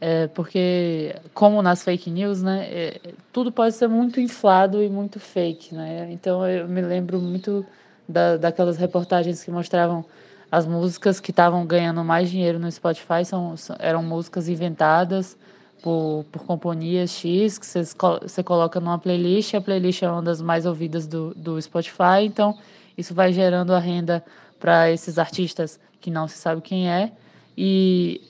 é, 0.00 0.26
porque 0.28 1.14
como 1.34 1.62
nas 1.62 1.84
fake 1.84 2.10
news, 2.10 2.42
né, 2.42 2.66
é, 2.70 3.00
tudo 3.32 3.52
pode 3.52 3.74
ser 3.74 3.88
muito 3.88 4.20
inflado 4.20 4.82
e 4.82 4.88
muito 4.88 5.20
fake, 5.20 5.74
né? 5.74 6.08
Então 6.10 6.46
eu 6.48 6.66
me 6.66 6.80
lembro 6.80 7.20
muito 7.20 7.64
da, 8.08 8.36
daquelas 8.36 8.76
reportagens 8.76 9.44
que 9.44 9.50
mostravam 9.50 10.04
as 10.52 10.66
músicas 10.66 11.18
que 11.18 11.30
estavam 11.30 11.64
ganhando 11.64 12.04
mais 12.04 12.30
dinheiro 12.30 12.58
no 12.58 12.70
Spotify 12.70 13.24
são, 13.24 13.54
eram 13.78 14.02
músicas 14.02 14.50
inventadas 14.50 15.34
por, 15.82 16.26
por 16.30 16.44
companhias 16.44 17.10
X, 17.10 17.56
que 17.56 17.66
você, 17.66 18.42
coloca 18.42 18.78
numa 18.78 18.98
playlist, 18.98 19.54
a 19.54 19.62
playlist 19.62 20.02
é 20.02 20.10
uma 20.10 20.20
das 20.20 20.42
mais 20.42 20.66
ouvidas 20.66 21.06
do, 21.06 21.32
do 21.34 21.60
Spotify, 21.60 22.24
então 22.24 22.54
isso 22.98 23.14
vai 23.14 23.32
gerando 23.32 23.72
a 23.72 23.78
renda 23.78 24.22
para 24.60 24.90
esses 24.90 25.18
artistas 25.18 25.80
que 26.02 26.10
não 26.10 26.28
se 26.28 26.36
sabe 26.36 26.60
quem 26.60 26.86
é, 26.86 27.10
e 27.56 28.20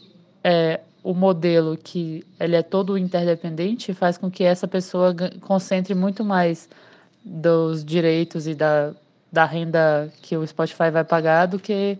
é, 0.44 0.78
o 1.02 1.14
modelo 1.14 1.76
que 1.76 2.24
ele 2.38 2.54
é 2.54 2.62
todo 2.62 2.96
interdependente 2.96 3.92
faz 3.92 4.16
com 4.16 4.30
que 4.30 4.44
essa 4.44 4.68
pessoa 4.68 5.12
concentre 5.40 5.92
muito 5.92 6.24
mais 6.24 6.68
dos 7.24 7.84
direitos 7.84 8.46
e 8.46 8.54
da, 8.54 8.94
da 9.32 9.46
renda 9.46 10.12
que 10.20 10.36
o 10.36 10.46
Spotify 10.46 10.90
vai 10.90 11.04
pagar 11.04 11.46
do 11.46 11.58
que 11.58 11.98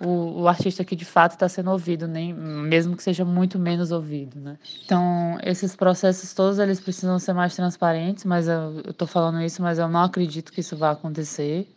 o, 0.00 0.40
o 0.40 0.48
artista 0.48 0.82
que 0.82 0.96
de 0.96 1.04
fato 1.04 1.32
está 1.32 1.46
sendo 1.46 1.70
ouvido, 1.70 2.08
nem 2.08 2.32
mesmo 2.32 2.96
que 2.96 3.02
seja 3.02 3.22
muito 3.22 3.58
menos 3.58 3.92
ouvido, 3.92 4.40
né? 4.40 4.56
Então 4.84 5.38
esses 5.42 5.76
processos 5.76 6.32
todos 6.32 6.58
eles 6.58 6.80
precisam 6.80 7.18
ser 7.18 7.34
mais 7.34 7.54
transparentes, 7.54 8.24
mas 8.24 8.48
eu 8.48 8.80
estou 8.88 9.06
falando 9.06 9.42
isso, 9.42 9.60
mas 9.60 9.78
eu 9.78 9.88
não 9.88 10.02
acredito 10.02 10.50
que 10.50 10.60
isso 10.60 10.74
vá 10.74 10.92
acontecer. 10.92 11.68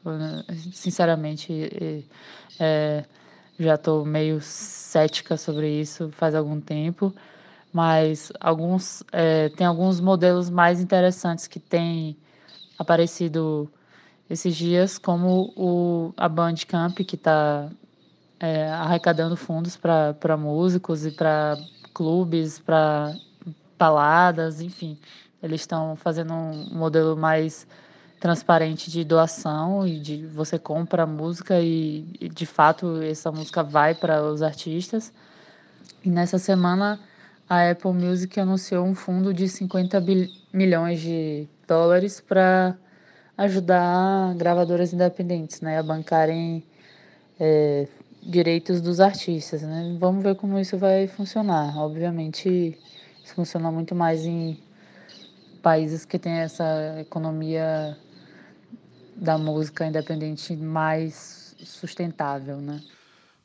Sinceramente, 0.72 2.06
é, 2.58 3.04
já 3.60 3.76
estou 3.76 4.06
meio 4.06 4.39
cética 4.41 5.36
sobre 5.36 5.70
isso 5.70 6.10
faz 6.12 6.34
algum 6.34 6.62
tempo, 6.62 7.14
mas 7.74 8.32
alguns 8.39 9.04
é, 9.12 9.49
tem 9.49 9.68
alguns 9.68 9.99
modelos 9.99 10.49
mais 10.49 10.80
interessantes 10.80 11.45
que 11.45 11.60
têm 11.60 12.16
aparecido 12.80 13.70
esses 14.34 14.56
dias, 14.56 14.98
como 14.98 15.54
o, 15.56 16.14
a 16.18 16.28
Bandcamp, 16.28 16.98
que 16.98 17.16
está 17.16 17.70
é, 18.40 18.68
arrecadando 18.70 19.38
fundos 19.38 19.78
para 19.78 20.36
músicos 20.36 21.06
e 21.06 21.12
para 21.12 21.58
clubes, 21.94 22.60
para 22.60 23.16
baladas, 23.78 24.60
enfim. 24.60 24.98
Eles 25.42 25.62
estão 25.62 25.96
fazendo 25.96 26.34
um 26.34 26.70
modelo 26.74 27.16
mais 27.16 27.68
transparente 28.20 28.90
de 28.90 29.04
doação 29.04 29.86
e 29.86 30.00
de 30.00 30.26
você 30.28 30.58
compra 30.58 31.04
a 31.04 31.06
música 31.06 31.60
e, 31.60 32.08
e 32.20 32.30
de 32.30 32.46
fato 32.46 33.02
essa 33.02 33.32
música 33.32 33.62
vai 33.62 33.94
para 33.94 34.24
os 34.24 34.42
artistas. 34.42 35.14
E 36.04 36.10
nessa 36.10 36.40
semana 36.40 37.00
a 37.48 37.70
Apple 37.70 37.94
Music 37.94 38.40
anunciou 38.40 38.86
um 38.86 38.96
fundo 38.96 39.34
de 39.34 39.48
50 39.48 40.02
milhões 40.52 41.02
de 41.02 41.48
dólares 41.68 42.22
para 42.22 42.78
ajudar 43.38 44.34
gravadoras 44.36 44.94
independentes 44.94 45.62
né, 45.62 45.80
a 45.80 45.84
bancarem 45.84 46.64
é, 47.40 47.88
direitos 48.22 48.82
dos 48.82 49.00
artistas. 49.00 49.62
Né? 49.62 49.96
Vamos 50.00 50.24
ver 50.24 50.36
como 50.36 50.60
isso 50.60 50.78
vai 50.78 51.08
funcionar. 51.08 51.78
Obviamente, 51.78 52.78
isso 53.24 53.34
funciona 53.34 53.72
muito 53.72 53.96
mais 53.96 54.26
em 54.26 54.60
países 55.62 56.06
que 56.06 56.20
têm 56.20 56.34
essa 56.34 57.00
economia 57.00 57.98
da 59.16 59.38
música 59.38 59.86
independente 59.86 60.56
mais 60.56 61.56
sustentável, 61.64 62.58
né? 62.58 62.82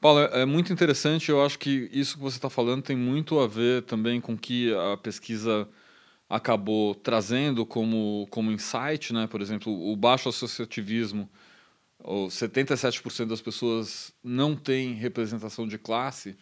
Paulo, 0.01 0.21
é 0.21 0.45
muito 0.45 0.73
interessante. 0.73 1.29
Eu 1.31 1.45
acho 1.45 1.59
que 1.59 1.89
isso 1.93 2.17
que 2.17 2.23
você 2.23 2.39
está 2.39 2.49
falando 2.49 2.83
tem 2.83 2.97
muito 2.97 3.39
a 3.41 3.47
ver 3.47 3.83
também 3.83 4.21
com 4.21 4.37
que 4.37 4.73
a 4.75 4.97
pesquisa 4.97 5.69
acabou 6.29 6.95
trazendo 6.95 7.65
como, 7.65 8.27
como 8.31 8.53
insight, 8.53 9.13
né? 9.13 9.27
Por 9.27 9.41
exemplo, 9.41 9.73
o 9.73 9.97
baixo 9.97 10.29
associativismo, 10.29 11.29
ou 11.99 12.29
77% 12.29 13.27
das 13.27 13.41
pessoas 13.41 14.13
não 14.23 14.55
têm 14.55 14.95
representação 14.95 15.67
de 15.67 15.79
classe, 15.79 16.37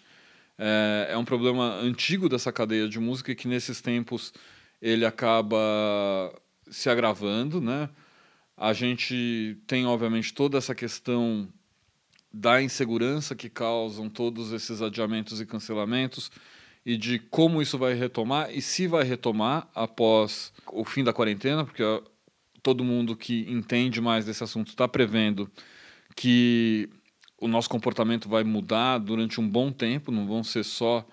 é, 0.59 1.09
é 1.11 1.17
um 1.17 1.25
problema 1.25 1.75
antigo 1.77 2.29
dessa 2.29 2.53
cadeia 2.53 2.89
de 2.89 2.99
música 2.99 3.35
que 3.35 3.47
nesses 3.49 3.81
tempos 3.81 4.33
ele 4.81 5.05
acaba 5.07 5.57
se 6.71 6.91
agravando, 6.91 7.61
né? 7.61 7.89
A 8.57 8.73
gente 8.73 9.59
tem, 9.67 9.87
obviamente, 9.87 10.33
toda 10.33 10.59
essa 10.59 10.75
questão 10.75 11.49
da 12.33 12.61
insegurança 12.61 13.35
que 13.35 13.49
causam 13.49 14.09
todos 14.09 14.53
esses 14.53 14.83
adiamentos 14.83 15.41
e 15.41 15.47
cancelamentos 15.47 16.31
e 16.87 16.97
de 16.97 17.19
como 17.19 17.61
isso 17.61 17.77
vai 17.77 17.95
retomar 17.95 18.49
e 18.55 18.63
se 18.63 18.87
vai 18.87 19.03
retomar 19.03 19.69
após 19.75 20.53
o 20.71 20.85
fim 20.85 21.03
da 21.03 21.13
quarentena, 21.13 21.65
porque 21.65 21.83
todo 22.63 22.85
mundo 22.85 23.17
que 23.17 23.45
entende 23.51 24.01
mais 24.01 24.25
desse 24.25 24.45
assunto 24.45 24.69
está 24.69 24.87
prevendo 24.87 25.51
que 26.15 26.89
o 27.41 27.49
nosso 27.49 27.69
comportamento 27.69 28.29
vai 28.29 28.45
mudar 28.45 28.99
durante 28.99 29.41
um 29.41 29.49
bom 29.49 29.73
tempo, 29.73 30.13
não 30.13 30.29
vão 30.29 30.45
ser 30.45 30.63
só 30.63 31.05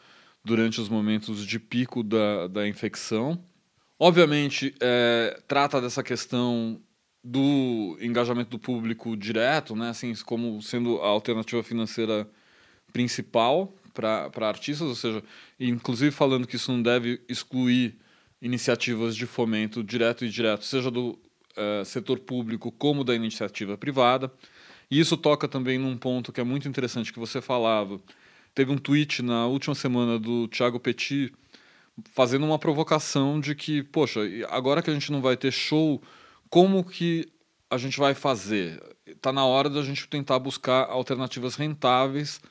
durante 0.46 0.80
os 0.80 0.88
momentos 0.88 1.44
de 1.44 1.60
pico 1.60 2.04
da, 2.04 2.48
da 2.48 2.68
infecção. 2.68 3.44
Obviamente, 3.98 4.76
é, 4.80 5.42
trata 5.48 5.82
dessa 5.82 6.04
questão 6.04 6.80
do 7.24 7.98
engajamento 8.00 8.52
do 8.52 8.60
público 8.60 9.18
direto, 9.18 9.76
né, 9.76 9.90
assim, 9.90 10.14
como 10.24 10.62
sendo 10.62 11.02
a 11.02 11.08
alternativa 11.08 11.64
financeira 11.64 12.30
principal 12.92 13.74
para 13.94 14.48
artistas, 14.48 14.88
ou 14.88 14.96
seja, 14.96 15.24
inclusive 15.60 16.12
falando 16.12 16.48
que 16.48 16.56
isso 16.56 16.72
não 16.72 16.82
deve 16.82 17.22
excluir 17.30 17.96
iniciativas 18.41 19.16
de 19.16 19.26
fomento 19.26 19.84
direto 19.84 20.26
e 20.26 20.30
direto, 20.30 20.66
seja 20.66 20.91
do 20.91 21.18
uh, 21.58 21.86
setor 21.86 22.20
público 22.20 22.72
como 22.72 23.04
da 23.04 23.16
iniciativa 23.16 23.78
privada. 23.78 24.32
E 24.91 25.00
isso 25.00 25.16
toca 25.16 25.48
também 25.48 25.78
num 25.78 25.98
ponto 25.98 26.32
que 26.32 26.41
é 26.41 26.44
muito 26.44 26.68
interessante 26.68 27.14
que 27.14 27.20
você 27.20 27.41
falava. 27.41 28.00
Teve 28.54 28.72
um 28.72 28.78
tweet 28.78 29.22
na 29.22 29.48
última 29.48 29.74
semana 29.74 30.20
do 30.20 30.48
Thiago 30.48 30.80
Petit 30.80 31.34
fazendo 32.14 32.46
uma 32.46 32.60
provocação 32.60 33.39
de 33.39 33.56
que, 33.56 33.84
poxa, 33.84 34.22
agora 34.50 34.82
que 34.82 34.89
a 34.89 34.94
gente 34.94 35.12
não 35.12 35.22
vai 35.22 35.38
ter 35.38 35.52
show, 35.52 36.02
como 36.50 36.84
que 36.84 37.32
a 37.70 37.78
gente 37.78 37.98
vai 37.98 38.14
fazer? 38.14 38.82
Está 39.06 39.32
na 39.32 39.46
hora 39.46 39.70
da 39.70 39.82
gente 39.82 40.08
tentar 40.08 40.38
buscar 40.39 40.86
alternativas 40.89 41.56
rentáveis 41.56 42.41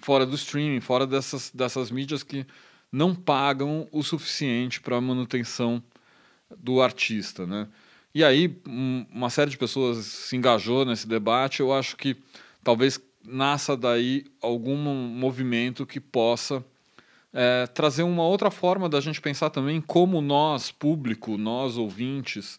fora 0.00 0.26
do 0.26 0.34
streaming, 0.34 0.80
fora 0.80 1.06
dessas, 1.06 1.50
dessas 1.54 1.90
mídias 1.90 2.22
que 2.22 2.46
não 2.90 3.14
pagam 3.14 3.86
o 3.92 4.02
suficiente 4.02 4.80
para 4.80 4.96
a 4.96 5.00
manutenção 5.00 5.82
do 6.58 6.82
artista, 6.82 7.46
né? 7.46 7.68
E 8.12 8.24
aí 8.24 8.60
uma 8.66 9.30
série 9.30 9.50
de 9.50 9.58
pessoas 9.58 10.04
se 10.04 10.36
engajou 10.36 10.84
nesse 10.84 11.06
debate. 11.06 11.60
Eu 11.60 11.72
acho 11.72 11.96
que 11.96 12.16
talvez 12.62 13.00
nasça 13.24 13.76
daí 13.76 14.24
algum 14.42 14.76
movimento 14.76 15.86
que 15.86 16.00
possa 16.00 16.64
é, 17.32 17.66
trazer 17.68 18.02
uma 18.02 18.24
outra 18.24 18.50
forma 18.50 18.88
da 18.88 19.00
gente 19.00 19.20
pensar 19.20 19.50
também 19.50 19.80
como 19.80 20.20
nós, 20.20 20.72
público, 20.72 21.38
nós 21.38 21.76
ouvintes, 21.76 22.58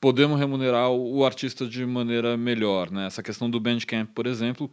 podemos 0.00 0.38
remunerar 0.38 0.90
o 0.90 1.24
artista 1.24 1.66
de 1.66 1.84
maneira 1.84 2.36
melhor. 2.36 2.90
Né? 2.90 3.06
Essa 3.06 3.22
questão 3.22 3.50
do 3.50 3.58
Bandcamp, 3.58 4.10
por 4.14 4.26
exemplo, 4.26 4.70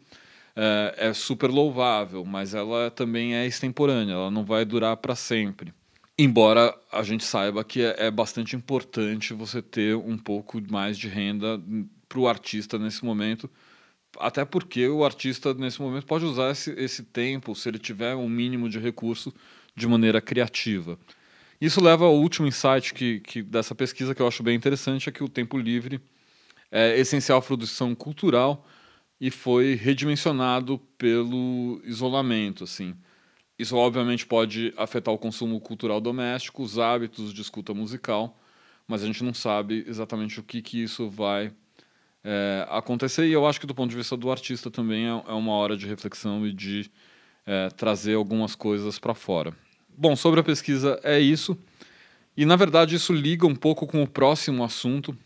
é, 0.62 1.08
é 1.08 1.14
super 1.14 1.50
louvável, 1.50 2.26
mas 2.26 2.54
ela 2.54 2.92
também 2.92 3.34
é 3.34 3.48
extemporânea, 3.48 4.14
ela 4.14 4.30
não 4.30 4.44
vai 4.44 4.66
durar 4.66 4.98
para 4.98 5.16
sempre. 5.16 5.74
Embora 6.18 6.78
a 6.92 7.02
gente 7.02 7.24
saiba 7.24 7.64
que 7.64 7.82
é, 7.82 8.08
é 8.08 8.12
bastante 8.12 8.58
importante 8.58 9.34
você 9.34 9.62
ter 9.62 9.96
um 9.96 10.18
pouco 10.18 10.62
mais 10.70 10.98
de 10.98 11.08
renda 11.08 11.62
para 12.10 12.20
o 12.20 12.28
artista 12.28 12.78
nesse 12.78 13.06
momento, 13.06 13.50
até 14.20 14.44
porque 14.44 14.86
o 14.90 15.06
artista 15.06 15.54
nesse 15.54 15.82
momento 15.82 16.06
pode 16.06 16.26
usar 16.26 16.52
esse, 16.52 16.72
esse 16.72 17.04
tempo, 17.04 17.56
se 17.56 17.70
ele 17.70 17.80
tiver 17.80 18.14
um 18.16 18.28
mínimo 18.28 18.68
de 18.68 18.80
recurso, 18.80 19.34
de 19.74 19.88
maneira 19.88 20.20
criativa. 20.20 21.00
Isso 21.62 21.82
leva 21.82 22.04
ao 22.04 22.16
último 22.16 22.48
insight 22.48 22.94
que, 22.94 23.22
que 23.22 23.42
dessa 23.42 23.74
pesquisa 23.74 24.14
que 24.14 24.22
eu 24.22 24.28
acho 24.28 24.44
bem 24.44 24.58
interessante, 24.58 25.08
é 25.08 25.12
que 25.12 25.24
o 25.24 25.30
tempo 25.30 25.58
livre 25.58 26.02
é 26.70 27.00
essencial 27.00 27.40
à 27.40 27.42
produção 27.42 27.96
cultural 27.96 28.66
e 29.20 29.30
foi 29.30 29.76
redimensionado 29.76 30.80
pelo 30.98 31.82
isolamento, 31.84 32.64
assim. 32.64 32.96
Isso 33.58 33.76
obviamente 33.76 34.26
pode 34.26 34.74
afetar 34.78 35.14
o 35.14 35.18
consumo 35.18 35.60
cultural 35.60 36.00
doméstico, 36.00 36.64
os 36.64 36.80
hábitos 36.80 37.34
de 37.34 37.42
escuta 37.42 37.74
musical, 37.74 38.40
mas 38.88 39.04
a 39.04 39.06
gente 39.06 39.24
não 39.24 39.34
sabe 39.34 39.84
exatamente 39.86 40.40
o 40.40 40.44
que, 40.44 40.62
que 40.62 40.82
isso 40.82 41.10
vai 41.10 41.52
é, 42.24 42.66
acontecer. 42.70 43.28
E 43.28 43.34
eu 43.34 43.46
acho 43.46 43.60
que 43.60 43.68
do 43.68 43.76
ponto 43.76 43.90
de 43.90 43.98
vista 43.98 44.16
do 44.16 44.32
artista 44.32 44.72
também 44.72 45.06
é, 45.06 45.10
é 45.10 45.34
uma 45.34 45.52
hora 45.52 45.76
de 45.76 45.86
reflexão 45.86 46.48
e 46.48 46.54
de 46.54 46.90
é, 47.46 47.70
trazer 47.70 48.16
algumas 48.16 48.56
coisas 48.56 48.98
para 48.98 49.14
fora. 49.14 49.54
Bom, 49.98 50.16
sobre 50.16 50.40
a 50.40 50.44
pesquisa 50.44 50.98
é 51.04 51.20
isso. 51.20 51.58
E 52.38 52.46
na 52.46 52.56
verdade 52.56 52.96
isso 52.96 53.12
liga 53.12 53.46
um 53.46 53.56
pouco 53.56 53.86
com 53.86 54.02
o 54.02 54.08
próximo 54.08 54.64
assunto, 54.64 55.18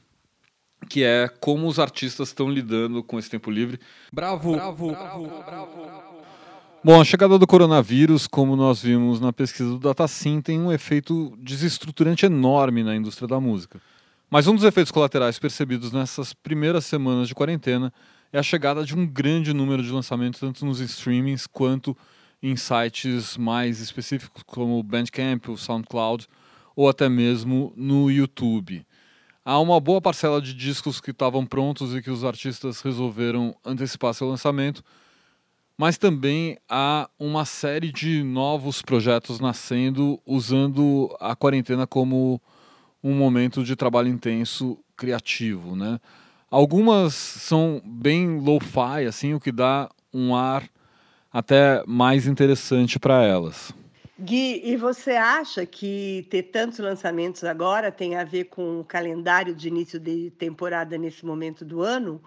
que 0.84 1.04
é 1.04 1.28
como 1.40 1.68
os 1.68 1.80
artistas 1.80 2.30
estão 2.30 2.50
lidando 2.50 3.04
com 3.04 3.18
esse 3.18 3.30
tempo 3.30 3.50
livre. 3.50 3.80
Bravo, 4.12 4.54
bravo, 4.54 4.92
bravo, 4.92 5.28
bravo. 5.46 6.14
Bom, 6.84 7.00
a 7.00 7.06
chegada 7.06 7.40
do 7.40 7.48
coronavírus, 7.48 8.28
como 8.28 8.58
nós 8.58 8.82
vimos 8.82 9.22
na 9.22 9.32
pesquisa 9.32 9.70
do 9.70 9.80
DataSim, 9.80 10.42
tem 10.42 10.60
um 10.60 10.72
efeito 10.72 11.34
desestruturante 11.38 12.26
enorme 12.26 12.84
na 12.84 12.94
indústria 12.94 13.28
da 13.28 13.40
música. 13.40 13.82
Mas 14.30 14.48
um 14.48 14.56
dos 14.56 14.66
efeitos 14.66 14.92
colaterais 14.92 15.40
percebidos 15.40 15.94
nessas 15.94 16.34
primeiras 16.34 16.86
semanas 16.86 17.30
de 17.30 17.36
quarentena 17.36 17.94
é 18.34 18.40
a 18.40 18.44
chegada 18.44 18.84
de 18.84 18.94
um 18.94 19.08
grande 19.08 19.54
número 19.54 19.82
de 19.82 19.92
lançamentos, 19.92 20.42
tanto 20.42 20.66
nos 20.66 20.82
streamings 20.82 21.48
quanto 21.48 21.96
em 22.42 22.58
sites 22.58 23.38
mais 23.38 23.80
específicos, 23.80 24.44
como 24.46 24.78
o 24.78 24.84
Bandcamp, 24.84 25.48
o 25.48 25.58
SoundCloud, 25.58 26.28
ou 26.76 26.90
até 26.90 27.08
mesmo 27.08 27.72
no 27.78 28.12
YouTube 28.12 28.86
há 29.46 29.60
uma 29.60 29.80
boa 29.80 30.02
parcela 30.02 30.41
de 30.41 30.54
discos 30.54 31.02
que 31.02 31.12
estavam 31.12 31.46
prontos 31.46 31.96
e 31.96 32.02
que 32.02 32.10
os 32.10 32.24
artistas 32.24 32.82
resolveram 32.82 33.56
antecipar 33.66 34.14
seu 34.14 34.28
lançamento, 34.28 34.84
mas 35.78 35.98
também 35.98 36.58
há 36.70 37.10
uma 37.20 37.46
série 37.46 37.91
de 37.91 38.24
novos 38.24 38.82
projetos 38.82 39.39
nascendo 39.39 40.20
usando 40.26 41.16
a 41.20 41.36
quarentena 41.36 41.88
como 41.88 42.41
um 43.04 43.14
momento 43.14 43.64
de 43.64 43.76
trabalho 43.76 44.08
intenso 44.08 44.78
criativo, 44.96 45.76
né? 45.76 46.00
Algumas 46.50 47.16
são 47.16 47.82
bem 47.84 48.39
lo-fi, 48.39 49.06
assim, 49.08 49.34
o 49.34 49.39
que 49.39 49.52
dá 49.52 49.89
um 50.14 50.36
ar 50.36 50.64
até 51.32 51.84
mais 51.88 52.28
interessante 52.28 53.00
para 53.00 53.24
elas. 53.24 53.74
Gui, 54.20 54.61
e 54.64 54.78
você 54.78 55.11
acha 55.11 55.66
que 55.66 56.28
ter 56.30 56.43
tantos 56.43 56.78
lançamentos 56.78 57.43
agora 57.43 57.91
tem 57.91 58.16
a 58.16 58.24
ver 58.24 58.45
com 58.45 58.80
o 58.80 58.86
calendário 58.86 59.55
de 59.55 59.68
início 59.68 59.99
de 59.99 60.30
temporada 60.32 60.97
nesse 60.97 61.26
momento 61.26 61.66
do 61.66 61.82
ano? 61.82 62.22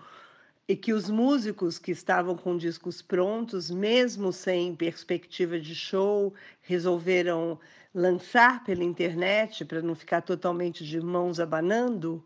E 0.68 0.74
que 0.74 0.92
os 0.92 1.08
músicos 1.08 1.78
que 1.78 1.92
estavam 1.92 2.36
com 2.36 2.56
discos 2.56 3.00
prontos, 3.00 3.70
mesmo 3.70 4.32
sem 4.32 4.74
perspectiva 4.74 5.60
de 5.60 5.76
show, 5.76 6.34
resolveram 6.60 7.56
lançar 7.94 8.64
pela 8.64 8.82
internet 8.82 9.64
para 9.64 9.80
não 9.80 9.94
ficar 9.94 10.22
totalmente 10.22 10.84
de 10.84 11.00
mãos 11.00 11.38
abanando? 11.38 12.20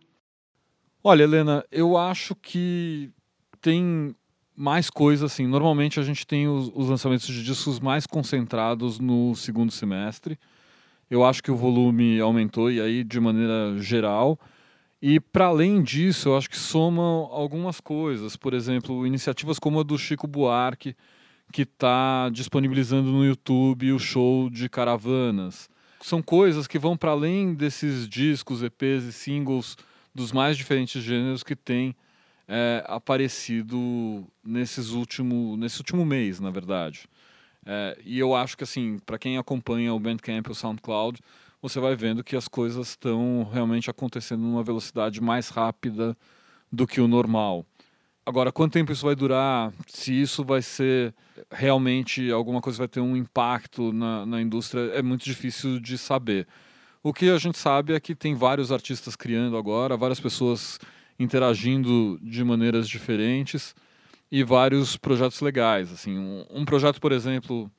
Olha, 1.04 1.24
Helena, 1.24 1.66
eu 1.70 1.98
acho 1.98 2.34
que 2.34 3.12
tem 3.60 4.16
mais 4.56 4.90
coisas, 4.90 5.32
assim. 5.32 5.46
Normalmente 5.46 5.98
a 5.98 6.02
gente 6.02 6.26
tem 6.26 6.48
os, 6.48 6.70
os, 6.74 6.88
lançamentos 6.88 7.26
de 7.26 7.42
discos 7.42 7.80
mais 7.80 8.06
concentrados 8.06 8.98
no 8.98 9.34
segundo 9.34 9.72
semestre. 9.72 10.38
Eu 11.10 11.24
acho 11.24 11.42
que 11.42 11.50
o 11.50 11.56
volume 11.56 12.20
aumentou 12.20 12.70
e 12.70 12.80
aí 12.80 13.02
de 13.02 13.18
maneira 13.18 13.76
geral. 13.78 14.38
E 15.02 15.18
para 15.18 15.46
além 15.46 15.82
disso, 15.82 16.28
eu 16.28 16.36
acho 16.36 16.50
que 16.50 16.58
somam 16.58 17.28
algumas 17.32 17.80
coisas. 17.80 18.36
Por 18.36 18.52
exemplo, 18.52 19.06
iniciativas 19.06 19.58
como 19.58 19.80
a 19.80 19.82
do 19.82 19.96
Chico 19.96 20.26
Buarque, 20.26 20.94
que 21.52 21.62
está 21.62 22.28
disponibilizando 22.30 23.10
no 23.10 23.24
YouTube 23.24 23.92
o 23.92 23.98
show 23.98 24.50
de 24.50 24.68
caravanas. 24.68 25.68
São 26.02 26.22
coisas 26.22 26.66
que 26.66 26.78
vão 26.78 26.96
para 26.96 27.10
além 27.10 27.54
desses 27.54 28.08
discos, 28.08 28.62
EPs 28.62 29.04
e 29.04 29.12
singles 29.12 29.76
dos 30.14 30.32
mais 30.32 30.56
diferentes 30.56 31.02
gêneros 31.02 31.42
que 31.42 31.56
tem 31.56 31.94
é, 32.52 32.82
aparecido 32.88 34.26
nesses 34.44 34.90
último, 34.90 35.56
nesse 35.56 35.78
último 35.78 36.04
mês, 36.04 36.40
na 36.40 36.50
verdade. 36.50 37.08
É, 37.64 37.96
e 38.04 38.18
eu 38.18 38.34
acho 38.34 38.56
que, 38.56 38.64
assim, 38.64 38.98
para 39.06 39.18
quem 39.18 39.38
acompanha 39.38 39.94
o 39.94 40.00
Bandcamp 40.00 40.44
e 40.48 40.50
o 40.50 40.54
SoundCloud, 40.54 41.20
você 41.62 41.78
vai 41.78 41.94
vendo 41.94 42.24
que 42.24 42.34
as 42.34 42.48
coisas 42.48 42.88
estão 42.88 43.48
realmente 43.52 43.88
acontecendo 43.88 44.40
numa 44.40 44.64
velocidade 44.64 45.20
mais 45.20 45.48
rápida 45.48 46.16
do 46.72 46.88
que 46.88 47.00
o 47.00 47.06
normal. 47.06 47.64
Agora, 48.26 48.50
quanto 48.50 48.72
tempo 48.72 48.90
isso 48.90 49.06
vai 49.06 49.14
durar? 49.14 49.72
Se 49.86 50.20
isso 50.20 50.44
vai 50.44 50.60
ser 50.60 51.14
realmente 51.52 52.32
alguma 52.32 52.60
coisa 52.60 52.78
vai 52.78 52.88
ter 52.88 53.00
um 53.00 53.16
impacto 53.16 53.92
na, 53.92 54.26
na 54.26 54.42
indústria, 54.42 54.92
é 54.94 55.02
muito 55.02 55.24
difícil 55.24 55.78
de 55.78 55.96
saber. 55.96 56.48
O 57.02 57.12
que 57.12 57.30
a 57.30 57.38
gente 57.38 57.58
sabe 57.58 57.94
é 57.94 58.00
que 58.00 58.14
tem 58.14 58.34
vários 58.34 58.72
artistas 58.72 59.14
criando 59.14 59.56
agora, 59.56 59.96
várias 59.96 60.20
pessoas 60.20 60.78
interagindo 61.20 62.18
de 62.22 62.42
maneiras 62.42 62.88
diferentes 62.88 63.74
e 64.32 64.42
vários 64.42 64.96
projetos 64.96 65.38
legais. 65.42 65.92
Assim, 65.92 66.18
um, 66.18 66.46
um, 66.50 66.64
projeto, 66.64 66.98
por 66.98 67.12
exemplo, 67.12 67.70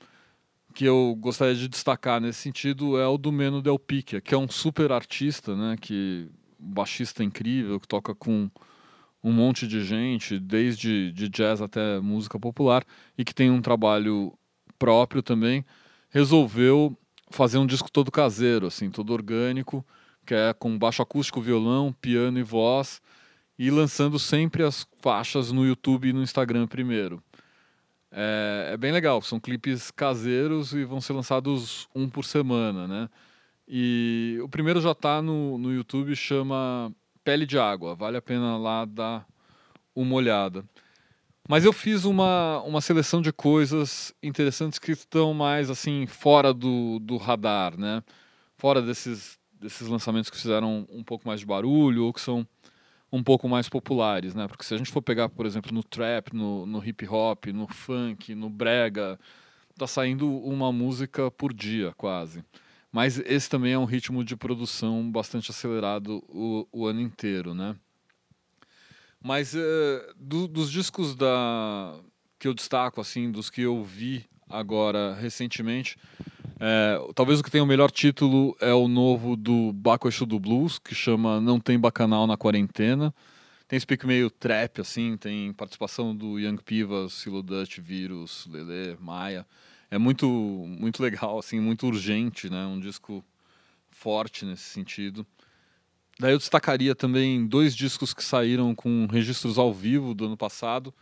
que 0.75 0.85
eu 0.85 1.17
gostaria 1.19 1.55
de 1.55 1.67
destacar 1.67 2.21
nesse 2.21 2.39
sentido 2.39 2.99
é 2.99 3.07
o 3.07 3.17
do 3.17 3.31
Meno 3.31 3.59
Del 3.59 3.79
Picchia, 3.79 4.21
que 4.21 4.35
é 4.35 4.37
um 4.37 4.47
super 4.47 4.91
artista, 4.91 5.55
né, 5.55 5.75
que 5.81 6.29
baixista 6.59 7.23
incrível, 7.23 7.79
que 7.79 7.87
toca 7.87 8.13
com 8.13 8.47
um 9.23 9.31
monte 9.31 9.67
de 9.67 9.83
gente, 9.83 10.37
desde 10.37 11.11
de 11.11 11.27
jazz 11.27 11.61
até 11.61 11.99
música 11.99 12.39
popular, 12.39 12.85
e 13.17 13.25
que 13.25 13.33
tem 13.33 13.49
um 13.49 13.61
trabalho 13.61 14.33
próprio 14.77 15.23
também, 15.23 15.65
resolveu 16.11 16.95
fazer 17.31 17.57
um 17.57 17.65
disco 17.65 17.91
todo 17.91 18.11
caseiro, 18.11 18.67
assim, 18.67 18.91
todo 18.91 19.13
orgânico, 19.13 19.83
que 20.25 20.35
é 20.35 20.53
com 20.53 20.77
baixo 20.77 21.01
acústico, 21.01 21.41
violão, 21.41 21.91
piano 22.01 22.37
e 22.37 22.43
voz, 22.43 23.01
e 23.61 23.69
lançando 23.69 24.17
sempre 24.17 24.63
as 24.63 24.87
faixas 25.03 25.51
no 25.51 25.63
YouTube 25.63 26.09
e 26.09 26.13
no 26.13 26.23
Instagram 26.23 26.65
primeiro. 26.65 27.21
É, 28.11 28.71
é, 28.73 28.77
bem 28.77 28.91
legal, 28.91 29.21
são 29.21 29.39
clipes 29.39 29.91
caseiros 29.91 30.73
e 30.73 30.83
vão 30.83 30.99
ser 30.99 31.13
lançados 31.13 31.87
um 31.93 32.09
por 32.09 32.25
semana, 32.25 32.87
né? 32.87 33.07
E 33.67 34.39
o 34.41 34.49
primeiro 34.49 34.81
já 34.81 34.93
está 34.93 35.21
no, 35.21 35.59
no 35.59 35.71
YouTube, 35.71 36.15
chama 36.15 36.91
Pele 37.23 37.45
de 37.45 37.59
Água, 37.59 37.93
vale 37.93 38.17
a 38.17 38.21
pena 38.21 38.57
lá 38.57 38.83
dar 38.83 39.27
uma 39.93 40.15
olhada. 40.15 40.65
Mas 41.47 41.63
eu 41.63 41.71
fiz 41.71 42.03
uma, 42.03 42.63
uma 42.63 42.81
seleção 42.81 43.21
de 43.21 43.31
coisas 43.31 44.11
interessantes 44.23 44.79
que 44.79 44.93
estão 44.93 45.35
mais 45.35 45.69
assim 45.69 46.07
fora 46.07 46.51
do, 46.51 46.97
do 46.97 47.15
radar, 47.15 47.77
né? 47.77 48.01
Fora 48.57 48.81
desses, 48.81 49.37
desses 49.53 49.87
lançamentos 49.87 50.31
que 50.31 50.37
fizeram 50.37 50.87
um 50.89 51.03
pouco 51.03 51.27
mais 51.27 51.41
de 51.41 51.45
barulho 51.45 52.05
ou 52.05 52.11
que 52.11 52.21
são 52.21 52.43
um 53.11 53.21
pouco 53.21 53.49
mais 53.49 53.67
populares, 53.67 54.33
né? 54.33 54.47
Porque 54.47 54.63
se 54.63 54.73
a 54.73 54.77
gente 54.77 54.91
for 54.91 55.01
pegar, 55.01 55.27
por 55.29 55.45
exemplo, 55.45 55.73
no 55.73 55.83
trap, 55.83 56.33
no, 56.33 56.65
no 56.65 56.85
hip 56.85 57.07
hop, 57.07 57.47
no 57.47 57.67
funk, 57.67 58.33
no 58.33 58.49
brega, 58.49 59.19
tá 59.77 59.85
saindo 59.85 60.29
uma 60.29 60.71
música 60.71 61.29
por 61.29 61.53
dia, 61.53 61.93
quase. 61.97 62.43
Mas 62.91 63.19
esse 63.19 63.49
também 63.49 63.73
é 63.73 63.77
um 63.77 63.85
ritmo 63.85 64.23
de 64.23 64.35
produção 64.35 65.09
bastante 65.11 65.51
acelerado 65.51 66.23
o, 66.27 66.67
o 66.71 66.85
ano 66.85 67.01
inteiro, 67.01 67.53
né? 67.53 67.75
Mas 69.23 69.53
uh, 69.53 69.59
do, 70.15 70.47
dos 70.47 70.71
discos 70.71 71.15
da 71.15 71.99
que 72.39 72.47
eu 72.47 72.53
destaco, 72.55 72.99
assim, 72.99 73.31
dos 73.31 73.51
que 73.51 73.61
eu 73.61 73.83
vi 73.83 74.25
agora 74.49 75.13
recentemente, 75.13 75.95
é, 76.63 76.99
talvez 77.15 77.39
o 77.39 77.43
que 77.43 77.49
tem 77.49 77.59
o 77.59 77.65
melhor 77.65 77.89
título 77.89 78.55
é 78.61 78.71
o 78.71 78.87
novo 78.87 79.35
do 79.35 79.73
Baco 79.73 80.07
Exu 80.07 80.27
do 80.27 80.39
Blues, 80.39 80.77
que 80.77 80.93
chama 80.93 81.41
Não 81.41 81.59
Tem 81.59 81.79
Bacanal 81.79 82.27
na 82.27 82.37
Quarentena. 82.37 83.11
Tem 83.67 83.77
esse 83.77 83.87
pique 83.87 84.05
meio 84.05 84.29
trap, 84.29 84.79
assim, 84.79 85.17
tem 85.17 85.51
participação 85.53 86.15
do 86.15 86.37
Young 86.37 86.57
Pivas, 86.57 87.13
Silo 87.13 87.41
Dutch, 87.41 87.79
Vírus, 87.79 88.47
Lele, 88.47 88.95
Maia. 88.99 89.43
É 89.89 89.97
muito, 89.97 90.27
muito 90.27 91.01
legal, 91.01 91.39
assim, 91.39 91.59
muito 91.59 91.87
urgente, 91.87 92.47
né? 92.47 92.63
Um 92.67 92.79
disco 92.79 93.25
forte 93.89 94.45
nesse 94.45 94.65
sentido. 94.65 95.25
Daí 96.19 96.33
eu 96.33 96.37
destacaria 96.37 96.93
também 96.93 97.43
dois 97.47 97.75
discos 97.75 98.13
que 98.13 98.23
saíram 98.23 98.75
com 98.75 99.07
registros 99.07 99.57
ao 99.57 99.73
vivo 99.73 100.13
do 100.13 100.25
ano 100.25 100.37
passado. 100.37 100.93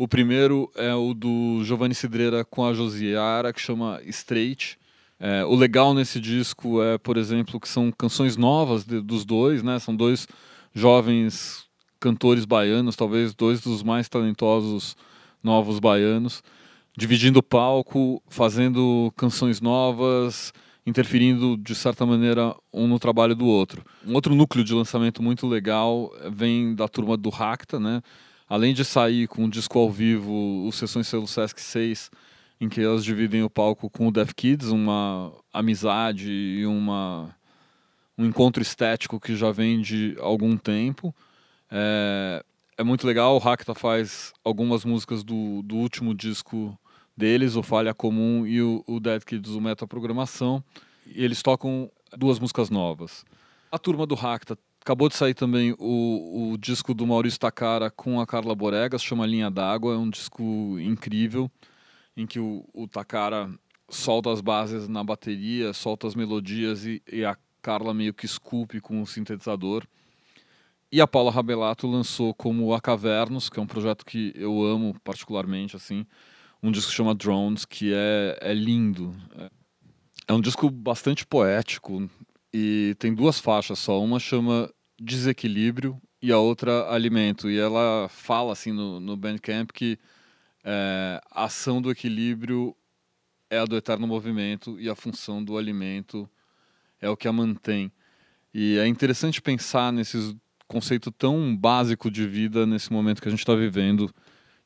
O 0.00 0.06
primeiro 0.06 0.70
é 0.76 0.94
o 0.94 1.12
do 1.12 1.64
Giovanni 1.64 1.92
Cidreira 1.92 2.44
com 2.44 2.64
a 2.64 2.72
Josiara, 2.72 3.52
que 3.52 3.60
chama 3.60 4.00
Straight. 4.04 4.78
É, 5.18 5.44
o 5.44 5.56
legal 5.56 5.92
nesse 5.92 6.20
disco 6.20 6.80
é, 6.80 6.96
por 6.96 7.16
exemplo, 7.16 7.58
que 7.58 7.68
são 7.68 7.90
canções 7.90 8.36
novas 8.36 8.84
de, 8.84 9.00
dos 9.00 9.24
dois, 9.24 9.60
né? 9.60 9.80
São 9.80 9.96
dois 9.96 10.28
jovens 10.72 11.66
cantores 11.98 12.44
baianos, 12.44 12.94
talvez 12.94 13.34
dois 13.34 13.60
dos 13.60 13.82
mais 13.82 14.08
talentosos 14.08 14.96
novos 15.42 15.80
baianos, 15.80 16.44
dividindo 16.96 17.40
o 17.40 17.42
palco, 17.42 18.22
fazendo 18.28 19.12
canções 19.16 19.60
novas, 19.60 20.52
interferindo 20.86 21.56
de 21.56 21.74
certa 21.74 22.06
maneira 22.06 22.54
um 22.72 22.86
no 22.86 23.00
trabalho 23.00 23.34
do 23.34 23.46
outro. 23.46 23.84
Um 24.06 24.14
outro 24.14 24.32
núcleo 24.32 24.62
de 24.62 24.74
lançamento 24.74 25.20
muito 25.24 25.44
legal 25.44 26.12
vem 26.30 26.72
da 26.72 26.86
turma 26.86 27.16
do 27.16 27.30
Racta, 27.30 27.80
né? 27.80 28.00
Além 28.48 28.72
de 28.72 28.84
sair 28.84 29.28
com 29.28 29.44
um 29.44 29.48
disco 29.48 29.78
ao 29.78 29.90
vivo, 29.90 30.66
o 30.66 30.72
Sessões 30.72 31.06
Selo 31.06 31.28
Sesc 31.28 31.60
6, 31.60 32.10
em 32.60 32.68
que 32.68 32.80
elas 32.80 33.04
dividem 33.04 33.42
o 33.42 33.50
palco 33.50 33.90
com 33.90 34.08
o 34.08 34.10
Deaf 34.10 34.34
Kids, 34.34 34.68
uma 34.68 35.32
amizade 35.52 36.30
e 36.30 36.66
uma, 36.66 37.34
um 38.16 38.24
encontro 38.24 38.62
estético 38.62 39.20
que 39.20 39.36
já 39.36 39.52
vem 39.52 39.80
de 39.80 40.16
algum 40.20 40.56
tempo. 40.56 41.14
É, 41.70 42.42
é 42.78 42.82
muito 42.82 43.06
legal, 43.06 43.34
o 43.34 43.38
Racta 43.38 43.74
faz 43.74 44.32
algumas 44.42 44.84
músicas 44.84 45.22
do, 45.22 45.62
do 45.62 45.76
último 45.76 46.14
disco 46.14 46.76
deles, 47.16 47.54
o 47.54 47.62
Falha 47.62 47.92
Comum 47.92 48.46
e 48.46 48.62
o, 48.62 48.82
o 48.86 49.00
Kids, 49.24 49.50
o 49.50 49.60
Metaprogramação, 49.60 50.62
e 51.06 51.22
eles 51.22 51.42
tocam 51.42 51.90
duas 52.16 52.38
músicas 52.38 52.70
novas. 52.70 53.24
A 53.70 53.78
turma 53.78 54.06
do 54.06 54.14
Racta 54.14 54.56
Acabou 54.88 55.10
de 55.10 55.16
sair 55.16 55.34
também 55.34 55.74
o, 55.78 56.52
o 56.52 56.56
disco 56.56 56.94
do 56.94 57.06
Maurício 57.06 57.38
Takara 57.38 57.90
com 57.90 58.22
a 58.22 58.26
Carla 58.26 58.54
Boregas, 58.54 59.02
chama 59.02 59.26
Linha 59.26 59.50
d'Água. 59.50 59.92
É 59.92 59.98
um 59.98 60.08
disco 60.08 60.78
incrível, 60.80 61.50
em 62.16 62.26
que 62.26 62.40
o, 62.40 62.66
o 62.72 62.88
Takara 62.88 63.50
solta 63.86 64.32
as 64.32 64.40
bases 64.40 64.88
na 64.88 65.04
bateria, 65.04 65.74
solta 65.74 66.06
as 66.06 66.14
melodias 66.14 66.86
e, 66.86 67.02
e 67.12 67.22
a 67.22 67.36
Carla 67.60 67.92
meio 67.92 68.14
que 68.14 68.24
esculpe 68.24 68.80
com 68.80 69.02
o 69.02 69.06
sintetizador. 69.06 69.84
E 70.90 71.02
a 71.02 71.06
Paula 71.06 71.30
Rabelato 71.30 71.86
lançou 71.86 72.32
como 72.32 72.72
A 72.72 72.80
Cavernos, 72.80 73.50
que 73.50 73.60
é 73.60 73.62
um 73.62 73.66
projeto 73.66 74.06
que 74.06 74.32
eu 74.34 74.64
amo 74.64 74.98
particularmente, 75.04 75.76
assim, 75.76 76.06
um 76.62 76.72
disco 76.72 76.90
que 76.90 76.96
chama 76.96 77.14
Drones, 77.14 77.66
que 77.66 77.92
é, 77.92 78.38
é 78.40 78.54
lindo. 78.54 79.14
É, 79.36 79.50
é 80.28 80.32
um 80.32 80.40
disco 80.40 80.70
bastante 80.70 81.26
poético 81.26 82.08
e 82.54 82.96
tem 82.98 83.14
duas 83.14 83.38
faixas 83.38 83.78
só. 83.78 84.02
Uma 84.02 84.18
chama 84.18 84.70
desequilíbrio 85.00 86.00
e 86.20 86.32
a 86.32 86.38
outra 86.38 86.90
alimento. 86.90 87.50
E 87.50 87.58
ela 87.58 88.08
fala 88.08 88.52
assim 88.52 88.72
no, 88.72 89.00
no 89.00 89.16
Bandcamp 89.16 89.70
que 89.72 89.98
é, 90.64 91.20
a 91.30 91.44
ação 91.44 91.80
do 91.80 91.90
equilíbrio 91.90 92.74
é 93.50 93.58
a 93.58 93.64
do 93.64 93.76
eterno 93.76 94.06
movimento 94.06 94.78
e 94.78 94.88
a 94.88 94.94
função 94.94 95.42
do 95.42 95.56
alimento 95.56 96.28
é 97.00 97.08
o 97.08 97.16
que 97.16 97.28
a 97.28 97.32
mantém. 97.32 97.90
E 98.52 98.76
é 98.78 98.86
interessante 98.86 99.40
pensar 99.40 99.92
nesse 99.92 100.36
conceito 100.66 101.10
tão 101.10 101.56
básico 101.56 102.10
de 102.10 102.26
vida 102.26 102.66
nesse 102.66 102.92
momento 102.92 103.22
que 103.22 103.28
a 103.28 103.30
gente 103.30 103.40
está 103.40 103.54
vivendo 103.54 104.12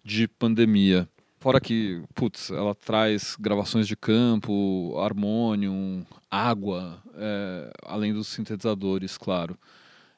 de 0.05 0.27
pandemia. 0.27 1.09
Fora 1.39 1.61
que, 1.61 2.03
putz, 2.15 2.51
ela 2.51 2.75
traz 2.75 3.37
gravações 3.39 3.89
de 3.89 3.97
campo, 3.97 4.97
harmônio, 4.99 6.07
água, 6.31 7.03
é, 7.17 7.73
além 7.85 8.13
dos 8.13 8.29
sintetizadores, 8.29 9.19
claro. 9.19 9.59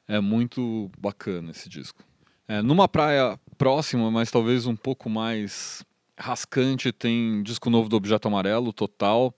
É 0.07 0.19
muito 0.19 0.89
bacana 0.99 1.51
esse 1.51 1.67
disco. 1.67 2.03
É, 2.47 2.61
numa 2.61 2.87
praia 2.87 3.39
próxima, 3.57 4.11
mas 4.11 4.29
talvez 4.29 4.67
um 4.67 4.75
pouco 4.75 5.09
mais 5.09 5.83
rascante, 6.17 6.91
tem 6.91 7.41
disco 7.43 7.69
novo 7.69 7.89
do 7.89 7.95
Objeto 7.95 8.27
Amarelo, 8.27 8.71
Total. 8.71 9.33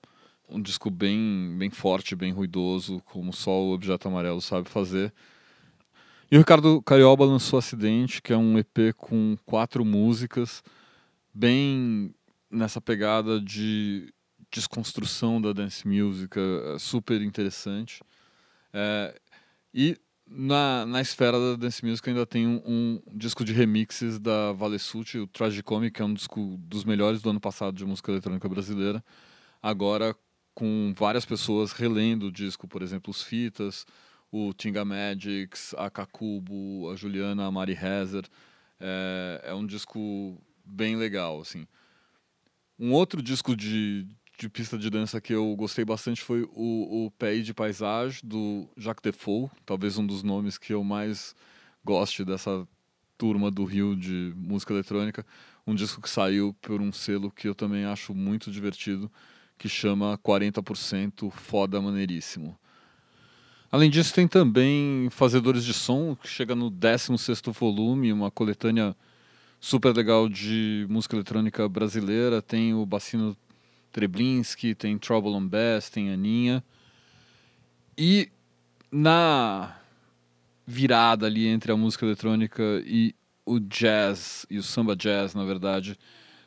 Um 0.49 0.61
disco 0.61 0.89
bem, 0.89 1.55
bem 1.57 1.70
forte, 1.70 2.15
bem 2.15 2.32
ruidoso, 2.32 3.01
como 3.05 3.34
só 3.34 3.51
o 3.51 3.74
Objeto 3.74 4.07
Amarelo 4.07 4.41
sabe 4.41 4.70
fazer. 4.70 5.13
E 6.30 6.36
o 6.36 6.39
Ricardo 6.39 6.82
Carioba 6.82 7.26
lançou 7.26 7.59
Acidente, 7.59 8.22
que 8.22 8.34
é 8.34 8.38
um 8.38 8.57
EP 8.57 8.93
com 8.95 9.38
quatro 9.45 9.86
músicas, 9.86 10.61
bem 11.34 12.13
nessa 12.51 12.82
pegada 12.82 13.39
de 13.39 14.13
desconstrução 14.51 15.41
da 15.41 15.53
dance 15.53 15.88
music, 15.88 16.38
é 16.38 16.80
super 16.80 17.22
interessante. 17.22 18.01
É, 18.74 19.20
e 19.74 19.97
na, 20.30 20.86
na 20.86 21.01
esfera 21.01 21.39
da 21.39 21.55
dance 21.55 21.86
music 21.86 22.09
ainda 22.09 22.25
tem 22.25 22.45
um, 22.45 22.61
um 22.65 23.01
disco 23.13 23.43
de 23.43 23.53
remixes 23.53 24.19
da 24.19 24.51
Valessucci, 24.53 25.19
o 25.19 25.28
Tragicomic, 25.28 25.95
que 25.95 26.01
é 26.01 26.05
um 26.05 26.13
disco 26.13 26.57
dos 26.59 26.84
melhores 26.84 27.21
do 27.21 27.30
ano 27.30 27.39
passado 27.39 27.75
de 27.75 27.86
música 27.86 28.11
eletrônica 28.11 28.47
brasileira. 28.49 29.03
Agora 29.61 30.15
com 30.53 30.91
várias 30.97 31.23
pessoas 31.23 31.71
relendo 31.71 32.28
o 32.28 32.32
disco, 32.32 32.67
por 32.67 32.82
exemplo, 32.82 33.11
os 33.11 33.21
Fitas, 33.21 33.86
o 34.32 34.53
Tinga 34.53 34.84
Magics, 34.84 35.75
a 35.78 35.88
Kakubo, 35.88 36.89
a 36.89 36.95
Juliana, 36.95 37.45
a 37.45 37.51
Mari 37.51 37.73
Hezer. 37.73 38.25
É, 38.80 39.41
é 39.45 39.53
um 39.53 39.65
disco 39.65 40.41
bem 40.65 40.95
legal, 40.95 41.39
assim. 41.41 41.67
Um 42.80 42.91
outro 42.91 43.21
disco 43.21 43.55
de, 43.55 44.07
de 44.38 44.48
pista 44.48 44.78
de 44.78 44.90
dança 44.90 45.20
que 45.20 45.34
eu 45.34 45.56
gostei 45.56 45.84
bastante 45.84 46.22
foi 46.22 46.44
o, 46.54 47.06
o 47.06 47.12
Pays 47.12 47.44
de 47.44 47.56
Paisage, 47.56 48.20
do 48.24 48.70
Jacques 48.78 49.02
Defoe, 49.02 49.50
talvez 49.66 49.98
um 49.98 50.06
dos 50.06 50.22
nomes 50.22 50.60
que 50.60 50.74
eu 50.74 50.84
mais 50.84 51.36
goste 51.84 52.24
dessa 52.24 52.68
turma 53.18 53.50
do 53.50 53.66
Rio 53.66 53.96
de 53.96 54.32
música 54.36 54.72
eletrônica. 54.74 55.26
Um 55.66 55.74
disco 55.74 56.00
que 56.00 56.10
saiu 56.10 56.56
por 56.62 56.82
um 56.82 56.94
selo 56.94 57.32
que 57.32 57.48
eu 57.48 57.56
também 57.56 57.84
acho 57.86 58.14
muito 58.14 58.52
divertido, 58.52 59.12
que 59.58 59.68
chama 59.68 60.20
40% 60.20 61.32
Foda 61.32 61.82
Maneiríssimo. 61.82 62.56
Além 63.72 63.90
disso, 63.90 64.14
tem 64.14 64.28
também 64.28 65.10
Fazedores 65.10 65.66
de 65.66 65.74
Som, 65.74 66.16
que 66.16 66.28
chega 66.28 66.54
no 66.54 66.70
16º 66.70 67.52
volume, 67.52 68.14
uma 68.14 68.30
coletânea 68.30 68.96
super 69.60 69.96
legal 69.96 70.30
de 70.30 70.86
música 70.90 71.16
eletrônica 71.16 71.68
brasileira. 71.68 72.40
Tem 72.40 72.74
o 72.76 72.86
Bacino 72.86 73.36
Treblinski, 73.92 74.76
tem 74.76 74.98
Trouble 74.98 75.32
on 75.32 75.48
Bass, 75.48 75.90
tem 75.90 76.12
Aninha. 76.12 76.64
E 77.98 78.30
na 78.92 79.76
virada 80.66 81.26
ali 81.26 81.48
entre 81.48 81.72
a 81.72 81.78
música 81.78 82.06
eletrônica 82.06 82.62
e 82.86 83.16
o 83.46 83.60
jazz, 83.60 84.46
e 84.50 84.58
o 84.58 84.64
samba 84.64 84.96
jazz, 84.96 85.34
na 85.34 85.46
verdade. 85.46 85.98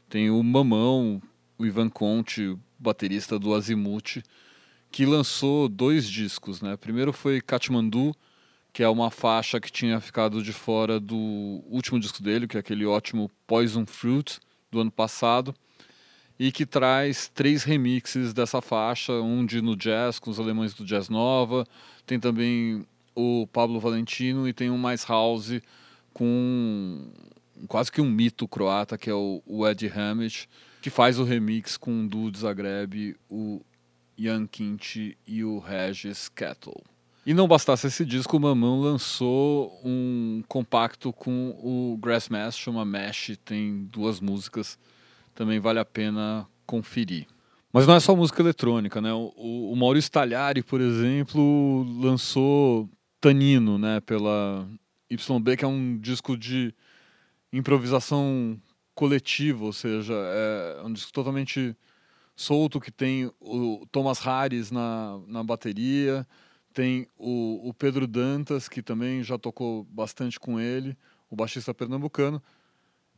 Tem 0.08 0.30
o 0.30 0.42
Mamão, 0.42 1.22
o 1.58 1.64
Ivan 1.64 1.88
Conte, 1.88 2.56
baterista 2.78 3.38
do 3.38 3.54
Azimuth, 3.54 4.22
que 4.90 5.06
lançou 5.06 5.68
dois 5.68 6.08
discos, 6.08 6.60
né? 6.60 6.76
Primeiro 6.76 7.12
foi 7.12 7.40
Kathmandu, 7.40 8.14
que 8.72 8.82
é 8.82 8.88
uma 8.88 9.10
faixa 9.10 9.60
que 9.60 9.72
tinha 9.72 10.00
ficado 10.00 10.42
de 10.42 10.52
fora 10.52 11.00
do 11.00 11.16
último 11.68 11.98
disco 11.98 12.22
dele, 12.22 12.46
que 12.46 12.56
é 12.56 12.60
aquele 12.60 12.84
ótimo 12.84 13.30
Poison 13.46 13.86
Fruit 13.86 14.38
do 14.70 14.80
ano 14.80 14.90
passado, 14.90 15.54
e 16.40 16.50
que 16.50 16.64
traz 16.64 17.28
três 17.28 17.64
remixes 17.64 18.32
dessa 18.32 18.62
faixa, 18.62 19.12
um 19.12 19.44
de 19.44 19.60
no 19.60 19.76
jazz 19.76 20.18
com 20.18 20.30
os 20.30 20.40
alemães 20.40 20.72
do 20.72 20.86
Jazz 20.86 21.10
Nova, 21.10 21.66
tem 22.06 22.18
também 22.18 22.86
o 23.14 23.46
Pablo 23.52 23.78
Valentino 23.78 24.48
e 24.48 24.52
tem 24.54 24.70
um 24.70 24.78
mais 24.78 25.04
house 25.04 25.60
com 26.14 27.12
quase 27.68 27.92
que 27.92 28.00
um 28.00 28.10
mito 28.10 28.48
croata 28.48 28.96
que 28.96 29.10
é 29.10 29.14
o, 29.14 29.42
Ed 29.68 29.86
Hammett, 29.94 30.48
que 30.80 30.88
faz 30.88 31.18
o 31.18 31.24
remix 31.24 31.76
com 31.76 32.04
o 32.04 32.08
duo 32.08 32.30
de 32.30 32.38
Zagreb, 32.38 33.16
o 33.28 33.60
Jan 34.18 34.46
Quint 34.46 35.14
e 35.26 35.44
o 35.44 35.58
Regis 35.58 36.30
Kettle. 36.30 36.82
E 37.26 37.34
não 37.34 37.46
bastasse 37.46 37.86
esse 37.86 38.02
disco, 38.02 38.38
o 38.38 38.40
Mamão 38.40 38.80
lançou 38.80 39.78
um 39.84 40.42
compacto 40.48 41.12
com 41.12 41.50
o 41.62 41.98
Grassmass, 41.98 42.56
chama 42.56 42.82
Mesh, 42.82 43.36
tem 43.44 43.84
duas 43.92 44.20
músicas, 44.20 44.78
também 45.40 45.58
vale 45.58 45.78
a 45.78 45.86
pena 45.86 46.46
conferir. 46.66 47.26
Mas 47.72 47.86
não 47.86 47.94
é 47.94 48.00
só 48.00 48.14
música 48.14 48.42
eletrônica, 48.42 49.00
né? 49.00 49.10
O, 49.10 49.72
o 49.72 49.74
Maurício 49.74 50.10
Talhari, 50.10 50.62
por 50.62 50.82
exemplo, 50.82 51.82
lançou 51.98 52.90
Tanino, 53.18 53.78
né, 53.78 54.00
pela 54.00 54.68
YB, 55.10 55.56
que 55.56 55.64
é 55.64 55.68
um 55.68 55.96
disco 55.96 56.36
de 56.36 56.74
improvisação 57.50 58.60
coletiva, 58.94 59.64
ou 59.64 59.72
seja, 59.72 60.12
é 60.12 60.82
um 60.84 60.92
disco 60.92 61.10
totalmente 61.10 61.74
solto 62.36 62.78
que 62.78 62.92
tem 62.92 63.32
o 63.40 63.86
Thomas 63.90 64.18
Harris 64.18 64.70
na, 64.70 65.18
na 65.26 65.42
bateria, 65.42 66.28
tem 66.74 67.06
o, 67.16 67.66
o 67.66 67.72
Pedro 67.72 68.06
Dantas, 68.06 68.68
que 68.68 68.82
também 68.82 69.22
já 69.22 69.38
tocou 69.38 69.84
bastante 69.84 70.38
com 70.38 70.60
ele, 70.60 70.94
o 71.30 71.36
baixista 71.36 71.72
pernambucano. 71.72 72.42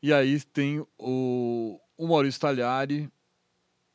E 0.00 0.12
aí 0.12 0.40
tem 0.40 0.86
o, 0.96 1.80
o 2.02 2.08
Maurício 2.08 2.40
Talhari 2.40 3.08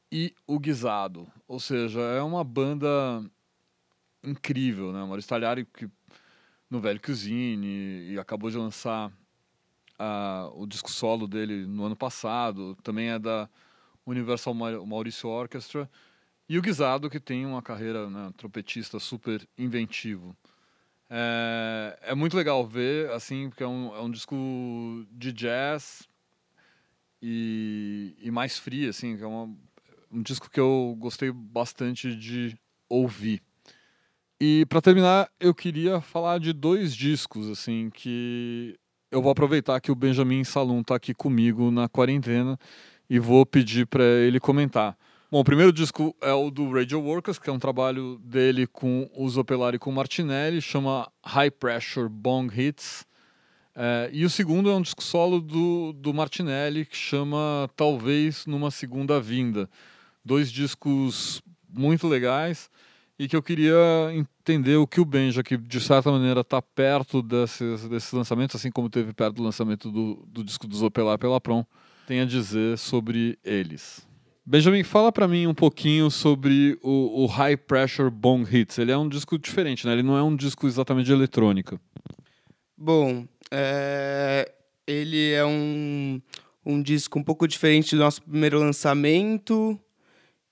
e 0.10 0.34
o 0.48 0.58
Guisado. 0.58 1.30
Ou 1.46 1.60
seja, 1.60 2.00
é 2.00 2.22
uma 2.22 2.42
banda 2.42 2.90
incrível, 4.24 4.94
né? 4.94 5.04
O 5.04 5.08
Maurício 5.08 5.28
Talhari, 5.28 5.66
que 5.66 5.90
no 6.70 6.80
Velho 6.80 7.02
Cuisine 7.02 8.10
e 8.10 8.18
acabou 8.18 8.50
de 8.50 8.58
lançar 8.58 9.10
uh, 10.00 10.54
o 10.56 10.66
disco 10.66 10.90
solo 10.90 11.28
dele 11.28 11.66
no 11.66 11.84
ano 11.84 11.98
passado. 11.98 12.78
Também 12.82 13.10
é 13.10 13.20
da 13.20 13.50
Universal 14.06 14.54
Maurício 14.54 15.28
Orchestra. 15.28 15.92
E 16.48 16.58
o 16.58 16.62
Guisado, 16.62 17.10
que 17.10 17.20
tem 17.20 17.46
uma 17.46 17.62
carreira 17.62 18.10
né, 18.10 18.32
trompetista 18.38 19.02
super 19.02 19.46
inventivo. 19.58 20.34
É, 21.10 22.00
é, 22.04 22.16
muito 22.16 22.38
legal 22.38 22.66
ver, 22.66 23.12
assim, 23.12 23.50
porque 23.50 23.64
é 23.64 23.68
um, 23.68 23.94
é 23.94 24.00
um 24.00 24.10
disco 24.10 24.34
de 25.12 25.34
jazz 25.34 26.08
e, 27.22 28.16
e 28.22 28.32
mais 28.32 28.58
frio, 28.58 28.90
assim, 28.90 29.18
que 29.18 29.24
é 29.24 29.28
uma, 29.28 29.50
um 30.12 30.22
disco 30.22 30.50
que 30.50 30.60
eu 30.60 30.96
gostei 31.00 31.32
bastante 31.32 32.16
de 32.16 32.58
ouvir. 32.90 33.42
E 34.40 34.66
para 34.68 34.82
terminar, 34.82 35.30
eu 35.40 35.54
queria 35.54 36.00
falar 36.00 36.40
de 36.40 36.54
dois 36.54 36.96
discos, 36.96 37.50
assim, 37.50 37.90
que 37.90 38.78
eu 39.12 39.22
vou 39.22 39.32
aproveitar 39.32 39.80
que 39.80 39.92
o 39.92 39.96
Benjamin 39.96 40.44
Salum 40.44 40.82
está 40.82 40.96
aqui 40.96 41.14
comigo 41.14 41.72
na 41.72 41.90
quarentena 41.90 42.58
e 43.10 43.20
vou 43.20 43.46
pedir 43.46 43.88
para 43.88 44.04
ele 44.04 44.40
comentar. 44.40 44.98
Bom, 45.32 45.40
o 45.40 45.44
primeiro 45.44 45.74
disco 45.74 46.16
é 46.22 46.32
o 46.32 46.50
do 46.52 46.72
Radio 46.72 47.02
Workers, 47.02 47.40
que 47.40 47.50
é 47.50 47.54
um 47.54 47.60
trabalho 47.60 48.18
dele 48.20 48.68
com 48.68 49.10
o 49.14 49.28
Zopelari 49.28 49.76
e 49.76 49.80
com 49.80 49.90
o 49.90 49.94
Martinelli, 49.94 50.62
chama 50.62 51.12
High 51.26 51.52
Pressure 51.52 52.08
Bong 52.08 52.54
Hits. 52.56 53.06
É, 53.80 54.10
e 54.12 54.26
o 54.26 54.30
segundo 54.30 54.72
é 54.72 54.74
um 54.74 54.82
disco 54.82 55.04
solo 55.04 55.40
do, 55.40 55.94
do 55.94 56.12
Martinelli, 56.12 56.84
que 56.84 56.98
chama 56.98 57.70
Talvez 57.76 58.48
Numa 58.48 58.72
Segunda 58.72 59.22
Vinda. 59.22 59.70
Dois 60.26 60.52
discos 60.52 61.44
muito 61.70 62.08
legais 62.08 62.72
e 63.20 63.28
que 63.28 63.36
eu 63.36 63.44
queria 63.44 63.76
entender 64.14 64.78
o 64.78 64.88
que 64.88 65.00
o 65.00 65.06
Benja, 65.06 65.44
que 65.44 65.56
de 65.56 65.80
certa 65.80 66.12
maneira 66.12 66.42
está 66.42 66.60
perto 66.60 67.22
desses, 67.22 67.88
desses 67.88 68.12
lançamentos, 68.12 68.56
assim 68.56 68.72
como 68.72 68.90
teve 68.90 69.14
perto 69.14 69.36
do 69.36 69.44
lançamento 69.44 69.92
do, 69.92 70.26
do 70.28 70.44
disco 70.44 70.68
do 70.68 70.76
Zopelar 70.76 71.20
pela 71.20 71.40
Prom, 71.40 71.64
tem 72.08 72.20
a 72.20 72.26
dizer 72.26 72.80
sobre 72.80 73.38
eles. 73.44 74.08
Benjamin, 74.44 74.84
fala 74.84 75.12
para 75.12 75.28
mim 75.28 75.46
um 75.46 75.54
pouquinho 75.54 76.10
sobre 76.10 76.80
o, 76.82 77.24
o, 77.24 77.26
High 77.28 77.58
Pressure 77.58 78.10
Bong 78.10 78.44
Hits. 78.50 78.80
Ele 78.80 78.92
é 78.92 78.98
um 78.98 79.10
disco 79.10 79.38
diferente, 79.38 79.86
né? 79.86 79.94
Ele 79.94 80.04
não 80.04 80.18
é 80.18 80.24
um 80.24 80.36
disco 80.36 80.66
exatamente 80.66 81.08
de 81.08 81.12
eletrônica. 81.12 81.80
Bom, 82.78 83.28
é... 83.52 84.52
ele 84.86 85.32
é 85.32 85.46
um, 85.46 86.22
um 86.66 86.82
disco 86.82 87.20
um 87.20 87.24
pouco 87.24 87.48
diferente 87.48 87.96
do 87.96 88.00
nosso 88.00 88.22
primeiro 88.22 88.60
lançamento, 88.60 89.80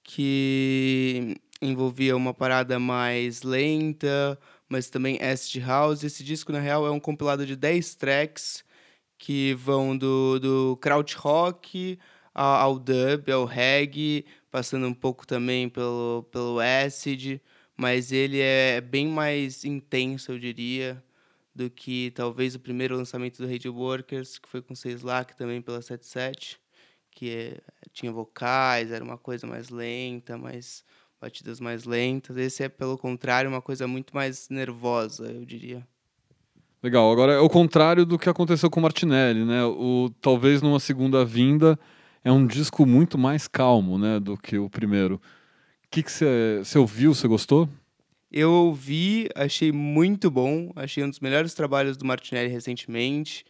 que 0.03 1.35
envolvia 1.61 2.15
uma 2.15 2.33
parada 2.33 2.79
mais 2.79 3.43
lenta, 3.43 4.39
mas 4.69 4.89
também 4.89 5.19
acid 5.21 5.63
house. 5.63 6.03
Esse 6.03 6.23
disco, 6.23 6.51
na 6.51 6.59
real, 6.59 6.85
é 6.85 6.91
um 6.91 6.99
compilado 6.99 7.45
de 7.45 7.55
10 7.55 7.95
tracks 7.95 8.63
que 9.17 9.53
vão 9.55 9.97
do, 9.97 10.39
do 10.39 10.77
krautrock 10.81 11.97
ao 12.33 12.77
dub, 12.77 13.31
ao 13.31 13.45
reggae, 13.45 14.25
passando 14.51 14.87
um 14.87 14.93
pouco 14.93 15.25
também 15.25 15.69
pelo, 15.69 16.27
pelo 16.31 16.59
acid, 16.59 17.39
mas 17.77 18.11
ele 18.11 18.39
é 18.41 18.81
bem 18.81 19.07
mais 19.07 19.63
intenso, 19.63 20.33
eu 20.33 20.39
diria, 20.39 21.01
do 21.55 21.69
que 21.69 22.11
talvez 22.11 22.53
o 22.53 22.59
primeiro 22.59 22.97
lançamento 22.97 23.41
do 23.41 23.49
Radio 23.49 23.73
Workers, 23.73 24.37
que 24.37 24.49
foi 24.49 24.61
com 24.61 24.75
Seis 24.75 25.01
Lac 25.01 25.33
também 25.37 25.61
pela 25.61 25.81
77, 25.81 26.59
que 27.09 27.29
é, 27.29 27.61
tinha 27.93 28.11
vocais, 28.11 28.91
era 28.91 29.03
uma 29.03 29.17
coisa 29.17 29.47
mais 29.47 29.69
lenta, 29.69 30.37
mais 30.37 30.83
batidas 31.19 31.61
mais 31.61 31.85
lentas. 31.85 32.35
Esse 32.35 32.63
é, 32.63 32.69
pelo 32.69 32.97
contrário, 32.97 33.49
uma 33.49 33.61
coisa 33.61 33.87
muito 33.87 34.13
mais 34.13 34.49
nervosa, 34.49 35.31
eu 35.31 35.45
diria. 35.45 35.87
Legal. 36.83 37.11
Agora 37.11 37.33
é 37.33 37.39
o 37.39 37.49
contrário 37.49 38.05
do 38.05 38.19
que 38.19 38.29
aconteceu 38.29 38.69
com 38.69 38.81
Martinelli, 38.81 39.43
né? 39.43 39.63
O 39.63 40.11
talvez 40.21 40.61
numa 40.61 40.79
segunda 40.79 41.25
vinda 41.25 41.79
é 42.23 42.31
um 42.31 42.45
disco 42.45 42.85
muito 42.85 43.17
mais 43.17 43.47
calmo, 43.47 43.97
né, 43.97 44.19
do 44.19 44.37
que 44.37 44.57
o 44.57 44.69
primeiro. 44.69 45.15
O 45.15 45.89
que 45.89 46.03
você 46.03 46.77
ouviu? 46.77 47.13
Você 47.13 47.27
gostou? 47.27 47.69
Eu 48.35 48.51
ouvi, 48.51 49.29
achei 49.33 49.71
muito 49.71 50.29
bom, 50.29 50.69
achei 50.75 51.01
um 51.01 51.09
dos 51.09 51.21
melhores 51.21 51.53
trabalhos 51.53 51.95
do 51.95 52.05
Martinelli 52.05 52.49
recentemente. 52.49 53.45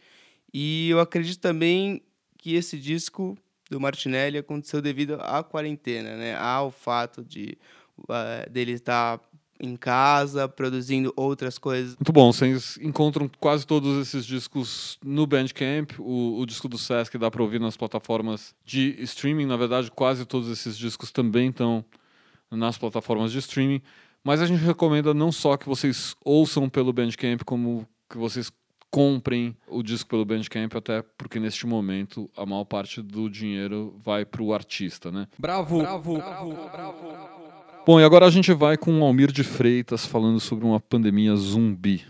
E 0.54 0.88
eu 0.88 1.00
acredito 1.00 1.40
também 1.40 2.00
que 2.38 2.54
esse 2.54 2.78
disco 2.78 3.36
do 3.68 3.80
Martinelli 3.80 4.38
aconteceu 4.38 4.80
devido 4.80 5.14
à 5.20 5.42
quarentena, 5.42 6.16
né? 6.16 6.36
Ao 6.36 6.70
fato 6.70 7.24
de 7.24 7.58
uh, 7.98 8.48
dele 8.48 8.74
estar 8.74 9.20
em 9.58 9.74
casa, 9.74 10.48
produzindo 10.48 11.12
outras 11.16 11.58
coisas. 11.58 11.96
Muito 11.96 12.12
bom, 12.12 12.32
vocês 12.32 12.78
encontram 12.80 13.28
quase 13.40 13.66
todos 13.66 14.00
esses 14.00 14.24
discos 14.24 15.00
no 15.04 15.26
Bandcamp. 15.26 15.98
O, 15.98 16.38
o 16.38 16.46
disco 16.46 16.68
do 16.68 16.78
Sesc 16.78 17.18
dá 17.18 17.28
para 17.28 17.42
ouvir 17.42 17.58
nas 17.58 17.76
plataformas 17.76 18.54
de 18.64 18.94
streaming. 19.00 19.46
Na 19.46 19.56
verdade, 19.56 19.90
quase 19.90 20.24
todos 20.24 20.48
esses 20.48 20.78
discos 20.78 21.10
também 21.10 21.48
estão 21.48 21.84
nas 22.52 22.78
plataformas 22.78 23.32
de 23.32 23.38
streaming. 23.38 23.82
Mas 24.26 24.42
a 24.42 24.46
gente 24.46 24.64
recomenda 24.64 25.14
não 25.14 25.30
só 25.30 25.56
que 25.56 25.68
vocês 25.68 26.16
ouçam 26.24 26.68
pelo 26.68 26.92
Bandcamp, 26.92 27.44
como 27.44 27.86
que 28.10 28.18
vocês 28.18 28.50
comprem 28.90 29.56
o 29.68 29.84
disco 29.84 30.10
pelo 30.10 30.24
Bandcamp, 30.24 30.74
até 30.74 31.00
porque 31.16 31.38
neste 31.38 31.64
momento 31.64 32.28
a 32.36 32.44
maior 32.44 32.64
parte 32.64 33.00
do 33.00 33.30
dinheiro 33.30 33.94
vai 34.02 34.24
para 34.24 34.42
o 34.42 34.52
artista, 34.52 35.12
né? 35.12 35.28
Bravo, 35.38 35.78
bravo, 35.78 36.14
bravo, 36.16 36.54
bravo. 36.72 37.08
Bom, 37.86 38.00
e 38.00 38.04
agora 38.04 38.26
a 38.26 38.30
gente 38.30 38.52
vai 38.52 38.76
com 38.76 38.98
o 38.98 39.04
Almir 39.04 39.30
de 39.30 39.44
Freitas 39.44 40.04
falando 40.04 40.40
sobre 40.40 40.64
uma 40.64 40.80
pandemia 40.80 41.36
zumbi. 41.36 42.04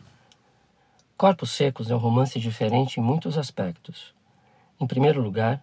Corpos 1.18 1.50
Secos 1.50 1.90
é 1.90 1.94
um 1.94 1.98
romance 1.98 2.40
diferente 2.40 2.98
em 2.98 3.02
muitos 3.02 3.36
aspectos. 3.36 4.14
Em 4.80 4.86
primeiro 4.86 5.20
lugar, 5.20 5.62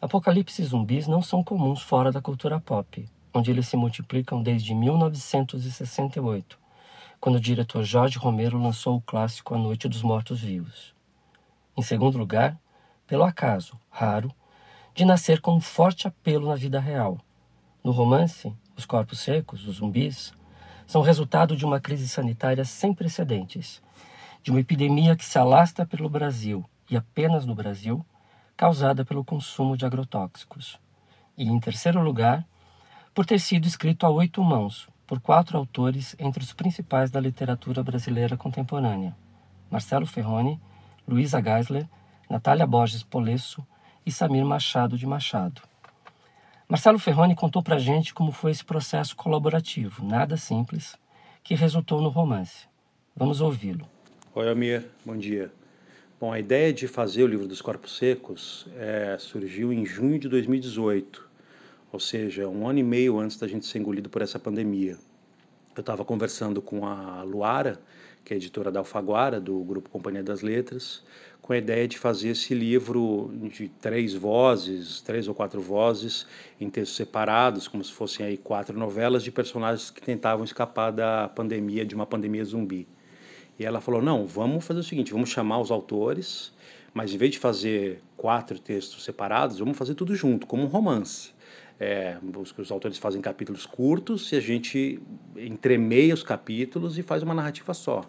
apocalipses 0.00 0.70
zumbis 0.70 1.06
não 1.06 1.22
são 1.22 1.44
comuns 1.44 1.80
fora 1.80 2.10
da 2.10 2.20
cultura 2.20 2.58
pop, 2.58 3.08
onde 3.36 3.50
eles 3.50 3.68
se 3.68 3.76
multiplicam 3.76 4.42
desde 4.42 4.74
1968, 4.74 6.58
quando 7.20 7.36
o 7.36 7.40
diretor 7.40 7.84
Jorge 7.84 8.18
Romero 8.18 8.58
lançou 8.58 8.96
o 8.96 9.00
clássico 9.00 9.54
A 9.54 9.58
Noite 9.58 9.88
dos 9.88 10.02
Mortos-Vivos. 10.02 10.94
Em 11.76 11.82
segundo 11.82 12.16
lugar, 12.16 12.58
pelo 13.06 13.24
acaso, 13.24 13.78
raro, 13.90 14.32
de 14.94 15.04
nascer 15.04 15.40
com 15.40 15.54
um 15.54 15.60
forte 15.60 16.08
apelo 16.08 16.48
na 16.48 16.54
vida 16.54 16.80
real. 16.80 17.18
No 17.84 17.92
romance, 17.92 18.54
os 18.74 18.86
corpos 18.86 19.20
secos, 19.20 19.66
os 19.68 19.76
zumbis, 19.76 20.32
são 20.86 21.02
resultado 21.02 21.54
de 21.54 21.66
uma 21.66 21.78
crise 21.78 22.08
sanitária 22.08 22.64
sem 22.64 22.94
precedentes, 22.94 23.82
de 24.42 24.50
uma 24.50 24.60
epidemia 24.60 25.14
que 25.14 25.24
se 25.24 25.38
alastra 25.38 25.84
pelo 25.84 26.08
Brasil 26.08 26.64
e 26.90 26.96
apenas 26.96 27.44
no 27.44 27.54
Brasil, 27.54 28.04
causada 28.56 29.04
pelo 29.04 29.24
consumo 29.24 29.76
de 29.76 29.84
agrotóxicos. 29.84 30.80
E, 31.36 31.44
em 31.44 31.60
terceiro 31.60 32.00
lugar, 32.00 32.46
por 33.16 33.24
ter 33.24 33.40
sido 33.40 33.66
escrito 33.66 34.04
a 34.04 34.10
oito 34.10 34.44
mãos 34.44 34.90
por 35.06 35.20
quatro 35.20 35.56
autores 35.56 36.14
entre 36.18 36.42
os 36.42 36.52
principais 36.52 37.10
da 37.10 37.18
literatura 37.18 37.82
brasileira 37.82 38.36
contemporânea: 38.36 39.16
Marcelo 39.70 40.04
Ferroni, 40.04 40.60
Luísa 41.08 41.40
Geisler, 41.40 41.88
Natália 42.28 42.66
Borges 42.66 43.02
Polesso 43.02 43.66
e 44.04 44.12
Samir 44.12 44.44
Machado 44.44 44.98
de 44.98 45.06
Machado. 45.06 45.62
Marcelo 46.68 46.98
Ferroni 46.98 47.34
contou 47.34 47.62
para 47.62 47.76
a 47.76 47.78
gente 47.78 48.12
como 48.12 48.32
foi 48.32 48.50
esse 48.50 48.62
processo 48.62 49.16
colaborativo, 49.16 50.04
nada 50.04 50.36
simples, 50.36 50.94
que 51.42 51.54
resultou 51.54 52.02
no 52.02 52.10
romance. 52.10 52.68
Vamos 53.16 53.40
ouvi-lo. 53.40 53.88
Oi, 54.34 54.46
Almir, 54.46 54.90
bom 55.06 55.16
dia. 55.16 55.50
Bom, 56.20 56.34
a 56.34 56.38
ideia 56.38 56.70
de 56.70 56.86
fazer 56.86 57.22
o 57.22 57.26
livro 57.26 57.48
dos 57.48 57.62
Corpos 57.62 57.96
Secos 57.96 58.66
é, 58.76 59.16
surgiu 59.18 59.72
em 59.72 59.86
junho 59.86 60.18
de 60.18 60.28
2018, 60.28 61.25
ou 61.92 62.00
seja, 62.00 62.48
um 62.48 62.68
ano 62.68 62.78
e 62.78 62.82
meio 62.82 63.18
antes 63.18 63.36
da 63.36 63.46
gente 63.46 63.66
ser 63.66 63.78
engolido 63.78 64.08
por 64.08 64.22
essa 64.22 64.38
pandemia. 64.38 64.96
Eu 65.76 65.80
estava 65.80 66.04
conversando 66.04 66.62
com 66.62 66.86
a 66.86 67.22
Luara, 67.22 67.80
que 68.24 68.34
é 68.34 68.36
editora 68.36 68.72
da 68.72 68.80
Alfaguara, 68.80 69.40
do 69.40 69.58
grupo 69.60 69.88
Companhia 69.88 70.22
das 70.22 70.42
Letras, 70.42 71.04
com 71.40 71.52
a 71.52 71.58
ideia 71.58 71.86
de 71.86 71.96
fazer 71.96 72.30
esse 72.30 72.54
livro 72.54 73.30
de 73.52 73.68
três 73.68 74.14
vozes, 74.14 75.00
três 75.00 75.28
ou 75.28 75.34
quatro 75.34 75.60
vozes, 75.60 76.26
em 76.60 76.68
textos 76.68 76.96
separados, 76.96 77.68
como 77.68 77.84
se 77.84 77.92
fossem 77.92 78.26
aí 78.26 78.36
quatro 78.36 78.76
novelas 78.76 79.22
de 79.22 79.30
personagens 79.30 79.90
que 79.90 80.02
tentavam 80.02 80.44
escapar 80.44 80.90
da 80.90 81.28
pandemia, 81.28 81.84
de 81.84 81.94
uma 81.94 82.04
pandemia 82.04 82.44
zumbi. 82.44 82.88
E 83.58 83.64
ela 83.64 83.80
falou: 83.80 84.02
não, 84.02 84.26
vamos 84.26 84.64
fazer 84.64 84.80
o 84.80 84.82
seguinte, 84.82 85.12
vamos 85.12 85.30
chamar 85.30 85.60
os 85.60 85.70
autores, 85.70 86.52
mas 86.92 87.14
em 87.14 87.18
vez 87.18 87.30
de 87.32 87.38
fazer 87.38 88.02
quatro 88.16 88.58
textos 88.58 89.04
separados, 89.04 89.60
vamos 89.60 89.78
fazer 89.78 89.94
tudo 89.94 90.16
junto, 90.16 90.48
como 90.48 90.64
um 90.64 90.66
romance. 90.66 91.35
É, 91.78 92.16
os, 92.36 92.56
os 92.56 92.70
autores 92.70 92.96
fazem 92.98 93.20
capítulos 93.20 93.66
curtos 93.66 94.32
e 94.32 94.36
a 94.36 94.40
gente 94.40 95.00
entremeia 95.36 96.14
os 96.14 96.22
capítulos 96.22 96.96
e 96.96 97.02
faz 97.02 97.22
uma 97.22 97.34
narrativa 97.34 97.74
só. 97.74 98.02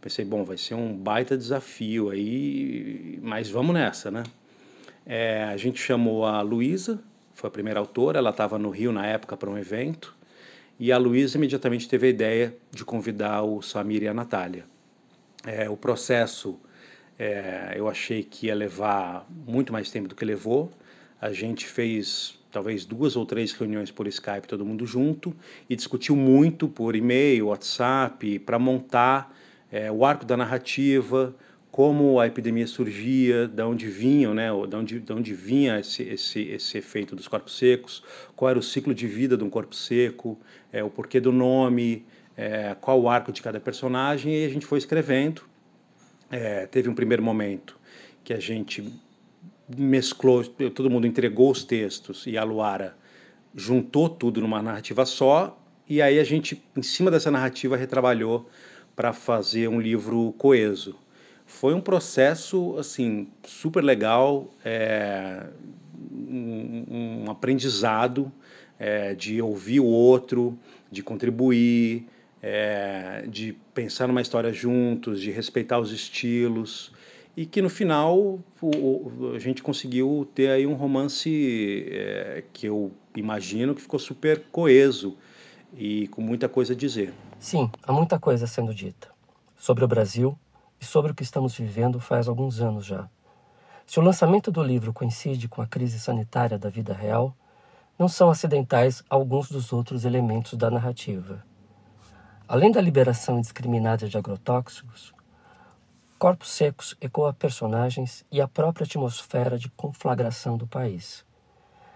Pensei, 0.00 0.24
bom, 0.24 0.44
vai 0.44 0.56
ser 0.56 0.74
um 0.74 0.94
baita 0.94 1.36
desafio 1.36 2.10
aí, 2.10 3.18
mas 3.22 3.50
vamos 3.50 3.74
nessa, 3.74 4.10
né? 4.10 4.22
É, 5.04 5.44
a 5.44 5.56
gente 5.56 5.80
chamou 5.80 6.24
a 6.24 6.40
Luísa, 6.40 7.02
foi 7.34 7.48
a 7.48 7.50
primeira 7.50 7.80
autora, 7.80 8.18
ela 8.18 8.30
estava 8.30 8.58
no 8.58 8.70
Rio 8.70 8.92
na 8.92 9.06
época 9.06 9.36
para 9.36 9.50
um 9.50 9.58
evento, 9.58 10.14
e 10.78 10.92
a 10.92 10.98
Luísa 10.98 11.36
imediatamente 11.36 11.88
teve 11.88 12.06
a 12.06 12.10
ideia 12.10 12.56
de 12.70 12.84
convidar 12.84 13.42
o 13.42 13.60
Samir 13.60 14.02
e 14.02 14.08
a 14.08 14.14
Natália. 14.14 14.64
É, 15.44 15.68
o 15.68 15.76
processo 15.76 16.58
é, 17.18 17.74
eu 17.76 17.86
achei 17.86 18.22
que 18.22 18.46
ia 18.46 18.54
levar 18.54 19.26
muito 19.46 19.74
mais 19.74 19.90
tempo 19.90 20.08
do 20.08 20.14
que 20.14 20.24
levou. 20.24 20.72
A 21.20 21.32
gente 21.32 21.66
fez 21.66 22.38
talvez 22.50 22.84
duas 22.84 23.14
ou 23.14 23.24
três 23.24 23.52
reuniões 23.52 23.90
por 23.90 24.06
Skype, 24.08 24.48
todo 24.48 24.64
mundo 24.64 24.86
junto, 24.86 25.34
e 25.68 25.76
discutiu 25.76 26.16
muito 26.16 26.68
por 26.68 26.96
e-mail, 26.96 27.48
WhatsApp, 27.48 28.38
para 28.40 28.58
montar 28.58 29.36
é, 29.70 29.90
o 29.90 30.04
arco 30.04 30.24
da 30.24 30.36
narrativa, 30.36 31.34
como 31.70 32.18
a 32.18 32.26
epidemia 32.26 32.66
surgia, 32.66 33.46
de 33.46 33.62
onde 33.62 33.86
vinham, 33.86 34.34
né, 34.34 34.48
de 34.68 34.76
onde, 34.76 35.00
de 35.00 35.12
onde 35.12 35.32
vinha 35.32 35.78
esse, 35.78 36.02
esse, 36.02 36.40
esse 36.42 36.78
efeito 36.78 37.14
dos 37.14 37.28
corpos 37.28 37.56
secos, 37.56 38.02
qual 38.34 38.50
era 38.50 38.58
o 38.58 38.62
ciclo 38.62 38.92
de 38.92 39.06
vida 39.06 39.36
de 39.36 39.44
um 39.44 39.50
corpo 39.50 39.74
seco, 39.74 40.36
é, 40.72 40.82
o 40.82 40.90
porquê 40.90 41.20
do 41.20 41.30
nome, 41.30 42.04
é, 42.36 42.74
qual 42.80 43.00
o 43.00 43.08
arco 43.08 43.30
de 43.30 43.40
cada 43.40 43.60
personagem, 43.60 44.34
e 44.34 44.44
a 44.44 44.48
gente 44.48 44.66
foi 44.66 44.78
escrevendo. 44.78 45.42
É, 46.30 46.66
teve 46.66 46.88
um 46.88 46.94
primeiro 46.94 47.22
momento 47.22 47.78
que 48.24 48.32
a 48.32 48.40
gente 48.40 48.84
mesclou, 49.76 50.44
todo 50.44 50.90
mundo 50.90 51.06
entregou 51.06 51.50
os 51.50 51.64
textos 51.64 52.26
e 52.26 52.36
a 52.36 52.44
Luara 52.44 52.96
juntou 53.54 54.08
tudo 54.08 54.40
numa 54.40 54.62
narrativa 54.62 55.04
só, 55.04 55.58
e 55.88 56.00
aí 56.00 56.20
a 56.20 56.24
gente, 56.24 56.62
em 56.76 56.82
cima 56.82 57.10
dessa 57.10 57.30
narrativa, 57.30 57.76
retrabalhou 57.76 58.48
para 58.94 59.12
fazer 59.12 59.68
um 59.68 59.80
livro 59.80 60.32
coeso. 60.38 60.94
Foi 61.44 61.74
um 61.74 61.80
processo 61.80 62.76
assim 62.78 63.28
super 63.44 63.82
legal, 63.82 64.48
é, 64.64 65.46
um, 66.12 66.84
um, 67.24 67.30
aprendizado 67.30 68.30
é, 68.78 69.14
de 69.14 69.42
ouvir 69.42 69.80
o 69.80 69.86
outro, 69.86 70.56
de 70.90 71.02
contribuir, 71.02 72.06
é, 72.40 73.24
de 73.28 73.56
pensar 73.74 74.06
numa 74.06 74.20
história 74.20 74.52
juntos, 74.52 75.20
de 75.20 75.30
respeitar 75.30 75.80
os 75.80 75.90
estilos 75.90 76.92
e 77.40 77.46
que 77.46 77.62
no 77.62 77.70
final 77.70 78.38
o, 78.60 79.32
a 79.34 79.38
gente 79.38 79.62
conseguiu 79.62 80.28
ter 80.34 80.50
aí 80.50 80.66
um 80.66 80.74
romance 80.74 81.86
é, 81.90 82.44
que 82.52 82.66
eu 82.66 82.92
imagino 83.16 83.74
que 83.74 83.80
ficou 83.80 83.98
super 83.98 84.44
coeso 84.52 85.16
e 85.72 86.06
com 86.08 86.20
muita 86.20 86.50
coisa 86.50 86.74
a 86.74 86.76
dizer. 86.76 87.14
Sim, 87.38 87.70
há 87.82 87.94
muita 87.94 88.18
coisa 88.18 88.46
sendo 88.46 88.74
dita 88.74 89.08
sobre 89.56 89.82
o 89.82 89.88
Brasil 89.88 90.38
e 90.78 90.84
sobre 90.84 91.12
o 91.12 91.14
que 91.14 91.22
estamos 91.22 91.56
vivendo 91.56 91.98
faz 91.98 92.28
alguns 92.28 92.60
anos 92.60 92.84
já. 92.84 93.08
Se 93.86 93.98
o 93.98 94.02
lançamento 94.02 94.50
do 94.50 94.62
livro 94.62 94.92
coincide 94.92 95.48
com 95.48 95.62
a 95.62 95.66
crise 95.66 95.98
sanitária 95.98 96.58
da 96.58 96.68
vida 96.68 96.92
real, 96.92 97.34
não 97.98 98.06
são 98.06 98.28
acidentais 98.28 99.02
alguns 99.08 99.50
dos 99.50 99.72
outros 99.72 100.04
elementos 100.04 100.58
da 100.58 100.70
narrativa. 100.70 101.42
Além 102.46 102.70
da 102.70 102.82
liberação 102.82 103.38
indiscriminada 103.38 104.06
de 104.06 104.18
agrotóxicos, 104.18 105.14
Corpos 106.20 106.50
Secos 106.50 106.94
ecoa 107.00 107.32
personagens 107.32 108.26
e 108.30 108.42
a 108.42 108.46
própria 108.46 108.84
atmosfera 108.84 109.58
de 109.58 109.70
conflagração 109.70 110.58
do 110.58 110.66
país. 110.66 111.24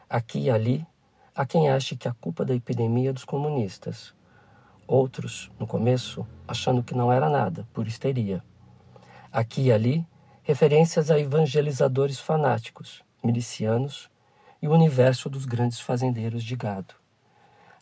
Aqui 0.09 0.45
e 0.45 0.51
ali, 0.51 0.87
há 1.35 1.45
quem 1.45 1.69
ache 1.69 1.95
que 1.95 2.09
a 2.09 2.15
culpa 2.15 2.43
da 2.43 2.55
epidemia 2.55 3.11
é 3.11 3.13
dos 3.13 3.23
comunistas, 3.23 4.15
Outros, 4.87 5.51
no 5.59 5.67
começo, 5.67 6.27
achando 6.49 6.83
que 6.83 6.95
não 6.95 7.13
era 7.13 7.29
nada, 7.29 7.69
por 7.75 7.87
histeria. 7.87 8.43
Aqui 9.31 9.65
e 9.65 9.73
ali, 9.73 10.07
referências 10.43 11.11
a 11.11 11.21
evangelizadores 11.21 12.19
fanáticos, 12.19 13.05
milicianos 13.23 14.11
e 14.63 14.67
o 14.67 14.73
universo 14.73 15.29
dos 15.29 15.45
grandes 15.45 15.81
fazendeiros 15.81 16.43
de 16.43 16.57
gado. 16.57 16.95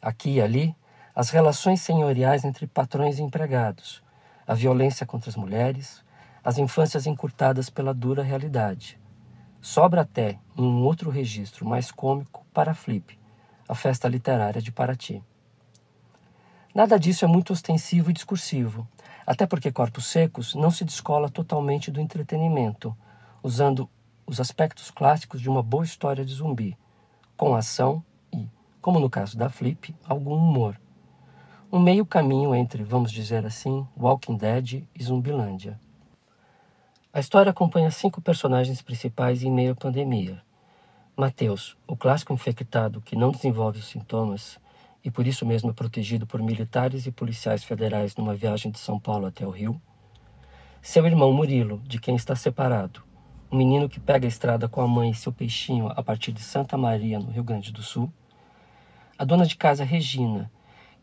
Aqui 0.00 0.30
e 0.30 0.42
ali, 0.42 0.74
as 1.14 1.30
relações 1.30 1.80
senhoriais 1.82 2.44
entre 2.44 2.66
patrões 2.66 3.20
e 3.20 3.22
empregados, 3.22 4.02
a 4.44 4.54
violência 4.54 5.06
contra 5.06 5.30
as 5.30 5.36
mulheres, 5.36 6.01
as 6.44 6.58
infâncias 6.58 7.06
encurtadas 7.06 7.70
pela 7.70 7.94
dura 7.94 8.22
realidade. 8.22 8.98
Sobra 9.60 10.00
até, 10.00 10.38
um 10.56 10.82
outro 10.82 11.10
registro 11.10 11.66
mais 11.66 11.90
cômico, 11.90 12.44
para 12.52 12.74
Flip, 12.74 13.18
a 13.68 13.74
festa 13.74 14.08
literária 14.08 14.60
de 14.60 14.72
Paraty. 14.72 15.22
Nada 16.74 16.98
disso 16.98 17.24
é 17.24 17.28
muito 17.28 17.52
ostensivo 17.52 18.10
e 18.10 18.14
discursivo, 18.14 18.88
até 19.26 19.46
porque 19.46 19.70
Corpos 19.70 20.06
Secos 20.06 20.54
não 20.54 20.70
se 20.70 20.84
descola 20.84 21.28
totalmente 21.28 21.90
do 21.90 22.00
entretenimento, 22.00 22.96
usando 23.42 23.88
os 24.26 24.40
aspectos 24.40 24.90
clássicos 24.90 25.40
de 25.40 25.48
uma 25.48 25.62
boa 25.62 25.84
história 25.84 26.24
de 26.24 26.34
zumbi, 26.34 26.76
com 27.36 27.54
ação 27.54 28.04
e, 28.32 28.48
como 28.80 28.98
no 28.98 29.10
caso 29.10 29.36
da 29.36 29.48
Flip, 29.48 29.94
algum 30.04 30.34
humor. 30.34 30.80
Um 31.70 31.78
meio 31.78 32.04
caminho 32.04 32.54
entre, 32.54 32.82
vamos 32.84 33.12
dizer 33.12 33.46
assim, 33.46 33.86
Walking 33.96 34.36
Dead 34.36 34.84
e 34.94 35.02
Zumbilândia. 35.02 35.78
A 37.14 37.20
história 37.20 37.50
acompanha 37.50 37.90
cinco 37.90 38.22
personagens 38.22 38.80
principais 38.80 39.42
em 39.42 39.52
meio 39.52 39.72
à 39.72 39.74
pandemia. 39.74 40.40
Mateus, 41.14 41.76
o 41.86 41.94
clássico 41.94 42.32
infectado 42.32 43.02
que 43.02 43.14
não 43.14 43.30
desenvolve 43.30 43.80
os 43.80 43.84
sintomas, 43.84 44.58
e 45.04 45.10
por 45.10 45.26
isso 45.26 45.44
mesmo 45.44 45.68
é 45.68 45.74
protegido 45.74 46.26
por 46.26 46.40
militares 46.40 47.06
e 47.06 47.12
policiais 47.12 47.62
federais 47.62 48.16
numa 48.16 48.34
viagem 48.34 48.72
de 48.72 48.78
São 48.78 48.98
Paulo 48.98 49.26
até 49.26 49.46
o 49.46 49.50
Rio. 49.50 49.78
Seu 50.80 51.04
irmão 51.04 51.30
Murilo, 51.34 51.82
de 51.86 52.00
quem 52.00 52.16
está 52.16 52.34
separado, 52.34 53.02
um 53.50 53.58
menino 53.58 53.90
que 53.90 54.00
pega 54.00 54.26
a 54.26 54.28
estrada 54.28 54.66
com 54.66 54.80
a 54.80 54.88
mãe 54.88 55.10
e 55.10 55.14
seu 55.14 55.34
peixinho 55.34 55.88
a 55.88 56.02
partir 56.02 56.32
de 56.32 56.40
Santa 56.40 56.78
Maria, 56.78 57.18
no 57.18 57.30
Rio 57.30 57.44
Grande 57.44 57.72
do 57.72 57.82
Sul. 57.82 58.10
A 59.18 59.24
dona 59.26 59.44
de 59.44 59.54
casa 59.54 59.84
Regina, 59.84 60.50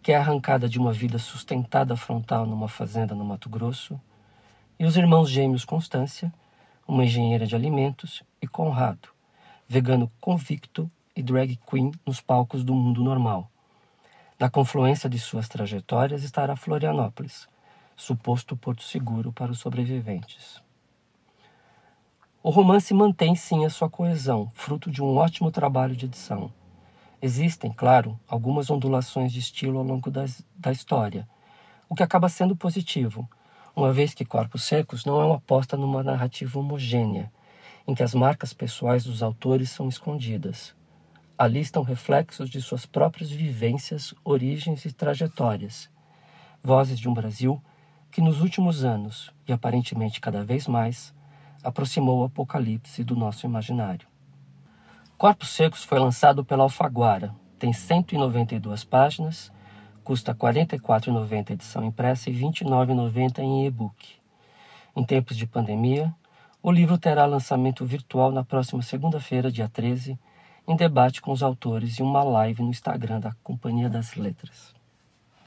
que 0.02 0.12
é 0.12 0.16
arrancada 0.16 0.68
de 0.68 0.80
uma 0.80 0.92
vida 0.92 1.20
sustentada 1.20 1.96
frontal 1.96 2.48
numa 2.48 2.68
fazenda 2.68 3.14
no 3.14 3.24
Mato 3.24 3.48
Grosso. 3.48 4.02
E 4.80 4.86
os 4.86 4.96
irmãos 4.96 5.30
gêmeos 5.30 5.66
Constância, 5.66 6.34
uma 6.88 7.04
engenheira 7.04 7.46
de 7.46 7.56
alimentos, 7.56 8.24
e 8.42 8.48
Conrado, 8.48 9.10
vegano 9.68 10.12
convicto 10.20 10.90
e 11.16 11.22
drag 11.22 11.60
queen 11.70 11.92
nos 12.06 12.22
palcos 12.22 12.64
do 12.64 12.74
mundo 12.74 13.04
normal 13.04 13.52
na 14.40 14.50
confluência 14.50 15.10
de 15.10 15.20
suas 15.20 15.50
trajetórias 15.50 16.24
estará 16.24 16.56
Florianópolis, 16.56 17.46
suposto 17.94 18.56
porto 18.56 18.82
seguro 18.84 19.34
para 19.34 19.52
os 19.52 19.60
sobreviventes. 19.60 20.64
O 22.42 22.50
romance 22.50 22.94
mantém 22.94 23.36
sim 23.36 23.66
a 23.66 23.70
sua 23.70 23.90
coesão, 23.90 24.50
fruto 24.56 24.90
de 24.90 25.04
um 25.04 25.18
ótimo 25.18 25.52
trabalho 25.52 25.94
de 25.94 26.06
edição. 26.06 26.54
Existem, 27.22 27.70
claro, 27.70 28.18
algumas 28.30 28.70
ondulações 28.70 29.34
de 29.34 29.40
estilo 29.40 29.80
ao 29.80 29.84
longo 29.84 30.10
das, 30.10 30.42
da 30.56 30.72
história, 30.72 31.28
o 31.90 31.96
que 31.96 32.02
acaba 32.04 32.30
sendo 32.30 32.56
positivo, 32.56 33.30
uma 33.80 33.94
vez 33.94 34.14
que 34.14 34.26
Corpos 34.26 34.64
Secos 34.64 35.06
não 35.06 35.22
é 35.22 35.26
uma 35.26 35.38
aposta 35.38 35.78
numa 35.78 36.04
narrativa 36.04 36.60
homogênea, 36.60 37.32
em 37.88 37.96
que 37.96 38.04
as 38.04 38.14
marcas 38.14 38.52
pessoais 38.52 39.06
dos 39.06 39.24
autores 39.24 39.70
são 39.70 39.88
escondidas. 39.88 40.76
Ali 41.38 41.62
estão 41.62 41.82
reflexos 41.82 42.50
de 42.50 42.62
suas 42.62 42.86
próprias 42.86 43.32
vivências, 43.32 44.14
origens 44.22 44.84
e 44.84 44.92
trajetórias. 44.92 45.90
Vozes 46.62 47.00
de 47.00 47.08
um 47.08 47.14
Brasil 47.14 47.64
que 48.12 48.20
nos 48.20 48.42
últimos 48.42 48.84
anos, 48.84 49.32
e 49.48 49.54
aparentemente 49.54 50.20
cada 50.20 50.44
vez 50.44 50.68
mais, 50.68 51.14
aproximou 51.64 52.20
o 52.20 52.26
apocalipse 52.26 53.02
do 53.02 53.16
nosso 53.16 53.46
imaginário. 53.46 54.10
Corpos 55.18 55.52
Secos 55.52 55.86
foi 55.86 56.00
lançado 56.00 56.44
pela 56.44 56.64
Alfaguara, 56.64 57.34
tem 57.58 57.72
192 57.72 58.84
páginas, 58.84 59.50
custa 60.10 60.32
R$ 60.32 60.40
44,90 60.40 61.52
edição 61.52 61.84
impressa 61.86 62.32
e 62.32 62.34
R$ 62.34 62.48
29,90 62.48 63.44
em 63.44 63.68
e-book. 63.68 64.08
Em 64.96 65.04
tempos 65.04 65.38
de 65.38 65.46
pandemia, 65.46 66.12
o 66.64 66.72
livro 66.72 66.98
terá 66.98 67.28
lançamento 67.28 67.86
virtual 67.86 68.32
na 68.32 68.44
próxima 68.44 68.82
segunda-feira, 68.82 69.52
dia 69.52 69.70
13, 69.70 70.18
em 70.68 70.76
debate 70.76 71.22
com 71.22 71.32
os 71.32 71.44
autores 71.44 72.00
e 72.00 72.02
uma 72.02 72.24
live 72.24 72.64
no 72.64 72.72
Instagram 72.72 73.20
da 73.20 73.36
Companhia 73.44 73.88
das 73.88 74.16
Letras. 74.16 74.74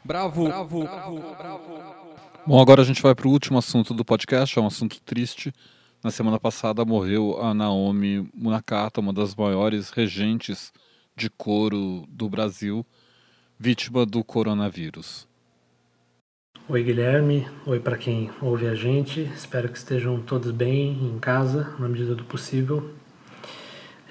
Bravo, 0.05 0.45
bravo, 0.45 0.85
bravo, 0.85 1.21
bravo. 1.37 1.81
Bom, 2.47 2.61
agora 2.61 2.83
a 2.83 2.85
gente 2.85 3.03
vai 3.03 3.17
para 3.17 3.27
o 3.27 3.33
último 3.33 3.59
assunto 3.59 3.93
do 3.93 4.05
podcast, 4.05 4.57
é 4.57 4.63
um 4.63 4.69
assunto 4.69 5.01
triste. 5.01 5.53
Na 6.05 6.13
semana 6.13 6.39
passada 6.39 6.85
morreu 6.85 7.43
a 7.43 7.53
Naomi 7.53 8.31
Munakata, 8.33 9.01
uma 9.01 9.13
das 9.13 9.35
maiores 9.35 9.91
regentes 9.91 10.73
de 11.17 11.29
coro 11.29 12.05
do 12.09 12.31
Brasil, 12.31 12.87
vítima 13.63 14.05
do 14.05 14.25
coronavírus. 14.25 15.29
Oi, 16.69 16.83
Guilherme. 16.83 17.47
Oi 17.65 17.79
para 17.79 17.97
quem 17.97 18.29
ouve 18.41 18.67
a 18.67 18.75
gente. 18.75 19.21
Espero 19.37 19.69
que 19.69 19.79
estejam 19.79 20.19
todos 20.21 20.51
bem 20.51 20.99
em 21.01 21.17
casa, 21.21 21.73
na 21.79 21.89
medida 21.89 22.13
do 22.17 22.25
possível. 22.25 22.91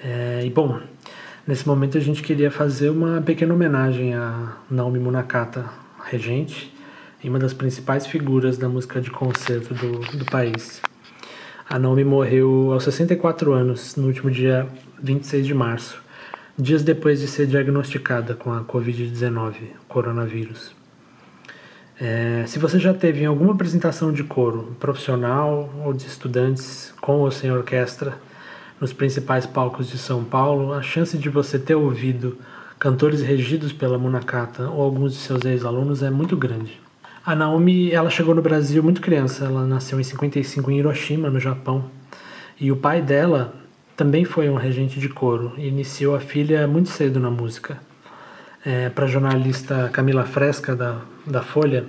É, 0.02 0.40
e 0.42 0.48
bom, 0.48 0.80
nesse 1.46 1.68
momento 1.68 1.98
a 1.98 2.00
gente 2.00 2.22
queria 2.22 2.50
fazer 2.50 2.88
uma 2.88 3.20
pequena 3.20 3.52
homenagem 3.52 4.14
a 4.14 4.56
Naomi 4.70 4.98
Munakata, 4.98 5.68
regente 6.02 6.72
e 7.22 7.28
uma 7.28 7.38
das 7.38 7.52
principais 7.52 8.06
figuras 8.06 8.56
da 8.56 8.70
música 8.70 9.02
de 9.02 9.10
concerto 9.10 9.74
do, 9.74 9.98
do 10.16 10.24
país. 10.24 10.80
A 11.68 11.78
Naomi 11.78 12.04
morreu 12.04 12.72
aos 12.72 12.84
64 12.84 13.52
anos, 13.52 13.96
no 13.96 14.06
último 14.06 14.30
dia 14.30 14.66
26 15.02 15.46
de 15.46 15.52
março, 15.52 16.01
dias 16.62 16.82
depois 16.82 17.20
de 17.20 17.26
ser 17.26 17.46
diagnosticada 17.46 18.34
com 18.34 18.52
a 18.52 18.60
Covid-19, 18.60 19.54
coronavírus. 19.88 20.74
É, 22.00 22.44
se 22.46 22.58
você 22.58 22.78
já 22.78 22.94
teve 22.94 23.24
alguma 23.24 23.52
apresentação 23.52 24.12
de 24.12 24.24
coro, 24.24 24.74
profissional 24.78 25.72
ou 25.84 25.92
de 25.92 26.06
estudantes, 26.06 26.94
com 27.00 27.18
ou 27.18 27.30
sem 27.30 27.50
orquestra, 27.50 28.16
nos 28.80 28.92
principais 28.92 29.44
palcos 29.44 29.88
de 29.88 29.98
São 29.98 30.24
Paulo, 30.24 30.72
a 30.72 30.82
chance 30.82 31.18
de 31.18 31.28
você 31.28 31.58
ter 31.58 31.74
ouvido 31.74 32.38
cantores 32.78 33.22
regidos 33.22 33.72
pela 33.72 33.98
Munakata 33.98 34.68
ou 34.68 34.82
alguns 34.82 35.12
de 35.12 35.18
seus 35.18 35.44
ex-alunos 35.44 36.02
é 36.02 36.10
muito 36.10 36.36
grande. 36.36 36.80
A 37.24 37.36
Naomi, 37.36 37.92
ela 37.92 38.10
chegou 38.10 38.34
no 38.34 38.42
Brasil 38.42 38.82
muito 38.82 39.00
criança, 39.00 39.44
ela 39.44 39.64
nasceu 39.64 40.00
em 40.00 40.02
55 40.02 40.70
em 40.70 40.78
Hiroshima, 40.78 41.30
no 41.30 41.38
Japão. 41.38 41.84
E 42.58 42.72
o 42.72 42.76
pai 42.76 43.00
dela 43.00 43.54
também 43.96 44.24
foi 44.24 44.48
um 44.48 44.54
regente 44.54 44.98
de 44.98 45.08
coro 45.08 45.52
e 45.56 45.68
iniciou 45.68 46.14
a 46.14 46.20
filha 46.20 46.66
muito 46.66 46.88
cedo 46.88 47.20
na 47.20 47.30
música. 47.30 47.78
É, 48.64 48.88
Para 48.88 49.04
a 49.04 49.08
jornalista 49.08 49.90
Camila 49.92 50.24
Fresca, 50.24 50.74
da, 50.74 51.00
da 51.26 51.42
Folha, 51.42 51.84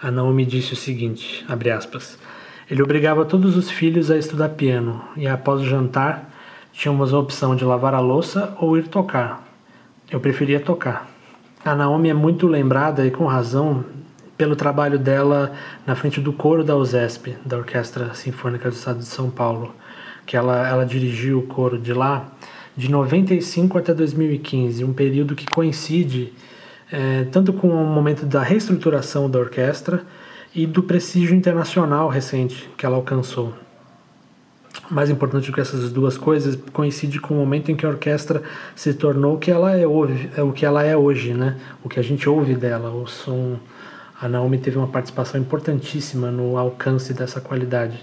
a 0.00 0.10
Naomi 0.10 0.44
disse 0.44 0.72
o 0.72 0.76
seguinte, 0.76 1.44
abre 1.48 1.70
aspas, 1.70 2.18
ele 2.70 2.82
obrigava 2.82 3.24
todos 3.24 3.56
os 3.56 3.70
filhos 3.70 4.10
a 4.10 4.16
estudar 4.16 4.50
piano 4.50 5.02
e 5.16 5.26
após 5.26 5.62
o 5.62 5.66
jantar 5.66 6.30
tínhamos 6.72 7.14
a 7.14 7.18
opção 7.18 7.56
de 7.56 7.64
lavar 7.64 7.94
a 7.94 8.00
louça 8.00 8.54
ou 8.60 8.76
ir 8.76 8.88
tocar. 8.88 9.42
Eu 10.10 10.20
preferia 10.20 10.60
tocar. 10.60 11.08
A 11.64 11.74
Naomi 11.74 12.10
é 12.10 12.14
muito 12.14 12.46
lembrada 12.46 13.06
e 13.06 13.10
com 13.10 13.26
razão 13.26 13.84
pelo 14.36 14.54
trabalho 14.54 14.98
dela 14.98 15.52
na 15.84 15.96
frente 15.96 16.20
do 16.20 16.32
coro 16.32 16.62
da 16.62 16.76
USESP, 16.76 17.36
da 17.44 17.56
Orquestra 17.56 18.14
Sinfônica 18.14 18.70
do 18.70 18.74
Estado 18.74 19.00
de 19.00 19.06
São 19.06 19.28
Paulo, 19.28 19.74
que 20.28 20.36
ela, 20.36 20.68
ela 20.68 20.84
dirigiu 20.84 21.38
o 21.38 21.42
coro 21.42 21.78
de 21.78 21.94
lá 21.94 22.30
de 22.76 22.90
95 22.90 23.78
até 23.78 23.94
2015, 23.94 24.84
um 24.84 24.92
período 24.92 25.34
que 25.34 25.46
coincide 25.46 26.34
é, 26.92 27.24
tanto 27.32 27.50
com 27.50 27.68
o 27.68 27.86
momento 27.86 28.26
da 28.26 28.42
reestruturação 28.42 29.28
da 29.28 29.38
orquestra 29.38 30.02
e 30.54 30.66
do 30.66 30.82
prestígio 30.82 31.34
internacional 31.34 32.10
recente 32.10 32.68
que 32.76 32.84
ela 32.84 32.96
alcançou. 32.96 33.54
Mais 34.90 35.08
importante 35.08 35.46
do 35.46 35.54
que 35.54 35.62
essas 35.62 35.90
duas 35.90 36.18
coisas, 36.18 36.58
coincide 36.74 37.18
com 37.18 37.34
o 37.34 37.38
momento 37.38 37.70
em 37.70 37.74
que 37.74 37.86
a 37.86 37.88
orquestra 37.88 38.42
se 38.76 38.92
tornou 38.92 39.36
o 39.36 39.38
que 39.38 39.50
ela 39.50 39.74
é 39.74 39.86
hoje, 39.86 40.30
o 40.38 40.52
que 40.52 40.66
ela 40.66 40.84
é 40.84 40.96
hoje, 40.96 41.32
né? 41.32 41.56
O 41.82 41.88
que 41.88 41.98
a 41.98 42.02
gente 42.02 42.28
ouve 42.28 42.54
dela, 42.54 42.90
o 42.90 43.06
som 43.06 43.58
a 44.20 44.28
Naomi 44.28 44.58
teve 44.58 44.76
uma 44.76 44.88
participação 44.88 45.40
importantíssima 45.40 46.30
no 46.30 46.58
alcance 46.58 47.14
dessa 47.14 47.40
qualidade 47.40 47.98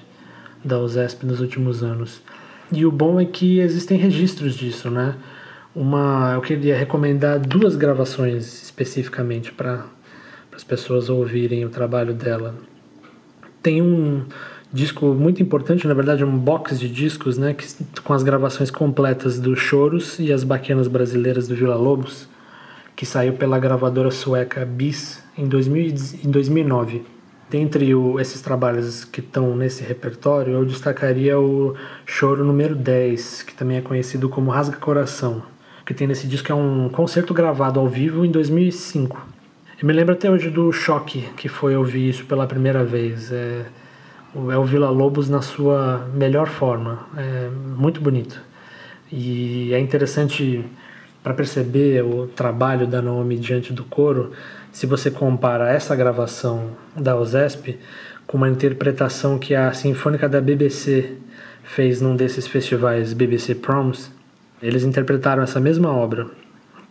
da 0.65 0.79
USESP 0.79 1.25
nos 1.25 1.39
últimos 1.39 1.83
anos. 1.83 2.21
E 2.71 2.85
o 2.85 2.91
bom 2.91 3.19
é 3.19 3.25
que 3.25 3.59
existem 3.59 3.97
registros 3.97 4.55
disso, 4.55 4.89
né? 4.89 5.15
Uma, 5.75 6.33
eu 6.33 6.41
queria 6.41 6.75
recomendar 6.75 7.39
duas 7.39 7.75
gravações 7.75 8.63
especificamente 8.63 9.51
para 9.51 9.85
as 10.55 10.63
pessoas 10.63 11.09
ouvirem 11.09 11.65
o 11.65 11.69
trabalho 11.69 12.13
dela. 12.13 12.55
Tem 13.61 13.81
um 13.81 14.23
disco 14.71 15.07
muito 15.07 15.43
importante, 15.43 15.87
na 15.87 15.93
verdade 15.93 16.23
um 16.23 16.37
box 16.37 16.79
de 16.79 16.89
discos, 16.89 17.37
né, 17.37 17.53
que, 17.53 17.65
com 18.03 18.13
as 18.13 18.23
gravações 18.23 18.71
completas 18.71 19.39
dos 19.39 19.59
Choros 19.59 20.19
e 20.19 20.31
as 20.31 20.43
Baquenas 20.43 20.87
Brasileiras 20.87 21.47
do 21.47 21.55
Vila 21.55 21.75
Lobos, 21.75 22.27
que 22.95 23.05
saiu 23.05 23.33
pela 23.33 23.59
gravadora 23.59 24.11
sueca 24.11 24.65
Bis 24.65 25.23
em, 25.37 25.47
2000, 25.47 25.95
em 26.23 26.31
2009. 26.31 27.14
Dentre 27.49 27.93
o, 27.93 28.19
esses 28.19 28.41
trabalhos 28.41 29.05
que 29.05 29.19
estão 29.19 29.55
nesse 29.55 29.83
repertório, 29.83 30.53
eu 30.53 30.65
destacaria 30.65 31.39
o 31.39 31.75
Choro 32.05 32.43
número 32.43 32.75
10, 32.75 33.43
que 33.43 33.53
também 33.53 33.77
é 33.77 33.81
conhecido 33.81 34.27
como 34.27 34.49
Rasga 34.49 34.77
Coração, 34.77 35.43
que 35.85 35.93
tem 35.93 36.07
nesse 36.07 36.27
disco 36.27 36.51
é 36.51 36.55
um 36.55 36.89
concerto 36.89 37.33
gravado 37.33 37.79
ao 37.79 37.87
vivo 37.87 38.25
em 38.25 38.31
2005. 38.31 39.35
Eu 39.79 39.87
me 39.87 39.93
lembro 39.93 40.13
até 40.13 40.31
hoje 40.31 40.49
do 40.49 40.71
choque 40.71 41.29
que 41.37 41.47
foi 41.47 41.75
ouvir 41.75 42.09
isso 42.09 42.25
pela 42.25 42.47
primeira 42.47 42.83
vez. 42.83 43.31
É, 43.31 43.65
é 44.33 44.57
o 44.57 44.63
Vila 44.63 44.89
Lobos 44.89 45.29
na 45.29 45.41
sua 45.41 46.09
melhor 46.13 46.47
forma. 46.47 47.05
É 47.15 47.49
muito 47.49 48.01
bonito. 48.01 48.41
E 49.11 49.71
é 49.73 49.79
interessante 49.79 50.65
para 51.21 51.33
perceber 51.33 52.03
o 52.03 52.27
trabalho 52.27 52.87
da 52.87 53.01
Naomi 53.01 53.37
diante 53.37 53.73
do 53.73 53.83
coro, 53.83 54.31
se 54.75 54.85
você 54.85 55.09
compara 55.09 55.71
essa 55.71 55.95
gravação 55.95 56.71
da 56.93 57.15
OSESP 57.15 57.79
com 58.27 58.35
uma 58.35 58.49
interpretação 58.49 59.39
que 59.39 59.55
a 59.55 59.71
Sinfônica 59.71 60.27
da 60.27 60.41
BBC 60.41 61.13
fez 61.63 62.01
num 62.01 62.13
desses 62.13 62.45
festivais 62.45 63.13
BBC 63.13 63.55
Proms, 63.55 64.11
eles 64.61 64.83
interpretaram 64.83 65.41
essa 65.41 65.61
mesma 65.61 65.95
obra. 65.95 66.27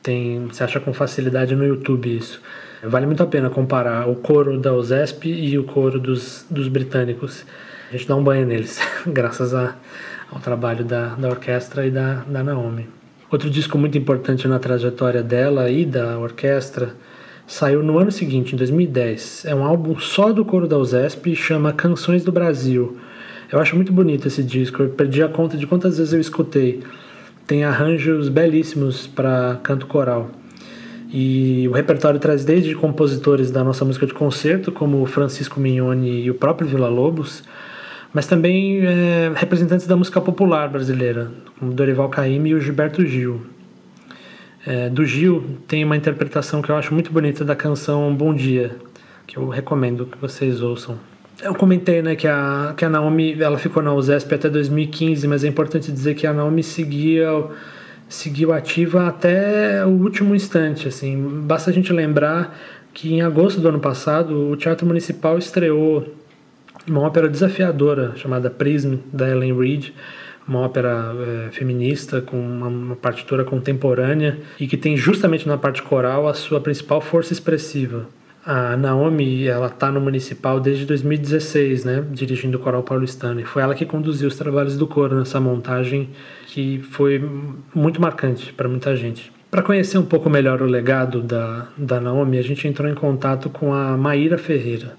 Tem, 0.02 0.46
você 0.46 0.64
acha 0.64 0.80
com 0.80 0.94
facilidade 0.94 1.54
no 1.54 1.62
YouTube 1.62 2.16
isso. 2.16 2.40
Vale 2.82 3.04
muito 3.04 3.22
a 3.22 3.26
pena 3.26 3.50
comparar 3.50 4.08
o 4.08 4.14
coro 4.14 4.58
da 4.58 4.72
OSESP 4.72 5.28
e 5.28 5.58
o 5.58 5.64
coro 5.64 6.00
dos, 6.00 6.46
dos 6.48 6.68
britânicos. 6.68 7.44
A 7.90 7.92
gente 7.98 8.08
dá 8.08 8.16
um 8.16 8.24
banho 8.24 8.46
neles, 8.46 8.80
graças 9.06 9.54
a, 9.54 9.76
ao 10.32 10.40
trabalho 10.40 10.86
da, 10.86 11.08
da 11.16 11.28
orquestra 11.28 11.86
e 11.86 11.90
da, 11.90 12.24
da 12.26 12.42
Naomi. 12.42 12.88
Outro 13.30 13.50
disco 13.50 13.76
muito 13.76 13.98
importante 13.98 14.48
na 14.48 14.58
trajetória 14.58 15.22
dela 15.22 15.68
e 15.68 15.84
da 15.84 16.18
orquestra 16.18 16.94
saiu 17.46 17.82
no 17.82 17.98
ano 17.98 18.10
seguinte, 18.10 18.54
em 18.54 18.58
2010. 18.58 19.44
É 19.46 19.54
um 19.54 19.64
álbum 19.64 19.98
só 19.98 20.32
do 20.32 20.44
coro 20.44 20.66
da 20.66 20.78
USESP 20.78 21.36
chama 21.36 21.72
Canções 21.72 22.24
do 22.24 22.32
Brasil. 22.32 22.96
Eu 23.52 23.60
acho 23.60 23.76
muito 23.76 23.92
bonito 23.92 24.26
esse 24.26 24.42
disco, 24.42 24.82
eu 24.82 24.88
perdi 24.88 25.22
a 25.22 25.28
conta 25.28 25.56
de 25.56 25.66
quantas 25.66 25.98
vezes 25.98 26.12
eu 26.12 26.20
escutei. 26.20 26.82
Tem 27.46 27.62
arranjos 27.62 28.28
belíssimos 28.28 29.06
para 29.06 29.60
canto 29.62 29.86
coral. 29.86 30.30
E 31.12 31.68
o 31.68 31.72
repertório 31.72 32.18
traz 32.18 32.44
desde 32.44 32.74
compositores 32.74 33.50
da 33.50 33.62
nossa 33.62 33.84
música 33.84 34.06
de 34.06 34.14
concerto, 34.14 34.72
como 34.72 35.04
Francisco 35.06 35.60
Mignoni 35.60 36.22
e 36.22 36.30
o 36.30 36.34
próprio 36.34 36.66
Vila 36.66 36.88
Lobos, 36.88 37.44
mas 38.12 38.26
também 38.26 38.80
é, 38.84 39.30
representantes 39.34 39.86
da 39.86 39.94
música 39.94 40.20
popular 40.20 40.68
brasileira, 40.68 41.30
como 41.58 41.72
Dorival 41.72 42.08
Caymmi 42.08 42.50
e 42.50 42.54
o 42.54 42.60
Gilberto 42.60 43.04
Gil. 43.06 43.53
É, 44.66 44.88
do 44.88 45.04
Gil 45.04 45.58
tem 45.68 45.84
uma 45.84 45.96
interpretação 45.96 46.62
que 46.62 46.70
eu 46.70 46.76
acho 46.76 46.94
muito 46.94 47.12
bonita 47.12 47.44
da 47.44 47.54
canção 47.54 48.14
Bom 48.14 48.34
Dia, 48.34 48.76
que 49.26 49.36
eu 49.36 49.48
recomendo 49.48 50.06
que 50.06 50.16
vocês 50.18 50.62
ouçam. 50.62 50.98
Eu 51.42 51.54
comentei 51.54 52.00
né, 52.00 52.16
que, 52.16 52.26
a, 52.26 52.72
que 52.76 52.84
a 52.84 52.88
Naomi 52.88 53.40
ela 53.40 53.58
ficou 53.58 53.82
na 53.82 53.92
USESP 53.92 54.34
até 54.34 54.48
2015, 54.48 55.26
mas 55.28 55.44
é 55.44 55.48
importante 55.48 55.92
dizer 55.92 56.14
que 56.14 56.26
a 56.26 56.32
Naomi 56.32 56.62
seguia, 56.62 57.28
seguiu 58.08 58.52
ativa 58.52 59.06
até 59.06 59.84
o 59.84 59.90
último 59.90 60.34
instante. 60.34 60.88
Assim. 60.88 61.42
Basta 61.44 61.70
a 61.70 61.72
gente 61.72 61.92
lembrar 61.92 62.56
que 62.94 63.12
em 63.12 63.20
agosto 63.20 63.60
do 63.60 63.68
ano 63.68 63.80
passado 63.80 64.50
o 64.50 64.56
Teatro 64.56 64.86
Municipal 64.86 65.36
estreou 65.36 66.06
uma 66.88 67.00
ópera 67.00 67.28
desafiadora 67.28 68.12
chamada 68.16 68.48
Prism, 68.48 68.96
da 69.12 69.28
Ellen 69.28 69.58
Reed, 69.58 69.90
uma 70.46 70.60
ópera 70.60 71.14
é, 71.46 71.50
feminista 71.50 72.20
com 72.20 72.38
uma, 72.38 72.68
uma, 72.68 72.96
partitura 72.96 73.44
contemporânea 73.44 74.38
e 74.60 74.66
que 74.66 74.76
tem 74.76 74.96
justamente 74.96 75.48
na 75.48 75.56
parte 75.56 75.82
coral 75.82 76.28
a 76.28 76.34
sua 76.34 76.60
principal 76.60 77.00
força 77.00 77.32
expressiva. 77.32 78.06
A 78.46 78.76
Naomi, 78.76 79.46
ela 79.46 79.68
está 79.68 79.90
no 79.90 80.00
municipal 80.02 80.60
desde 80.60 80.84
2016, 80.84 81.84
né, 81.86 82.04
dirigindo 82.10 82.58
o 82.58 82.60
coral 82.60 82.82
paulistano, 82.82 83.40
e 83.40 83.44
foi 83.44 83.62
ela 83.62 83.74
que 83.74 83.86
conduziu 83.86 84.28
os 84.28 84.36
trabalhos 84.36 84.76
do 84.76 84.86
coro 84.86 85.18
nessa 85.18 85.40
montagem 85.40 86.10
que 86.48 86.78
foi 86.90 87.26
muito 87.74 88.02
marcante 88.02 88.52
para 88.52 88.68
muita 88.68 88.94
gente. 88.94 89.32
Para 89.50 89.62
conhecer 89.62 89.96
um 89.96 90.04
pouco 90.04 90.28
melhor 90.28 90.60
o 90.60 90.66
legado 90.66 91.22
da, 91.22 91.68
da 91.78 92.00
Naomi, 92.00 92.38
a 92.38 92.42
gente 92.42 92.68
entrou 92.68 92.90
em 92.90 92.94
contato 92.94 93.48
com 93.48 93.72
a 93.72 93.96
Maíra 93.96 94.36
Ferreira, 94.36 94.94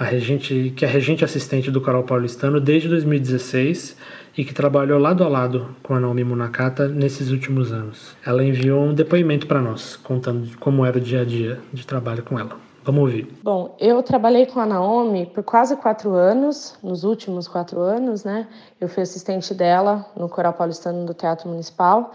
a 0.00 0.04
regente, 0.04 0.72
que 0.74 0.82
é 0.82 0.88
regente 0.88 1.22
assistente 1.22 1.70
do 1.70 1.78
coral 1.78 2.04
paulistano 2.04 2.58
desde 2.58 2.88
2016 2.88 3.94
e 4.34 4.42
que 4.42 4.54
trabalhou 4.54 4.98
lado 4.98 5.22
a 5.22 5.28
lado 5.28 5.76
com 5.82 5.92
a 5.92 6.00
Naomi 6.00 6.24
Munakata 6.24 6.88
nesses 6.88 7.30
últimos 7.30 7.70
anos. 7.70 8.16
Ela 8.24 8.42
enviou 8.42 8.82
um 8.82 8.94
depoimento 8.94 9.46
para 9.46 9.60
nós, 9.60 9.96
contando 9.96 10.56
como 10.58 10.86
era 10.86 10.96
o 10.96 11.00
dia 11.00 11.20
a 11.20 11.24
dia 11.26 11.60
de 11.70 11.86
trabalho 11.86 12.22
com 12.22 12.38
ela. 12.38 12.56
Vamos 12.82 13.02
ouvir. 13.02 13.28
Bom, 13.42 13.76
eu 13.78 14.02
trabalhei 14.02 14.46
com 14.46 14.58
a 14.58 14.64
Naomi 14.64 15.26
por 15.26 15.44
quase 15.44 15.76
quatro 15.76 16.14
anos, 16.14 16.78
nos 16.82 17.04
últimos 17.04 17.46
quatro 17.46 17.80
anos, 17.80 18.24
né? 18.24 18.48
Eu 18.80 18.88
fui 18.88 19.02
assistente 19.02 19.52
dela 19.52 20.06
no 20.16 20.30
Coral 20.30 20.54
Paulistano 20.54 21.04
do 21.04 21.12
Teatro 21.12 21.46
Municipal. 21.46 22.14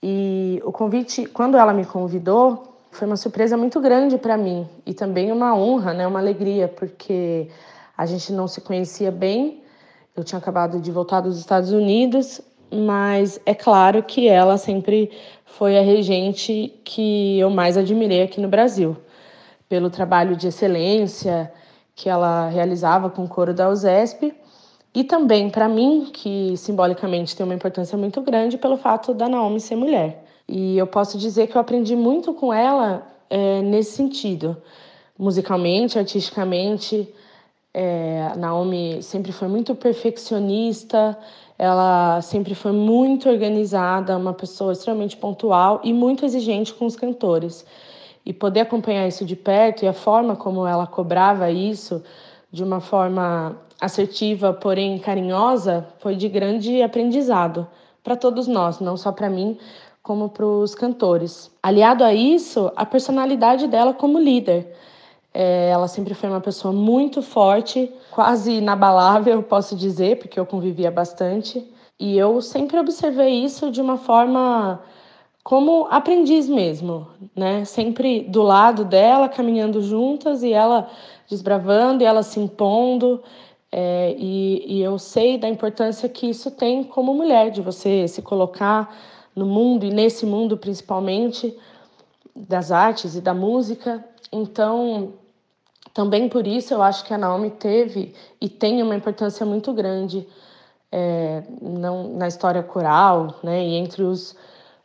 E 0.00 0.62
o 0.64 0.70
convite, 0.70 1.26
quando 1.26 1.56
ela 1.56 1.74
me 1.74 1.84
convidou, 1.84 2.77
foi 2.98 3.06
uma 3.06 3.16
surpresa 3.16 3.56
muito 3.56 3.80
grande 3.80 4.18
para 4.18 4.36
mim 4.36 4.68
e 4.84 4.92
também 4.92 5.32
uma 5.32 5.54
honra, 5.56 5.94
né? 5.94 6.06
Uma 6.06 6.18
alegria, 6.18 6.68
porque 6.68 7.48
a 7.96 8.04
gente 8.04 8.32
não 8.32 8.46
se 8.46 8.60
conhecia 8.60 9.10
bem 9.10 9.62
eu 10.18 10.24
tinha 10.24 10.40
acabado 10.40 10.80
de 10.80 10.90
voltar 10.90 11.20
dos 11.20 11.38
Estados 11.38 11.70
Unidos, 11.70 12.40
mas 12.72 13.40
é 13.46 13.54
claro 13.54 14.02
que 14.02 14.26
ela 14.26 14.58
sempre 14.58 15.12
foi 15.44 15.78
a 15.78 15.80
regente 15.80 16.74
que 16.84 17.38
eu 17.38 17.48
mais 17.50 17.76
admirei 17.76 18.22
aqui 18.22 18.40
no 18.40 18.48
Brasil, 18.48 18.96
pelo 19.68 19.88
trabalho 19.90 20.34
de 20.34 20.48
excelência 20.48 21.52
que 21.94 22.08
ela 22.08 22.48
realizava 22.48 23.08
com 23.08 23.22
o 23.22 23.28
coro 23.28 23.54
da 23.54 23.70
USESP 23.70 24.34
e 24.92 25.04
também 25.04 25.48
para 25.48 25.68
mim, 25.68 26.10
que 26.12 26.56
simbolicamente 26.56 27.36
tem 27.36 27.44
uma 27.46 27.54
importância 27.54 27.96
muito 27.96 28.20
grande 28.20 28.58
pelo 28.58 28.76
fato 28.76 29.14
da 29.14 29.28
Naomi 29.28 29.60
ser 29.60 29.76
mulher. 29.76 30.24
E 30.48 30.78
eu 30.78 30.86
posso 30.86 31.18
dizer 31.18 31.46
que 31.48 31.56
eu 31.56 31.60
aprendi 31.60 31.94
muito 31.94 32.32
com 32.32 32.52
ela 32.52 33.06
é, 33.28 33.60
nesse 33.60 33.92
sentido, 33.92 34.56
musicalmente, 35.18 35.98
artisticamente, 35.98 37.12
é, 37.74 38.32
Naomi 38.36 39.02
sempre 39.02 39.30
foi 39.30 39.46
muito 39.46 39.74
perfeccionista, 39.74 41.18
ela 41.58 42.20
sempre 42.22 42.54
foi 42.54 42.72
muito 42.72 43.28
organizada, 43.28 44.16
uma 44.16 44.32
pessoa 44.32 44.72
extremamente 44.72 45.16
pontual 45.16 45.80
e 45.84 45.92
muito 45.92 46.24
exigente 46.24 46.72
com 46.72 46.86
os 46.86 46.96
cantores. 46.96 47.66
E 48.24 48.32
poder 48.32 48.60
acompanhar 48.60 49.06
isso 49.06 49.24
de 49.24 49.36
perto 49.36 49.84
e 49.84 49.88
a 49.88 49.92
forma 49.92 50.34
como 50.34 50.66
ela 50.66 50.86
cobrava 50.86 51.50
isso 51.50 52.02
de 52.50 52.64
uma 52.64 52.80
forma 52.80 53.56
assertiva, 53.80 54.52
porém 54.52 54.98
carinhosa, 54.98 55.86
foi 55.98 56.16
de 56.16 56.28
grande 56.28 56.82
aprendizado 56.82 57.66
para 58.02 58.16
todos 58.16 58.46
nós, 58.46 58.80
não 58.80 58.96
só 58.96 59.12
para 59.12 59.28
mim, 59.28 59.58
como 60.08 60.30
para 60.30 60.46
os 60.46 60.74
cantores. 60.74 61.50
Aliado 61.62 62.02
a 62.02 62.14
isso, 62.14 62.72
a 62.74 62.86
personalidade 62.86 63.66
dela 63.66 63.92
como 63.92 64.18
líder. 64.18 64.74
É, 65.34 65.68
ela 65.68 65.86
sempre 65.86 66.14
foi 66.14 66.30
uma 66.30 66.40
pessoa 66.40 66.72
muito 66.72 67.20
forte, 67.20 67.92
quase 68.10 68.52
inabalável, 68.52 69.42
posso 69.42 69.76
dizer, 69.76 70.18
porque 70.18 70.40
eu 70.40 70.46
convivia 70.46 70.90
bastante. 70.90 71.62
E 72.00 72.16
eu 72.16 72.40
sempre 72.40 72.78
observei 72.78 73.44
isso 73.44 73.70
de 73.70 73.82
uma 73.82 73.98
forma 73.98 74.80
como 75.44 75.86
aprendiz 75.90 76.48
mesmo, 76.48 77.06
né? 77.36 77.66
Sempre 77.66 78.20
do 78.20 78.40
lado 78.42 78.86
dela, 78.86 79.28
caminhando 79.28 79.82
juntas 79.82 80.42
e 80.42 80.54
ela 80.54 80.88
desbravando 81.28 82.02
e 82.02 82.06
ela 82.06 82.22
se 82.22 82.40
impondo. 82.40 83.22
É, 83.70 84.14
e, 84.18 84.78
e 84.78 84.82
eu 84.82 84.98
sei 84.98 85.36
da 85.36 85.50
importância 85.50 86.08
que 86.08 86.30
isso 86.30 86.50
tem 86.50 86.82
como 86.82 87.12
mulher, 87.12 87.50
de 87.50 87.60
você 87.60 88.08
se 88.08 88.22
colocar 88.22 88.88
no 89.38 89.46
mundo 89.46 89.86
e 89.86 89.90
nesse 89.90 90.26
mundo 90.26 90.56
principalmente 90.56 91.56
das 92.34 92.70
artes 92.70 93.14
e 93.14 93.20
da 93.20 93.32
música 93.32 94.04
então, 94.32 95.14
também 95.94 96.28
por 96.28 96.46
isso 96.46 96.74
eu 96.74 96.82
acho 96.82 97.04
que 97.04 97.14
a 97.14 97.18
Naomi 97.18 97.50
teve 97.50 98.14
e 98.40 98.48
tem 98.48 98.82
uma 98.82 98.94
importância 98.94 99.44
muito 99.44 99.72
grande 99.72 100.26
é, 100.92 101.42
não, 101.60 102.14
na 102.14 102.28
história 102.28 102.62
coral 102.62 103.34
né, 103.42 103.64
e 103.64 103.74
entre 103.74 104.02
os, 104.02 104.36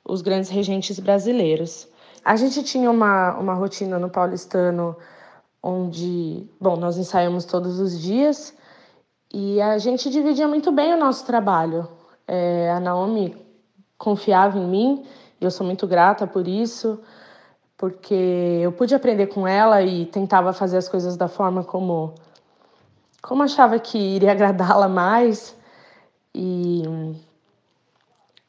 os 0.03 0.21
grandes 0.21 0.49
regentes 0.49 0.99
brasileiros. 0.99 1.87
A 2.23 2.35
gente 2.35 2.63
tinha 2.63 2.89
uma, 2.89 3.37
uma 3.37 3.53
rotina 3.53 3.99
no 3.99 4.09
paulistano 4.09 4.95
onde, 5.61 6.47
bom, 6.59 6.75
nós 6.75 6.97
ensaiamos 6.97 7.45
todos 7.45 7.79
os 7.79 7.99
dias 7.99 8.53
e 9.33 9.61
a 9.61 9.77
gente 9.77 10.09
dividia 10.09 10.47
muito 10.47 10.71
bem 10.71 10.93
o 10.93 10.99
nosso 10.99 11.25
trabalho. 11.25 11.87
É, 12.25 12.71
a 12.71 12.79
Naomi 12.79 13.35
confiava 13.97 14.57
em 14.57 14.67
mim 14.67 15.05
e 15.39 15.45
eu 15.45 15.51
sou 15.51 15.65
muito 15.65 15.87
grata 15.87 16.25
por 16.27 16.47
isso 16.47 16.99
porque 17.83 18.61
eu 18.61 18.71
pude 18.71 18.95
aprender 18.95 19.27
com 19.27 19.45
ela 19.45 19.81
e 19.81 20.05
tentava 20.05 20.53
fazer 20.53 20.77
as 20.77 20.87
coisas 20.87 21.17
da 21.17 21.27
forma 21.27 21.65
como 21.65 22.13
como 23.21 23.43
achava 23.43 23.77
que 23.77 23.97
iria 23.97 24.31
agradá-la 24.33 24.87
mais. 24.87 25.53
E 26.33 26.83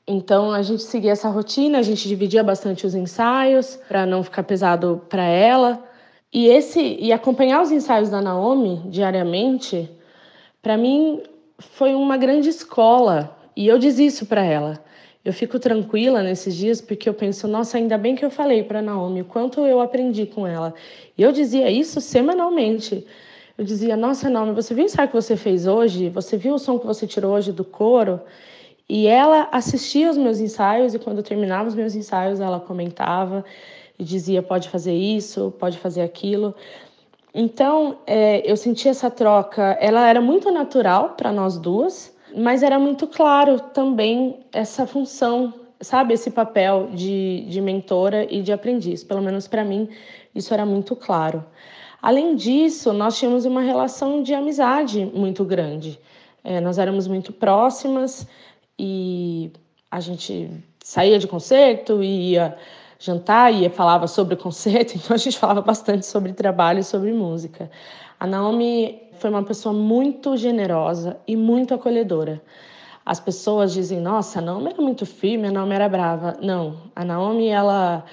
então 0.06 0.52
a 0.52 0.62
gente 0.62 0.84
seguia 0.84 1.10
essa 1.10 1.28
rotina, 1.28 1.78
a 1.78 1.82
gente 1.82 2.06
dividia 2.06 2.44
bastante 2.44 2.86
os 2.86 2.94
ensaios 2.94 3.76
para 3.88 4.06
não 4.06 4.22
ficar 4.22 4.44
pesado 4.44 5.02
para 5.08 5.24
ela. 5.24 5.82
E 6.32 6.46
esse 6.46 6.80
e 6.80 7.12
acompanhar 7.12 7.60
os 7.60 7.72
ensaios 7.72 8.10
da 8.10 8.20
Naomi 8.20 8.82
diariamente, 8.86 9.90
para 10.62 10.76
mim 10.76 11.22
foi 11.58 11.92
uma 11.92 12.16
grande 12.16 12.48
escola. 12.48 13.36
E 13.56 13.66
eu 13.66 13.80
disse 13.80 14.06
isso 14.06 14.26
para 14.26 14.44
ela. 14.44 14.80
Eu 15.24 15.32
fico 15.32 15.58
tranquila 15.58 16.22
nesses 16.22 16.54
dias 16.54 16.80
porque 16.82 17.08
eu 17.08 17.14
penso, 17.14 17.48
nossa, 17.48 17.78
ainda 17.78 17.96
bem 17.96 18.14
que 18.14 18.24
eu 18.24 18.30
falei 18.30 18.62
para 18.62 18.82
Naomi 18.82 19.22
o 19.22 19.24
quanto 19.24 19.60
eu 19.60 19.80
aprendi 19.80 20.26
com 20.26 20.46
ela. 20.46 20.74
E 21.16 21.22
eu 21.22 21.32
dizia 21.32 21.70
isso 21.70 22.00
semanalmente. 22.00 23.06
Eu 23.56 23.64
dizia, 23.64 23.96
nossa, 23.96 24.28
Naomi, 24.28 24.52
você 24.52 24.74
viu 24.74 24.84
o 24.84 24.86
ensaio 24.86 25.08
que 25.08 25.14
você 25.14 25.36
fez 25.36 25.66
hoje? 25.66 26.10
Você 26.10 26.36
viu 26.36 26.54
o 26.54 26.58
som 26.58 26.78
que 26.78 26.86
você 26.86 27.06
tirou 27.06 27.32
hoje 27.32 27.52
do 27.52 27.64
coro? 27.64 28.20
E 28.86 29.06
ela 29.06 29.48
assistia 29.50 30.10
os 30.10 30.18
meus 30.18 30.40
ensaios 30.40 30.92
e 30.92 30.98
quando 30.98 31.18
eu 31.18 31.22
terminava 31.22 31.68
os 31.68 31.74
meus 31.74 31.94
ensaios, 31.94 32.38
ela 32.38 32.60
comentava 32.60 33.44
e 33.98 34.04
dizia, 34.04 34.42
pode 34.42 34.68
fazer 34.68 34.92
isso, 34.92 35.54
pode 35.58 35.78
fazer 35.78 36.02
aquilo. 36.02 36.54
Então, 37.32 37.98
é, 38.06 38.42
eu 38.50 38.56
senti 38.56 38.88
essa 38.88 39.10
troca, 39.10 39.76
ela 39.80 40.06
era 40.06 40.20
muito 40.20 40.50
natural 40.50 41.14
para 41.16 41.32
nós 41.32 41.56
duas, 41.56 42.13
mas 42.36 42.62
era 42.62 42.78
muito 42.78 43.06
claro 43.06 43.60
também 43.60 44.40
essa 44.52 44.86
função, 44.86 45.54
sabe, 45.80 46.14
esse 46.14 46.30
papel 46.30 46.88
de, 46.92 47.44
de 47.48 47.60
mentora 47.60 48.26
e 48.32 48.42
de 48.42 48.52
aprendiz. 48.52 49.04
Pelo 49.04 49.22
menos 49.22 49.46
para 49.46 49.64
mim, 49.64 49.88
isso 50.34 50.52
era 50.52 50.66
muito 50.66 50.96
claro. 50.96 51.44
Além 52.02 52.36
disso, 52.36 52.92
nós 52.92 53.18
tínhamos 53.18 53.44
uma 53.44 53.62
relação 53.62 54.22
de 54.22 54.34
amizade 54.34 55.04
muito 55.14 55.44
grande. 55.44 55.98
É, 56.42 56.60
nós 56.60 56.78
éramos 56.78 57.06
muito 57.06 57.32
próximas 57.32 58.26
e 58.78 59.50
a 59.90 60.00
gente 60.00 60.50
saía 60.82 61.18
de 61.18 61.26
concerto, 61.26 62.02
ia 62.02 62.56
jantar, 62.98 63.54
ia 63.54 63.70
falava 63.70 64.06
sobre 64.06 64.36
concerto, 64.36 64.96
então 64.98 65.14
a 65.14 65.18
gente 65.18 65.38
falava 65.38 65.62
bastante 65.62 66.04
sobre 66.04 66.32
trabalho 66.32 66.80
e 66.80 66.84
sobre 66.84 67.12
música. 67.12 67.70
A 68.20 68.26
Naomi 68.26 69.00
foi 69.18 69.30
uma 69.30 69.42
pessoa 69.42 69.72
muito 69.72 70.36
generosa 70.36 71.16
e 71.26 71.36
muito 71.36 71.74
acolhedora. 71.74 72.42
As 73.04 73.20
pessoas 73.20 73.72
dizem, 73.72 74.00
nossa, 74.00 74.38
a 74.38 74.42
Naomi 74.42 74.70
era 74.70 74.82
muito 74.82 75.04
firme, 75.04 75.48
a 75.48 75.52
Naomi 75.52 75.74
era 75.74 75.88
brava. 75.88 76.36
Não, 76.40 76.76
a 76.96 77.04
Naomi, 77.04 77.48
ela, 77.48 78.04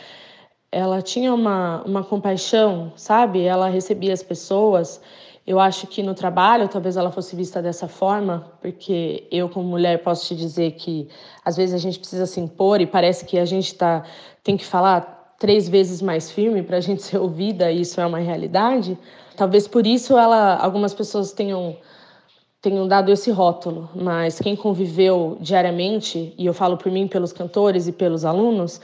ela 0.71 1.01
tinha 1.01 1.33
uma, 1.33 1.81
uma 1.85 2.03
compaixão, 2.03 2.91
sabe? 2.95 3.41
Ela 3.41 3.69
recebia 3.69 4.11
as 4.11 4.21
pessoas. 4.21 5.01
Eu 5.47 5.59
acho 5.59 5.87
que 5.87 6.03
no 6.03 6.13
trabalho 6.13 6.67
talvez 6.67 6.97
ela 6.97 7.09
fosse 7.09 7.35
vista 7.35 7.61
dessa 7.61 7.87
forma, 7.87 8.51
porque 8.61 9.27
eu, 9.31 9.47
como 9.47 9.67
mulher, 9.67 10.03
posso 10.03 10.27
te 10.27 10.35
dizer 10.35 10.71
que 10.71 11.07
às 11.43 11.55
vezes 11.55 11.73
a 11.73 11.77
gente 11.77 11.97
precisa 11.97 12.25
se 12.25 12.39
impor 12.39 12.81
e 12.81 12.85
parece 12.85 13.25
que 13.25 13.39
a 13.39 13.45
gente 13.45 13.73
tá, 13.75 14.03
tem 14.43 14.57
que 14.57 14.65
falar 14.65 15.35
três 15.39 15.67
vezes 15.67 16.01
mais 16.01 16.29
firme 16.29 16.61
para 16.61 16.77
a 16.77 16.79
gente 16.81 17.01
ser 17.01 17.17
ouvida, 17.17 17.71
e 17.71 17.81
isso 17.81 17.99
é 17.99 18.05
uma 18.05 18.19
realidade. 18.19 18.97
Talvez 19.35 19.67
por 19.67 19.85
isso 19.87 20.17
ela, 20.17 20.55
algumas 20.57 20.93
pessoas 20.93 21.31
tenham 21.31 21.77
tenham 22.61 22.87
dado 22.87 23.11
esse 23.11 23.31
rótulo, 23.31 23.89
mas 23.95 24.39
quem 24.39 24.55
conviveu 24.55 25.35
diariamente, 25.41 26.31
e 26.37 26.45
eu 26.45 26.53
falo 26.53 26.77
por 26.77 26.91
mim, 26.91 27.07
pelos 27.07 27.33
cantores 27.33 27.87
e 27.87 27.91
pelos 27.91 28.23
alunos, 28.23 28.79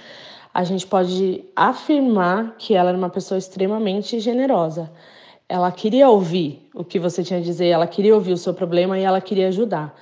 a 0.51 0.63
gente 0.63 0.87
pode 0.87 1.43
afirmar 1.55 2.55
que 2.57 2.73
ela 2.73 2.89
era 2.89 2.97
uma 2.97 3.09
pessoa 3.11 3.37
extremamente 3.37 4.19
generosa. 4.19 4.91
ela 5.49 5.71
queria 5.71 6.09
ouvir 6.09 6.67
o 6.73 6.83
que 6.83 6.99
você 6.99 7.23
tinha 7.23 7.39
a 7.39 7.41
dizer, 7.41 7.67
ela 7.67 7.87
queria 7.87 8.13
ouvir 8.13 8.33
o 8.33 8.37
seu 8.37 8.53
problema 8.53 8.97
e 8.99 9.03
ela 9.03 9.21
queria 9.21 9.47
ajudar. 9.47 9.95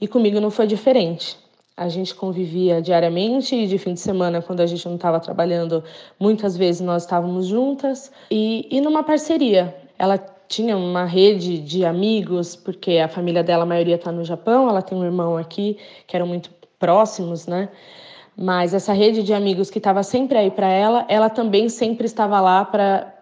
E 0.00 0.06
comigo 0.06 0.40
não 0.40 0.50
foi 0.50 0.66
diferente. 0.66 1.38
A 1.76 1.88
gente 1.88 2.14
convivia 2.14 2.82
diariamente 2.82 3.54
e 3.56 3.66
de 3.66 3.78
fim 3.78 3.94
de 3.94 4.00
semana, 4.00 4.42
quando 4.42 4.60
a 4.60 4.66
gente 4.66 4.84
não 4.86 4.96
estava 4.96 5.18
trabalhando, 5.18 5.82
muitas 6.18 6.56
vezes 6.56 6.82
nós 6.82 7.04
estávamos 7.04 7.46
juntas 7.46 8.12
e, 8.30 8.66
e 8.70 8.80
numa 8.80 9.02
parceria. 9.02 9.74
Ela 10.00 10.18
tinha 10.48 10.76
uma 10.78 11.04
rede 11.04 11.58
de 11.58 11.84
amigos, 11.84 12.56
porque 12.56 12.92
a 12.96 13.06
família 13.06 13.44
dela, 13.44 13.64
a 13.64 13.66
maioria 13.66 13.96
está 13.96 14.10
no 14.10 14.24
Japão, 14.24 14.66
ela 14.66 14.80
tem 14.80 14.96
um 14.96 15.04
irmão 15.04 15.36
aqui, 15.36 15.76
que 16.06 16.16
eram 16.16 16.26
muito 16.26 16.50
próximos, 16.78 17.46
né? 17.46 17.68
Mas 18.34 18.72
essa 18.72 18.94
rede 18.94 19.22
de 19.22 19.34
amigos 19.34 19.68
que 19.68 19.76
estava 19.76 20.02
sempre 20.02 20.38
aí 20.38 20.50
para 20.50 20.68
ela, 20.68 21.04
ela 21.06 21.28
também 21.28 21.68
sempre 21.68 22.06
estava 22.06 22.40
lá 22.40 22.64
para 22.64 23.12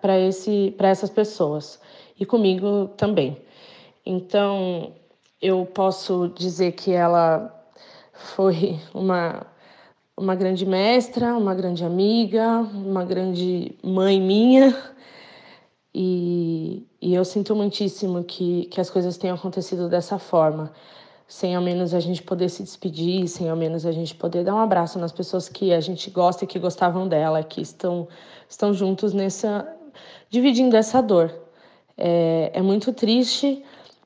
essas 0.89 1.11
pessoas 1.11 1.81
e 2.19 2.25
comigo 2.25 2.91
também. 2.97 3.37
Então, 4.07 4.93
eu 5.43 5.67
posso 5.67 6.33
dizer 6.37 6.73
que 6.73 6.93
ela 6.93 7.53
foi 8.13 8.79
uma 8.95 9.45
uma 10.17 10.35
grande 10.35 10.67
mestra, 10.67 11.37
uma 11.37 11.55
grande 11.55 11.85
amiga, 11.85 12.59
uma 12.75 13.05
grande 13.05 13.73
mãe 13.83 14.21
minha. 14.21 14.77
E, 16.01 16.87
e 17.03 17.13
eu 17.13 17.25
sinto 17.25 17.57
muitíssimo 17.57 18.23
que, 18.23 18.67
que 18.67 18.81
as 18.81 18.89
coisas 18.89 19.17
tenham 19.17 19.35
acontecido 19.35 19.89
dessa 19.89 20.17
forma, 20.17 20.73
sem 21.27 21.57
ao 21.57 21.61
menos 21.61 21.93
a 21.93 21.99
gente 21.99 22.23
poder 22.23 22.49
se 22.51 22.63
despedir, 22.63 23.27
sem 23.27 23.49
ao 23.49 23.57
menos 23.57 23.85
a 23.85 23.91
gente 23.91 24.15
poder 24.15 24.45
dar 24.45 24.55
um 24.55 24.61
abraço 24.61 24.97
nas 24.97 25.11
pessoas 25.11 25.49
que 25.49 25.73
a 25.73 25.81
gente 25.81 26.09
gosta 26.09 26.45
e 26.45 26.47
que 26.47 26.57
gostavam 26.57 27.09
dela, 27.09 27.43
que 27.43 27.61
estão, 27.61 28.07
estão 28.49 28.73
juntos 28.73 29.13
nessa. 29.13 29.67
dividindo 30.31 30.77
essa 30.77 31.03
dor. 31.03 31.35
É, 31.97 32.53
é 32.55 32.63
muito 32.63 32.93
triste, 32.93 33.65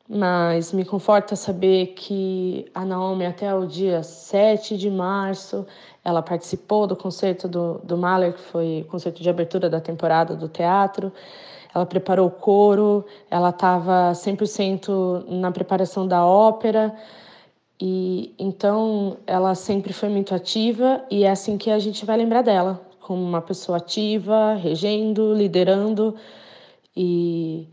mas 0.09 0.73
me 0.73 0.86
conforta 0.86 1.36
saber 1.36 1.89
que 1.89 2.70
a 2.74 2.86
Naomi, 2.86 3.27
até 3.27 3.55
o 3.55 3.66
dia 3.66 4.02
7 4.02 4.78
de 4.78 4.90
março, 4.90 5.66
ela 6.02 6.23
participou 6.23 6.86
do 6.86 6.97
concerto 6.97 7.47
do, 7.47 7.82
do 7.85 7.98
Mahler, 7.98 8.32
que 8.32 8.40
foi 8.40 8.81
o 8.81 8.90
concerto 8.90 9.23
de 9.23 9.28
abertura 9.28 9.69
da 9.69 9.78
temporada 9.78 10.35
do 10.35 10.48
teatro. 10.48 11.12
Ela 11.74 11.86
preparou 11.86 12.27
o 12.27 12.31
coro, 12.31 13.05
ela 13.31 13.51
estava 13.51 14.12
100% 14.15 15.27
na 15.28 15.51
preparação 15.51 16.07
da 16.07 16.24
ópera. 16.24 16.94
E 17.81 18.35
então 18.39 19.16
ela 19.27 19.55
sempre 19.55 19.93
foi 19.93 20.09
muito 20.09 20.35
ativa 20.35 21.05
e 21.11 21.24
é 21.24 21.31
assim 21.31 21.59
que 21.59 21.70
a 21.70 21.78
gente 21.78 22.05
vai 22.05 22.16
lembrar 22.16 22.43
dela, 22.43 22.81
como 23.01 23.23
uma 23.23 23.43
pessoa 23.43 23.78
ativa, 23.78 24.55
regendo, 24.55 25.35
liderando 25.35 26.15
e 26.97 27.66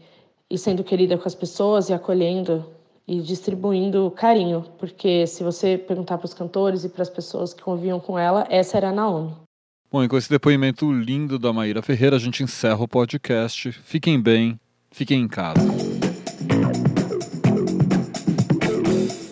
e 0.49 0.57
sendo 0.57 0.84
querida 0.84 1.17
com 1.17 1.27
as 1.27 1.35
pessoas 1.35 1.89
e 1.89 1.93
acolhendo 1.93 2.65
e 3.07 3.21
distribuindo 3.21 4.11
carinho, 4.11 4.65
porque 4.77 5.26
se 5.27 5.43
você 5.43 5.77
perguntar 5.77 6.17
para 6.17 6.26
os 6.26 6.34
cantores 6.34 6.84
e 6.84 6.89
para 6.89 7.01
as 7.03 7.09
pessoas 7.09 7.53
que 7.53 7.61
conviviam 7.61 7.99
com 7.99 8.17
ela, 8.17 8.45
essa 8.49 8.77
era 8.77 8.89
a 8.89 8.91
Naomi. 8.91 9.48
Bom, 9.91 10.03
e 10.03 10.07
com 10.07 10.18
esse 10.18 10.30
depoimento 10.30 10.91
lindo 10.91 11.40
da 11.40 11.52
Maíra 11.52 11.82
Ferreira, 11.82 12.16
a 12.16 12.20
gente 12.20 12.44
encerra 12.44 12.80
o 12.84 12.88
podcast. 12.88 13.72
Fiquem 13.72 14.22
bem, 14.22 14.60
fiquem 14.91 15.22
em 15.22 15.28
casa. 15.28 15.60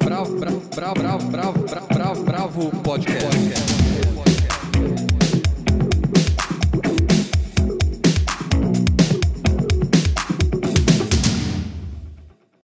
Bravo, 0.04 0.40
bravo, 0.40 0.62
bravo, 0.74 1.30
bravo, 1.30 1.60
bravo, 1.60 1.88
bravo, 1.94 2.24
bravo, 2.24 2.72
podcast. 2.82 3.67